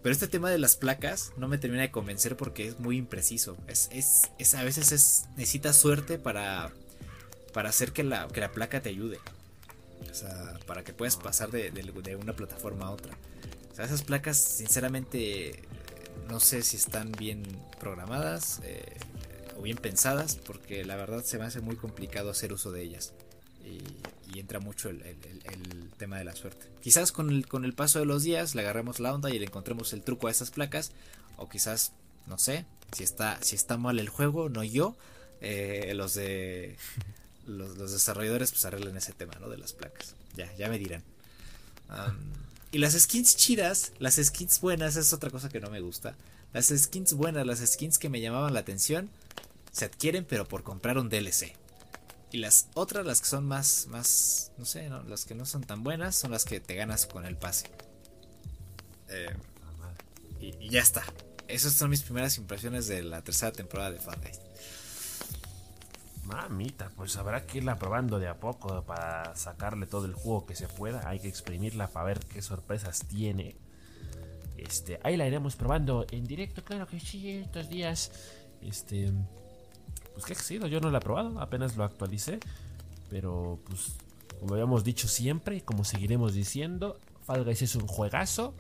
[0.03, 3.57] Pero este tema de las placas no me termina de convencer porque es muy impreciso.
[3.69, 6.73] Es, es, a veces es, necesitas suerte para,
[7.53, 9.19] para hacer que la, que la placa te ayude.
[10.11, 13.17] O sea, para que puedas pasar de, de, una plataforma a otra.
[13.71, 15.63] O sea, esas placas, sinceramente,
[16.29, 17.45] no sé si están bien
[17.79, 18.97] programadas eh,
[19.57, 23.15] o bien pensadas, porque la verdad se me hace muy complicado hacer uso de ellas.
[23.65, 25.01] Y, entra mucho el,
[25.99, 26.67] tema de la suerte.
[26.81, 29.45] Quizás con el, con el paso de los días le agarremos la onda y le
[29.45, 30.91] encontremos el truco a esas placas.
[31.37, 31.93] O quizás,
[32.27, 34.97] no sé, si está, si está mal el juego, no yo.
[35.41, 36.77] Eh, los de
[37.47, 39.49] los, desarrolladores pues arreglen ese tema, ¿no?
[39.49, 40.15] De las placas.
[40.35, 41.03] Ya, ya me dirán.
[42.71, 46.17] y las skins chidas, las skins buenas, es otra cosa que no me gusta.
[46.53, 49.11] Las skins buenas, las skins que me llamaban la atención,
[49.73, 51.55] se adquieren pero por comprar un DLC.
[52.33, 55.85] Y las otras, las que son más, más, no sé, las que no son tan
[55.85, 57.67] buenas, son las que te ganas con el pase.
[59.11, 59.37] Eh,
[60.41, 61.03] y, ya está.
[61.47, 64.41] Esas son mis primeras impresiones de la tercera temporada de Fortnite.
[66.25, 70.55] Mamita, pues habrá que irla probando de a poco para sacarle todo el juego que
[70.55, 71.07] se pueda.
[71.07, 73.57] Hay que exprimirla para ver qué sorpresas tiene.
[74.57, 78.11] Este, ahí la iremos probando en directo, claro que sí, estos días.
[78.63, 79.13] Este,
[80.15, 82.41] pues qué sido, yo no la he probado, apenas lo actualicé.
[83.11, 83.95] Pero pues,
[84.41, 88.55] como habíamos dicho siempre y como seguiremos diciendo, Fall Guys es un juegazo.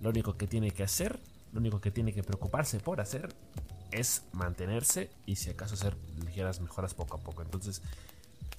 [0.00, 1.20] Lo único que tiene que hacer,
[1.52, 3.34] lo único que tiene que preocuparse por hacer
[3.92, 7.42] es mantenerse y si acaso hacer ligeras mejoras poco a poco.
[7.42, 7.80] Entonces,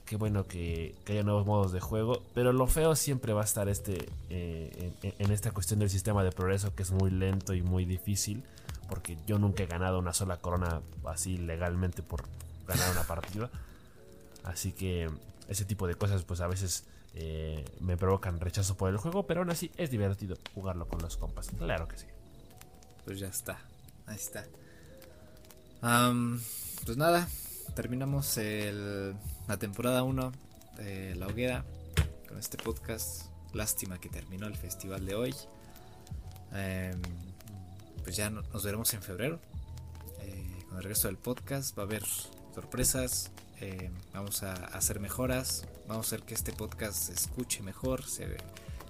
[0.06, 3.68] qué bueno que, haya nuevos modos de juego, pero lo feo siempre va a estar
[3.68, 7.86] este eh, en, esta cuestión del sistema de progreso que es muy lento y muy
[7.86, 8.44] difícil,
[8.88, 12.24] porque yo nunca he ganado una sola corona así legalmente por
[12.68, 13.50] ganar una partida.
[14.44, 15.10] Así que
[15.48, 19.42] ese tipo de cosas pues a veces eh, me provocan rechazo por el juego, pero
[19.42, 21.50] aún así es divertido jugarlo con los compas.
[21.58, 22.08] Claro que sí.
[23.06, 23.60] Pues ya está.
[24.08, 24.46] Ahí está
[26.86, 27.28] pues nada,
[27.76, 28.40] terminamos
[29.48, 30.32] la temporada 1
[30.78, 31.64] de La Hoguera
[32.28, 33.26] con este podcast.
[33.54, 35.36] Lástima que terminó el festival de hoy.
[36.54, 37.00] Em,
[38.06, 39.42] pues ya nos veremos en febrero
[40.22, 41.76] eh, con el resto del podcast.
[41.78, 42.04] Va a haber
[42.54, 43.32] sorpresas.
[43.60, 45.68] Em, vamos a hacer mejoras.
[45.88, 48.38] Vamos a hacer que este podcast se escuche mejor, se,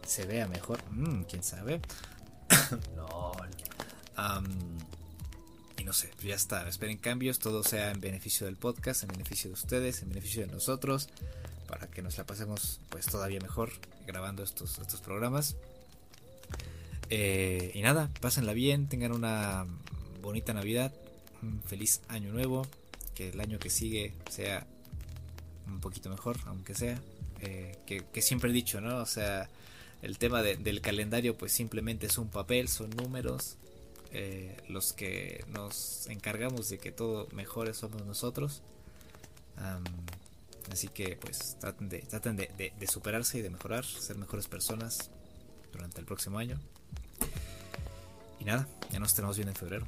[0.06, 0.84] se vea mejor.
[0.92, 1.80] Mm, quién sabe.
[5.78, 9.50] y no sé, ya está, esperen cambios, todo sea en beneficio del podcast, en beneficio
[9.50, 11.08] de ustedes, en beneficio de nosotros,
[11.70, 13.72] para que nos la pasemos pues todavía mejor
[14.06, 15.56] grabando estos, estos programas.
[17.10, 19.65] Eh, y nada, pásenla bien, tengan una
[20.22, 20.94] bonita Navidad,
[21.41, 22.65] un feliz año nuevo,
[23.14, 24.65] que el año que sigue sea
[25.68, 26.99] un poquito mejor, aunque sea.
[27.41, 28.98] Eh, que, siempre he dicho, ¿no?
[28.98, 29.49] O sea,
[30.02, 33.57] el tema del calendario pues simplemente es un papel, son números,
[34.11, 38.64] eh, los que nos encargamos de que todo mejore somos nosotros.
[40.72, 45.11] así que pues traten, de, traten de, superarse y de mejorar, ser mejores personas
[45.72, 46.60] durante el próximo año.
[48.46, 49.88] Nada, ya nos tenemos bien en febrero.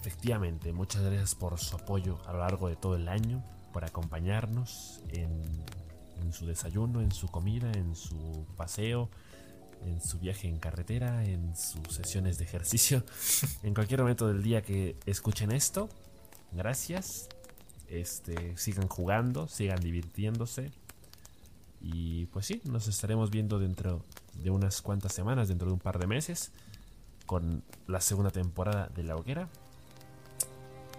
[0.00, 3.42] Efectivamente, muchas gracias por su apoyo a lo largo de todo el año,
[3.72, 9.10] por acompañarnos en su desayuno, en su comida, en su paseo,
[9.84, 13.04] en su viaje en carretera, en sus sesiones de ejercicio,
[13.62, 15.88] en cualquier momento del día que escuchen esto.
[16.52, 17.28] Gracias.
[17.88, 20.72] Este, sigan jugando, sigan divirtiéndose.
[21.80, 24.02] Y pues sí, nos estaremos viendo dentro
[24.42, 26.52] de unas cuantas semanas, dentro de un par de meses,
[27.26, 29.48] con la segunda temporada de La Hoguera.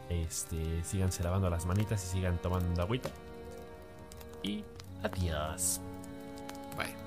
[0.09, 3.09] Este, síganse lavando las manitas y sigan tomando agüita.
[4.43, 4.63] Y
[5.03, 5.81] adiós.
[6.77, 7.06] Bye.